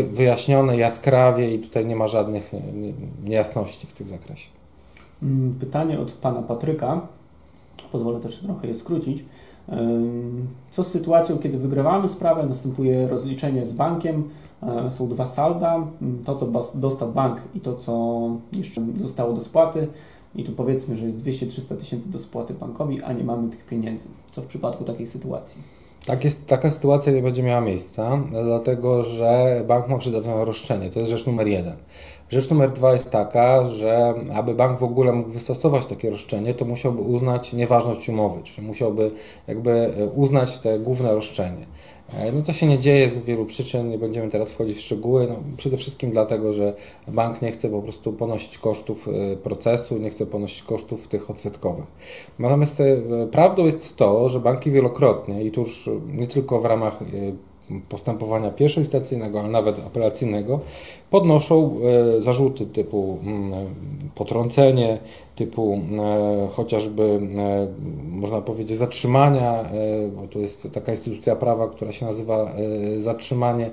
[0.02, 2.52] wyjaśnione jaskrawie i tutaj nie ma żadnych
[3.24, 4.48] niejasności w tym zakresie.
[5.22, 7.00] Mm, pytanie od Pana Patryka,
[7.92, 9.24] pozwolę też trochę je skrócić.
[10.70, 14.45] Co z sytuacją, kiedy wygrywamy sprawę, następuje rozliczenie z bankiem, E,
[14.90, 15.86] są dwa salda,
[16.24, 18.20] to co dostał bank i to co
[18.52, 19.88] jeszcze zostało do spłaty.
[20.34, 24.08] I tu powiedzmy, że jest 200-300 tysięcy do spłaty bankowi, a nie mamy tych pieniędzy.
[24.30, 25.62] Co w przypadku takiej sytuacji?
[26.06, 30.90] Tak jest, taka sytuacja nie będzie miała miejsca, dlatego że bank ma przedawnione roszczenie.
[30.90, 31.76] To jest rzecz numer jeden.
[32.28, 36.64] Rzecz numer dwa jest taka, że aby bank w ogóle mógł wystosować takie roszczenie, to
[36.64, 39.10] musiałby uznać nieważność umowy, czyli musiałby
[39.46, 41.66] jakby uznać te główne roszczenie.
[42.14, 45.26] E, no to się nie dzieje z wielu przyczyn, nie będziemy teraz wchodzić w szczegóły.
[45.28, 46.74] No, przede wszystkim dlatego, że
[47.08, 51.84] bank nie chce po prostu ponosić kosztów e, procesu, nie chce ponosić kosztów tych odsetkowych.
[52.38, 52.96] Natomiast e,
[53.30, 57.02] prawdą jest to, że banki wielokrotnie i tu już nie tylko w ramach
[57.88, 60.60] postępowania pierwszoinstancyjnego, ale nawet apelacyjnego,
[61.10, 61.76] podnoszą
[62.18, 63.52] zarzuty typu mm,
[64.14, 64.98] potrącenie,
[65.36, 67.66] typu e, chociażby, e,
[68.10, 72.52] można powiedzieć, zatrzymania, e, bo tu jest taka instytucja prawa, która się nazywa
[72.98, 73.70] zatrzymanie,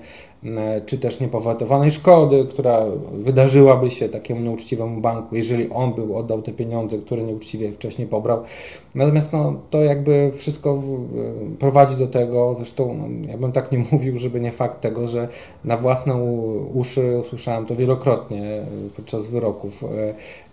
[0.86, 6.52] czy też niepowetowanej szkody, która wydarzyłaby się takiemu nieuczciwemu banku, jeżeli on był oddał te
[6.52, 8.44] pieniądze, które nieuczciwie wcześniej pobrał.
[8.95, 10.82] Natomiast no, to jakby wszystko
[11.60, 15.28] prowadzi do tego, zresztą no, ja bym tak nie mówił, żeby nie fakt tego, że
[15.64, 16.15] na własne
[16.74, 18.65] uszy usłyszałem to wielokrotnie
[18.95, 19.84] podczas wyroków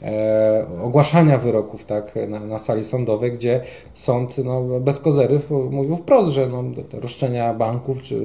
[0.02, 3.60] e, ogłaszania wyroków tak, na, na, sali sądowej, gdzie
[3.94, 5.40] sąd no, bez kozery
[5.70, 8.24] mówił wprost, że no, roszczenia banków, czy,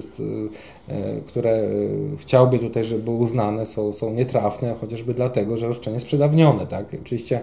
[0.89, 0.93] e,
[1.27, 6.67] które e, chciałby tutaj, żeby uznane, są, są nietrafne, chociażby dlatego, że roszczenie jest przedawnione.
[6.67, 6.85] Tak?
[7.01, 7.41] Oczywiście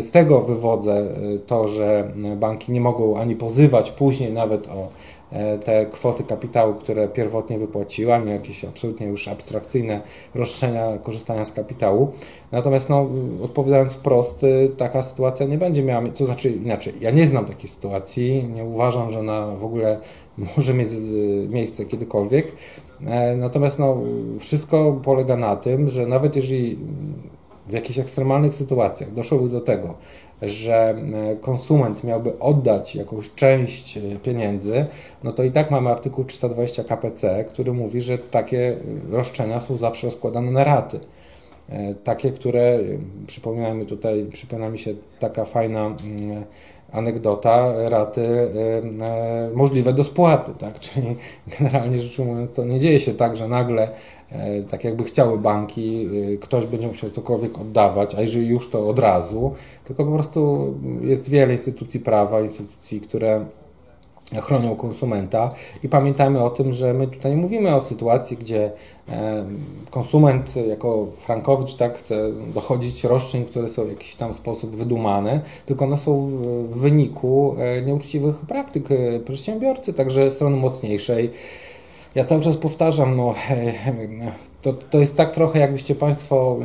[0.00, 4.88] z tego wywodzę e, to, że banki nie mogą ani pozywać później nawet o
[5.32, 10.00] E, te kwoty kapitału, które pierwotnie wypłaciła, nie jakieś absolutnie już abstrakcyjne
[10.34, 12.12] roszczenia korzystania z kapitału.
[12.52, 13.08] Natomiast no,
[13.44, 14.46] odpowiadając wprost,
[14.76, 19.10] taka sytuacja nie będzie miała, co znaczy inaczej, ja nie znam takiej sytuacji, nie uważam,
[19.10, 20.00] że ona w ogóle
[20.56, 20.88] może mieć
[21.48, 22.52] miejsce kiedykolwiek.
[23.06, 23.96] E, natomiast no,
[24.38, 26.78] wszystko polega na tym, że nawet jeżeli
[27.66, 29.94] w jakichś ekstremalnych sytuacjach doszłoby do tego,
[30.42, 30.96] że
[31.32, 34.86] e, konsument miałby oddać jakąś część e, pieniędzy,
[35.24, 38.76] no to i tak mamy artykuł 320 KPC, który mówi, że takie
[39.10, 41.00] roszczenia są zawsze rozkładane na raty.
[42.04, 42.78] takie, które
[43.26, 46.44] przypomina mi tutaj, przypomina mi się taka fajna mm,
[46.92, 48.48] anegdota, raty
[49.54, 50.80] możliwe do spłaty, tak?
[50.88, 51.16] Czyli
[51.58, 53.88] generalnie rzecz ujmując, to nie dzieje się tak, że nagle
[54.32, 58.88] E, tak jakby chciały banki, e, ktoś będzie musiał cokolwiek oddawać, a jeżeli już to
[58.88, 59.54] od razu,
[59.84, 63.44] tylko po prostu jest wiele instytucji prawa, instytucji, które
[64.34, 65.54] chronią konsumenta.
[65.82, 68.72] I pamiętajmy o tym, że my tutaj mówimy o sytuacji, gdzie
[69.08, 69.44] e,
[69.90, 75.84] konsument jako frankowicz tak chce dochodzić roszczeń, które są w jakiś tam sposób wydumane, tylko
[75.84, 76.28] one są
[76.70, 77.56] w wyniku
[77.86, 78.88] nieuczciwych praktyk
[79.24, 81.30] przedsiębiorcy, także strony mocniejszej.
[82.14, 83.34] Ja cały czas powtarzam, no,
[84.62, 86.58] to, to jest tak trochę, jakbyście Państwo,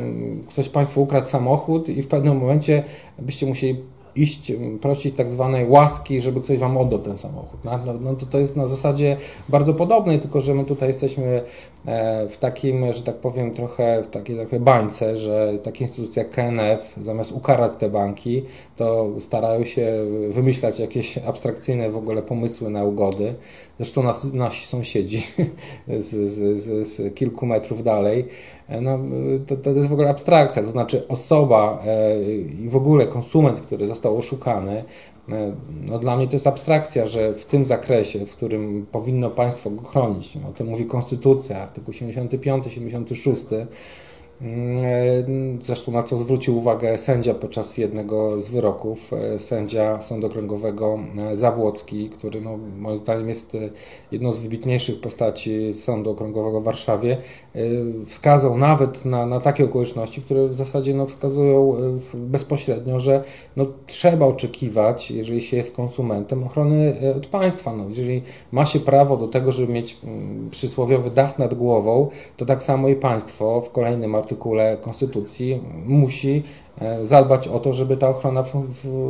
[0.48, 2.82] ktoś Państwu ukradł samochód i w pewnym momencie
[3.18, 3.82] byście musieli
[4.16, 7.64] iść, prosić tak zwanej łaski, żeby ktoś Wam oddał ten samochód.
[7.64, 9.16] No, no, no to, to jest na zasadzie
[9.48, 11.42] bardzo podobnej, tylko że my tutaj jesteśmy
[11.86, 16.32] e, w takim, że tak powiem, trochę w takiej trochę bańce, że takie instytucje jak
[16.32, 18.42] KNF zamiast ukarać te banki,
[18.76, 19.92] to starają się
[20.28, 23.34] wymyślać jakieś abstrakcyjne w ogóle pomysły na ugody.
[23.78, 25.22] Zresztą nas, nasi sąsiedzi
[25.88, 28.24] z, z, z, z kilku metrów dalej
[28.68, 28.98] no,
[29.46, 33.86] to, to jest w ogóle abstrakcja, to znaczy osoba e, i w ogóle konsument, który
[33.86, 34.84] został oszukany,
[35.28, 35.52] e,
[35.86, 39.84] no, dla mnie to jest abstrakcja, że w tym zakresie, w którym powinno państwo go
[39.84, 43.66] chronić, no, o tym mówi Konstytucja, artykuł 75, 76, Mm,
[45.60, 51.36] zresztą na co zwrócił uwagę sędzia podczas jednego z wyroków, e, sędzia Sądu Okręgowego e,
[51.36, 53.58] Zabłocki, który no, moim zdaniem jest e,
[54.12, 57.16] jedną z wybitniejszych postaci Sądu Okręgowego w Warszawie,
[58.06, 61.76] wskazał nawet na, na takie okoliczności, które w zasadzie no, wskazują
[62.14, 63.24] bezpośrednio, że
[63.56, 67.76] no, trzeba oczekiwać, jeżeli się jest konsumentem, ochrony od państwa.
[67.76, 72.46] No, jeżeli ma się prawo do tego, żeby mieć mm, przysłowiowy dach nad głową, to
[72.46, 76.42] tak samo i państwo w kolejnym artykule Konstytucji musi
[76.78, 78.44] e, zadbać o to, żeby ta ochrona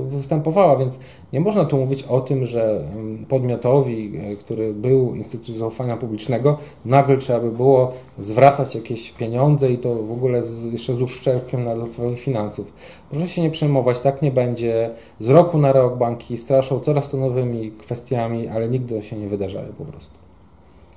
[0.06, 0.98] występowała, więc
[1.32, 6.58] nie można tu mówić o tym, że mm, podmiotowi, e, który był instytucją zaufania publicznego,
[6.84, 11.64] nagle trzeba by było zwracać jakieś pieniądze i to w ogóle z, jeszcze z uszczerbkiem
[11.64, 12.72] na swoich finansów.
[13.10, 14.90] Proszę się nie przejmować, tak nie będzie.
[15.20, 19.72] Z roku na rok banki straszą coraz to nowymi kwestiami, ale nigdy się nie wydarzają
[19.78, 20.18] po prostu.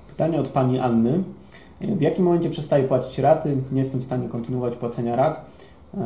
[0.10, 1.24] Pytanie od Pani Anny.
[1.82, 3.58] W jakim momencie przestaję płacić raty?
[3.72, 5.46] Nie jestem w stanie kontynuować płacenia rat.
[5.98, 6.00] E,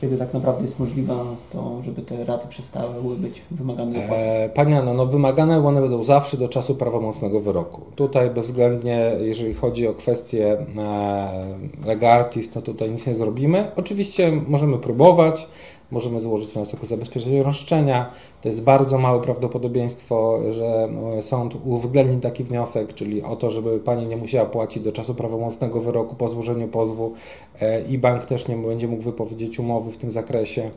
[0.00, 1.14] kiedy tak naprawdę jest możliwe
[1.52, 4.30] to, żeby te raty przestały być wymagane do płacenia?
[4.32, 7.80] E, Panie Anno, no wymagane one będą zawsze do czasu prawomocnego wyroku.
[7.94, 11.56] Tutaj bezwzględnie, jeżeli chodzi o kwestię e,
[11.86, 13.70] legartis, to tutaj nic nie zrobimy.
[13.76, 15.48] Oczywiście możemy próbować,
[15.90, 18.10] możemy złożyć wniosek o zabezpieczenie roszczenia.
[18.42, 23.78] To jest bardzo małe prawdopodobieństwo, że no, sąd uwzględni taki wniosek, czyli o to, żeby
[23.80, 27.12] pani nie musiała płacić do czasu prawomocnego wyroku po złożeniu pozwu
[27.60, 30.70] e, i bank też nie będzie mógł wypowiedzieć umowy w tym zakresie.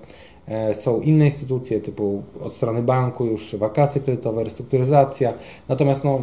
[0.48, 5.34] E, są inne instytucje typu od strony banku już wakacje kredytowe, restrukturyzacja.
[5.70, 6.22] Natomiast no,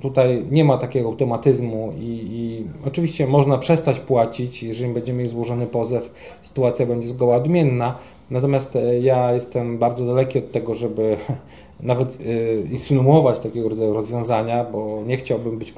[0.00, 5.66] tutaj nie ma takiego automatyzmu i, i oczywiście można przestać płacić, jeżeli będzie mieć złożony
[5.66, 6.10] pozew,
[6.42, 7.98] sytuacja będzie zgoła odmienna.
[8.30, 11.16] Natomiast e, ja jestem bardzo daleki od tego, żeby
[11.80, 15.74] nawet e, insynuować takiego rodzaju rozwiązania, bo nie chciałbym być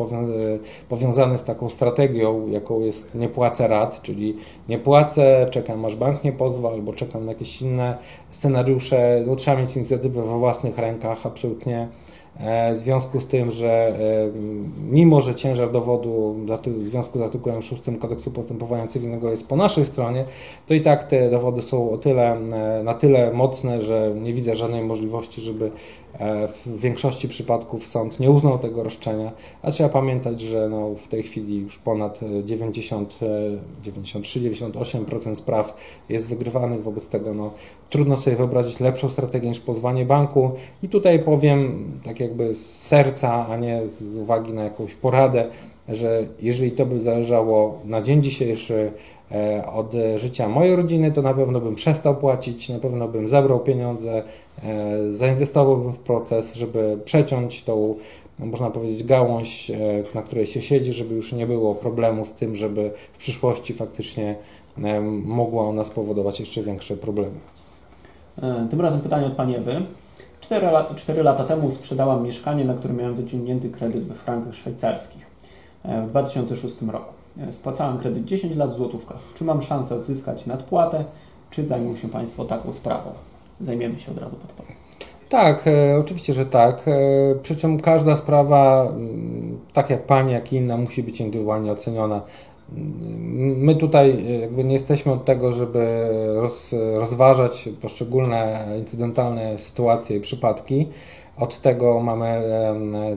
[0.89, 4.37] powiązany z taką strategią, jaką jest nie płacę rat, czyli
[4.69, 7.99] nie płacę, czekam aż bank nie pozwa, albo czekam na jakieś inne
[8.31, 9.25] scenariusze.
[9.27, 12.08] No, trzeba mieć inicjatywę we własnych rękach, absolutnie E,
[12.73, 13.95] w związku z tym, że e,
[14.91, 16.37] mimo, że ciężar dowodu
[16.67, 20.25] w związku z artykułem 6 kodeksu postępowania cywilnego jest po naszej stronie,
[20.67, 24.55] to i tak te dowody są o tyle, e, na tyle mocne, że nie widzę
[24.55, 25.71] żadnej możliwości, żeby
[26.49, 29.33] w większości przypadków sąd nie uznał tego roszczenia,
[29.63, 33.19] a trzeba pamiętać, że no w tej chwili już ponad 90,
[33.85, 35.77] 93-98% spraw
[36.09, 37.51] jest wygrywanych, wobec tego no,
[37.91, 40.51] trudno sobie wyobrazić lepszą strategię niż pozwanie banku.
[40.83, 45.49] I tutaj powiem, tak jakby z serca, a nie z uwagi na jakąś poradę,
[45.89, 49.18] że jeżeli to by zależało na dzień dzisiejszy e,
[49.75, 54.23] od życia mojej rodziny, to na pewno bym przestał płacić, na pewno bym zabrał pieniądze,
[54.65, 57.95] e, zainwestowałbym w proces, żeby przeciąć tą,
[58.39, 59.77] można powiedzieć, gałąź, e,
[60.15, 64.37] na której się siedzi, żeby już nie było problemu z tym, żeby w przyszłości faktycznie
[65.25, 67.35] mogła ona spowodować jeszcze większe problemy.
[68.71, 69.83] Tym razem pytanie od Pani Ewy.
[70.41, 75.27] 4, lat, 4 lata temu sprzedałam mieszkanie, na którym miałem zaciągnięty kredyt we frankach szwajcarskich
[75.85, 77.18] e, w 2006 roku.
[77.41, 79.19] E, spłacałem kredyt 10 lat w złotówkach.
[79.35, 81.05] Czy mam szansę odzyskać nadpłatę,
[81.51, 83.11] czy zajmą się Państwo taką sprawą?
[83.61, 84.77] Zajmiemy się od razu podpowiem.
[85.29, 86.89] Tak, e, oczywiście, że tak.
[86.89, 86.93] E,
[87.43, 92.23] przy czym każda sprawa, m, tak jak Pani, jak i inna, musi być indywidualnie oceniona.
[93.57, 100.89] My tutaj jakby nie jesteśmy od tego, żeby roz, rozważać poszczególne incydentalne sytuacje i przypadki.
[101.39, 102.43] Od tego mamy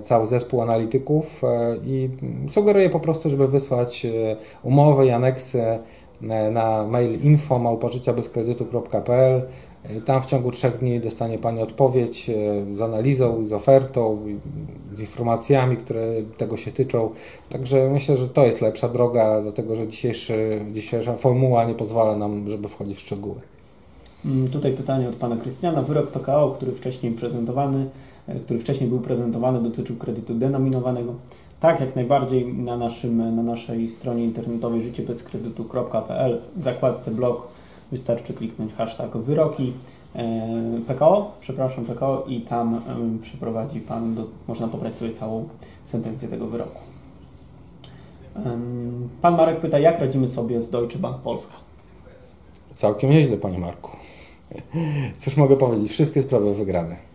[0.04, 2.10] cały zespół analityków e, i
[2.50, 4.10] sugeruję po prostu, żeby wysłać e,
[4.64, 5.80] umowy i aneksy e,
[6.52, 9.42] na mail info.małpożyciabezkredytu.pl
[10.06, 12.32] tam w ciągu trzech dni dostanie Pani odpowiedź
[12.72, 14.18] z analizą, z ofertą,
[14.94, 16.02] z informacjami, które
[16.38, 17.10] tego się tyczą.
[17.50, 19.88] Także myślę, że to jest lepsza droga, dlatego że
[20.72, 23.36] dzisiejsza formuła nie pozwala nam, żeby wchodzić w szczegóły.
[24.26, 25.82] Mm, tutaj pytanie od Pana Krystiana.
[25.82, 27.90] Wyrok PKO, który wcześniej prezentowany,
[28.44, 31.14] który wcześniej był prezentowany, dotyczył kredytu denominowanego.
[31.60, 37.48] Tak, jak najbardziej na, naszym, na naszej stronie internetowej życiebezkredytu.pl w zakładce blog
[37.92, 39.74] wystarczy kliknąć hashtag wyroki
[40.16, 40.50] e,
[40.88, 42.80] PKO, przepraszam PKO i tam e,
[43.22, 45.48] przeprowadzi Pan, do, można pobrać sobie całą
[45.84, 46.80] sentencję tego wyroku.
[49.22, 51.54] Pan Marek pyta, jak radzimy sobie z Deutsche Bank Polska?
[52.74, 53.92] Całkiem nieźle, Panie Marku.
[55.18, 55.92] Cóż mogę powiedzieć?
[55.92, 57.11] Wszystkie sprawy wygrane.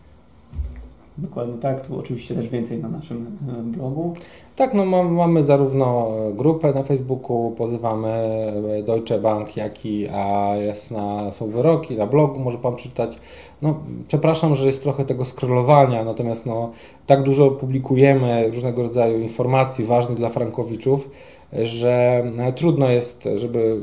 [1.18, 4.14] Dokładnie tak, tu oczywiście też więcej na naszym e, blogu.
[4.56, 10.90] Tak, no mamy zarówno grupę na Facebooku, pozywamy e, Deutsche Bank, jak i a jest
[10.90, 13.18] na, są wyroki, na blogu może Pan przeczytać.
[13.62, 16.70] No, przepraszam, że jest trochę tego scrollowania, natomiast no,
[17.06, 21.10] tak dużo publikujemy różnego rodzaju informacji ważnych dla frankowiczów,
[21.52, 23.80] że e, trudno jest, żeby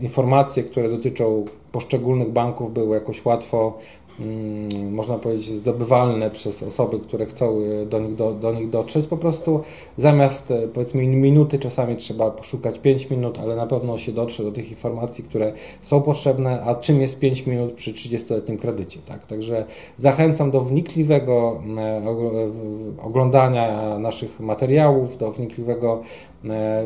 [0.00, 3.78] informacje, które dotyczą poszczególnych banków były jakoś łatwo
[4.90, 9.06] można powiedzieć, zdobywalne przez osoby, które chcą e, do nich, do, do nich dotrzeć.
[9.06, 9.60] Po prostu
[9.96, 14.52] zamiast e, powiedzmy minuty, czasami trzeba poszukać 5 minut, ale na pewno się dotrze do
[14.52, 19.00] tych informacji, które są potrzebne, a czym jest 5 minut przy 30-letnim kredycie.
[19.06, 19.26] Tak?
[19.26, 19.64] Także
[19.96, 22.04] zachęcam do wnikliwego e,
[23.02, 26.02] oglądania naszych materiałów, do wnikliwego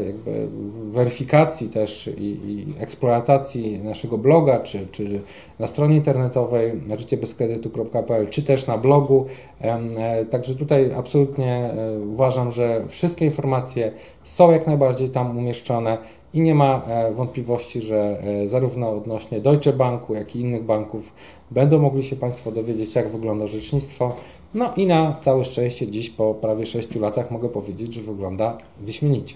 [0.06, 0.48] jakby
[0.90, 5.20] weryfikacji też i, i, eksploatacji naszego bloga, czy, czy
[5.58, 9.26] na stronie internetowej życiebezkredytu.pl, czy też na blogu.
[9.60, 13.92] E, także tutaj absolutnie e, uważam, że wszystkie informacje
[14.22, 15.98] są jak najbardziej tam umieszczone
[16.34, 21.12] i nie ma wątpliwości, że zarówno odnośnie Deutsche Banku, jak i innych banków
[21.50, 24.16] będą mogli się Państwo dowiedzieć, jak wygląda rzecznictwo.
[24.54, 29.34] No i na całe szczęście dziś po prawie 6 latach mogę powiedzieć, że wygląda wyśmienicie.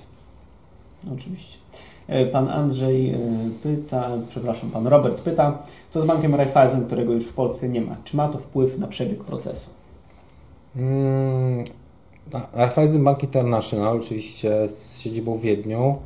[1.15, 1.59] Oczywiście.
[2.09, 3.19] E, pan Andrzej e,
[3.63, 5.59] pyta, przepraszam, pan Robert pyta,
[5.91, 7.97] co z bankiem Raiffeisen, którego już w Polsce nie ma?
[8.05, 9.71] Czy ma to wpływ na przebieg procesu?
[10.75, 11.65] Hmm,
[12.53, 15.97] Raiffeisen Bank International, oczywiście z siedzibą w Wiedniu.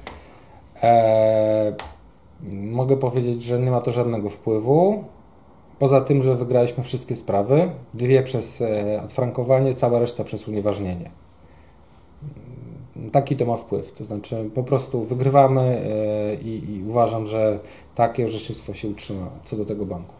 [0.82, 1.72] E,
[2.52, 5.04] mogę powiedzieć, że nie ma to żadnego wpływu.
[5.80, 11.10] Poza tym, że wygraliśmy wszystkie sprawy, dwie przez e, odfrankowanie, cała reszta przez unieważnienie.
[13.12, 13.92] Taki to ma wpływ.
[13.92, 17.58] To znaczy, po prostu wygrywamy e, i, i uważam, że
[17.94, 20.14] takie orzecznictwo się utrzyma co do tego banku.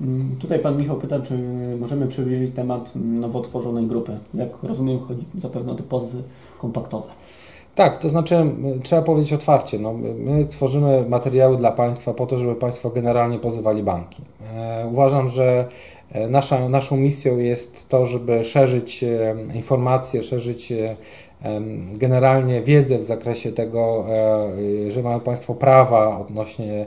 [0.00, 1.38] Mm, tutaj Pan Michał pyta, czy
[1.80, 4.18] możemy przybliżyć temat nowo tworzonej grupy.
[4.34, 6.22] Jak rozumiem, chodzi zapewne o te pozwy
[6.58, 7.08] kompaktowe.
[7.74, 8.44] Tak, to znaczy
[8.82, 13.82] trzeba powiedzieć otwarcie, no, my tworzymy materiały dla Państwa po to, żeby Państwo generalnie pozywali
[13.82, 14.22] banki.
[14.54, 15.68] E, uważam, że
[16.12, 20.72] e, nasza, naszą misją jest to, żeby szerzyć e, informacje, szerzyć
[21.94, 24.06] generalnie wiedzę w zakresie tego,
[24.88, 26.86] że mają Państwo prawa odnośnie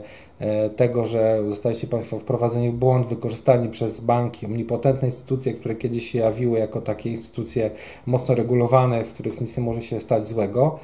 [0.76, 6.18] tego, że zostaliście Państwo wprowadzeni w błąd, wykorzystani przez banki, omnipotentne instytucje, które kiedyś się
[6.18, 7.70] jawiły jako takie instytucje
[8.06, 10.78] mocno regulowane, w których nic nie może się stać złego.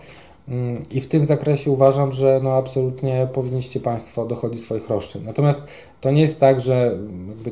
[0.49, 5.23] Mm, I w tym zakresie uważam, że no absolutnie powinniście Państwo dochodzić swoich roszczeń.
[5.27, 5.67] Natomiast
[6.01, 6.99] to nie jest tak, że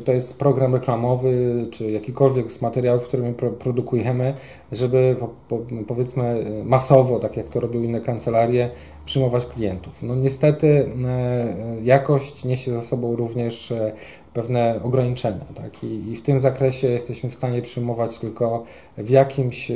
[0.05, 4.35] to jest program reklamowy, czy jakikolwiek z materiałów, które my produkujemy,
[4.73, 8.71] żeby po, po, powiedzmy masowo, tak jak to robią inne kancelarie,
[9.05, 10.03] przyjmować klientów.
[10.03, 13.93] No niestety e, jakość niesie za sobą również e,
[14.35, 15.45] pewne ograniczenia.
[15.55, 15.85] Tak?
[15.85, 18.65] I, I, w tym zakresie jesteśmy w stanie przyjmować tylko
[18.99, 19.75] w jakimś e,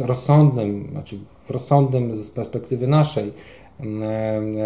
[0.00, 3.32] rozsądnym, znaczy w rozsądnym z perspektywy naszej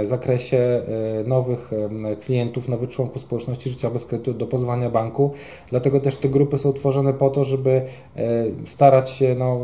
[0.03, 0.83] zakresie
[1.27, 1.71] nowych
[2.25, 5.33] klientów, nowych członków społeczności życia bez kredytu do pozwania banku.
[5.71, 7.83] Dlatego też te grupy są tworzone po to, żeby
[8.67, 9.59] starać się no,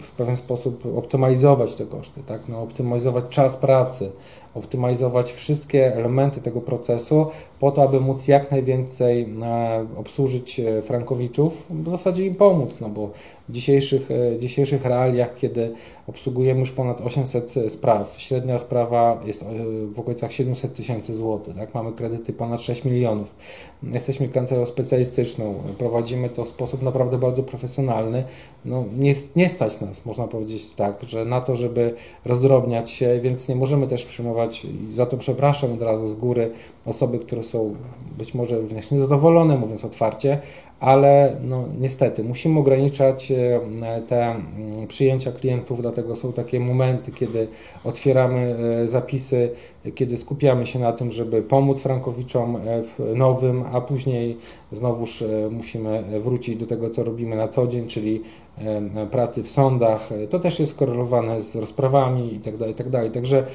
[0.00, 2.40] w pewien sposób optymalizować te koszty, tak?
[2.48, 4.10] no, optymalizować czas pracy,
[4.54, 7.26] optymalizować wszystkie elementy tego procesu
[7.64, 12.88] po to, aby móc jak najwięcej e, obsłużyć e, frankowiczów, w zasadzie im pomóc, no
[12.88, 13.10] bo
[13.48, 15.72] w dzisiejszych, e, dzisiejszych realiach, kiedy
[16.06, 19.44] obsługujemy już ponad 800 spraw, średnia sprawa jest
[19.92, 21.74] w okolicach 700 tysięcy złotych, tak?
[21.74, 23.34] mamy kredyty ponad 6 milionów,
[23.82, 28.24] jesteśmy kancelą specjalistyczną, prowadzimy to w sposób naprawdę bardzo profesjonalny,
[28.64, 33.48] no nie, nie stać nas, można powiedzieć tak, że na to, żeby rozdrobniać się, więc
[33.48, 36.50] nie możemy też przyjmować i za to przepraszam od razu z góry
[36.86, 37.74] osoby, które są
[38.18, 40.40] być może również niezadowolone, mówiąc otwarcie,
[40.80, 43.60] ale no, niestety musimy ograniczać e,
[44.06, 47.48] te mm, przyjęcia klientów, dlatego są takie momenty, kiedy
[47.84, 49.50] otwieramy e, zapisy,
[49.94, 54.36] kiedy skupiamy się na tym, żeby pomóc frankowiczom e, w nowym, a później
[54.72, 58.22] znowuż musimy wrócić do tego, co robimy na co dzień, czyli
[59.10, 60.10] pracy w sądach.
[60.30, 62.58] To też jest skorelowane z rozprawami itd.
[62.58, 63.02] Tak itd.
[63.02, 63.46] Tak Także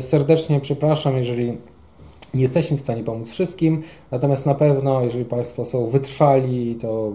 [0.00, 1.58] serdecznie przepraszam, jeżeli
[2.34, 7.12] nie jesteśmy w stanie pomóc wszystkim, natomiast na pewno, jeżeli Państwo są wytrwali, to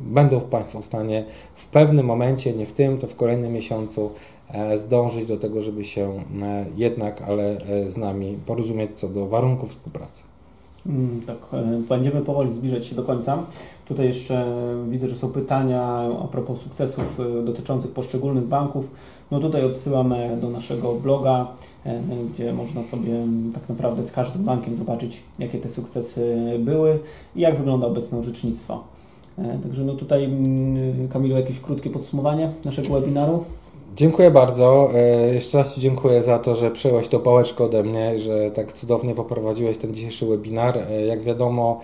[0.00, 1.24] będą Państwo w stanie
[1.54, 4.10] w pewnym momencie, nie w tym, to w kolejnym miesiącu
[4.48, 9.26] e, zdążyć do tego, żeby się e, jednak, ale e, z nami porozumieć co do
[9.26, 10.22] warunków współpracy.
[10.86, 11.36] Mm, tak,
[11.88, 13.38] będziemy powoli zbliżać się do końca.
[13.84, 14.46] Tutaj jeszcze
[14.88, 15.82] widzę, że są pytania
[16.24, 18.90] a propos sukcesów dotyczących poszczególnych banków.
[19.30, 21.46] No tutaj odsyłamy do naszego bloga,
[21.86, 22.00] e,
[22.34, 23.12] gdzie można sobie
[23.54, 26.98] tak naprawdę z każdym bankiem zobaczyć, jakie te sukcesy były
[27.36, 28.84] i jak wygląda obecne orzecznictwo.
[29.38, 30.30] E, także no tutaj
[31.10, 33.44] Kamilu jakieś krótkie podsumowanie naszego webinaru.
[33.96, 34.90] Dziękuję bardzo.
[34.94, 38.72] E, jeszcze raz Ci dziękuję za to, że przyjąłeś tą pałeczkę ode mnie, że tak
[38.72, 40.78] cudownie poprowadziłeś ten dzisiejszy webinar.
[41.08, 41.80] Jak wiadomo,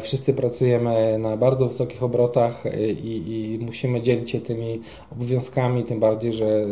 [0.00, 4.80] wszyscy pracujemy na bardzo wysokich obrotach e, i, i, musimy dzielić się tymi
[5.12, 6.66] obowiązkami, tym bardziej, że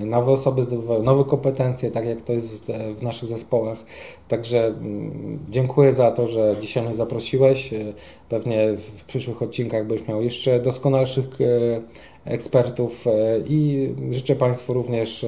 [0.00, 3.84] nowe osoby zdobywają nowe kompetencje, tak jak to jest w naszych zespołach.
[4.28, 4.74] Także
[5.50, 7.72] dziękuję za to, że dzisiaj mnie zaprosiłeś.
[7.72, 7.92] E,
[8.28, 11.38] pewnie w przyszłych odcinkach będziesz miał jeszcze doskonalszych
[12.24, 13.04] ekspertów
[13.48, 15.26] i życzę Państwu również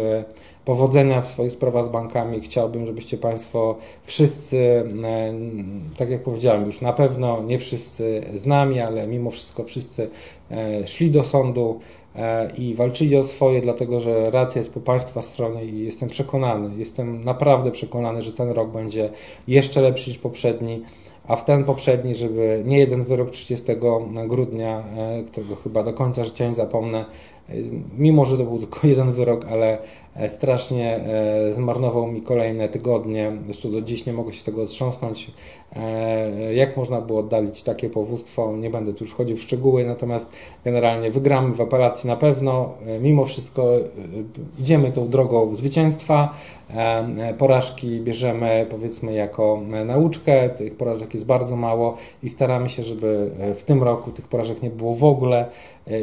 [0.65, 2.41] powodzenia w swoich sprawach z bankami.
[2.41, 5.35] Chciałbym, żebyście Państwo wszyscy, e,
[5.97, 10.11] tak jak powiedziałem już, na pewno nie wszyscy z nami, ale mimo wszystko wszyscy
[10.51, 11.81] e, szli do sądu
[12.17, 16.77] e, i walczyli o swoje, dlatego że racja jest po Państwa stronie i jestem przekonany,
[16.77, 19.11] jestem naprawdę przekonany, że ten rok będzie
[19.49, 20.83] jeszcze lepszy niż poprzedni
[21.29, 23.67] a w ten poprzedni, żeby nie jeden wyrok 30
[24.27, 24.85] grudnia,
[25.27, 27.05] którego chyba do końca życia nie zapomnę,
[27.99, 29.79] mimo że to był tylko jeden wyrok, ale
[30.17, 33.33] E, strasznie e, zmarnował mi kolejne tygodnie.
[33.45, 35.31] Zresztą do dziś nie mogę się tego otrząsnąć.
[35.77, 38.57] E, jak można było oddalić takie powództwo?
[38.57, 40.33] Nie będę tu już wchodził w szczegóły, natomiast
[40.65, 42.73] generalnie wygramy w apelacji na pewno.
[43.01, 43.71] Mimo wszystko
[44.59, 46.35] idziemy tą drogą zwycięstwa.
[47.39, 50.49] Porażki bierzemy powiedzmy jako nauczkę.
[50.49, 54.71] Tych porażek jest bardzo mało i staramy się, żeby w tym roku tych porażek nie
[54.71, 55.47] było w ogóle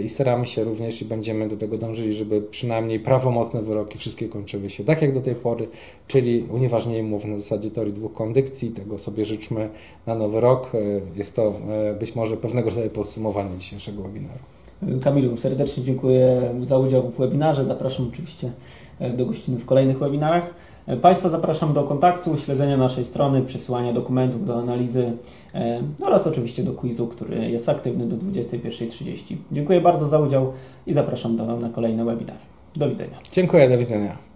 [0.04, 4.70] i staramy się również i będziemy do tego dążyli, żeby przynajmniej prawomocne wyroki wszystkie kończyły
[4.70, 5.68] się tak jak do tej pory,
[6.08, 8.72] czyli unieważnienie umów na zasadzie teorii dwóch kondycji.
[8.72, 9.70] Tego sobie życzmy
[10.06, 10.72] na nowy rok.
[10.76, 10.78] E,
[11.16, 14.40] jest to e, być może pewnego rodzaju podsumowanie dzisiejszego webinaru.
[15.04, 17.66] Kamilu, serdecznie dziękuję za udział w webinarze.
[17.66, 18.52] Zapraszam oczywiście
[19.00, 20.54] e, do gościny w kolejnych webinarach.
[21.02, 25.14] Państwa zapraszam do kontaktu, śledzenia naszej strony, przesyłania dokumentów do analizy
[26.04, 29.36] oraz oczywiście do quizu, który jest aktywny do 21.30.
[29.52, 30.54] Dziękuję bardzo za udział
[30.88, 32.40] i zapraszam do, na kolejne webinary.
[32.76, 33.18] Do widzenia.
[33.32, 34.31] Dziękuję, do widzenia.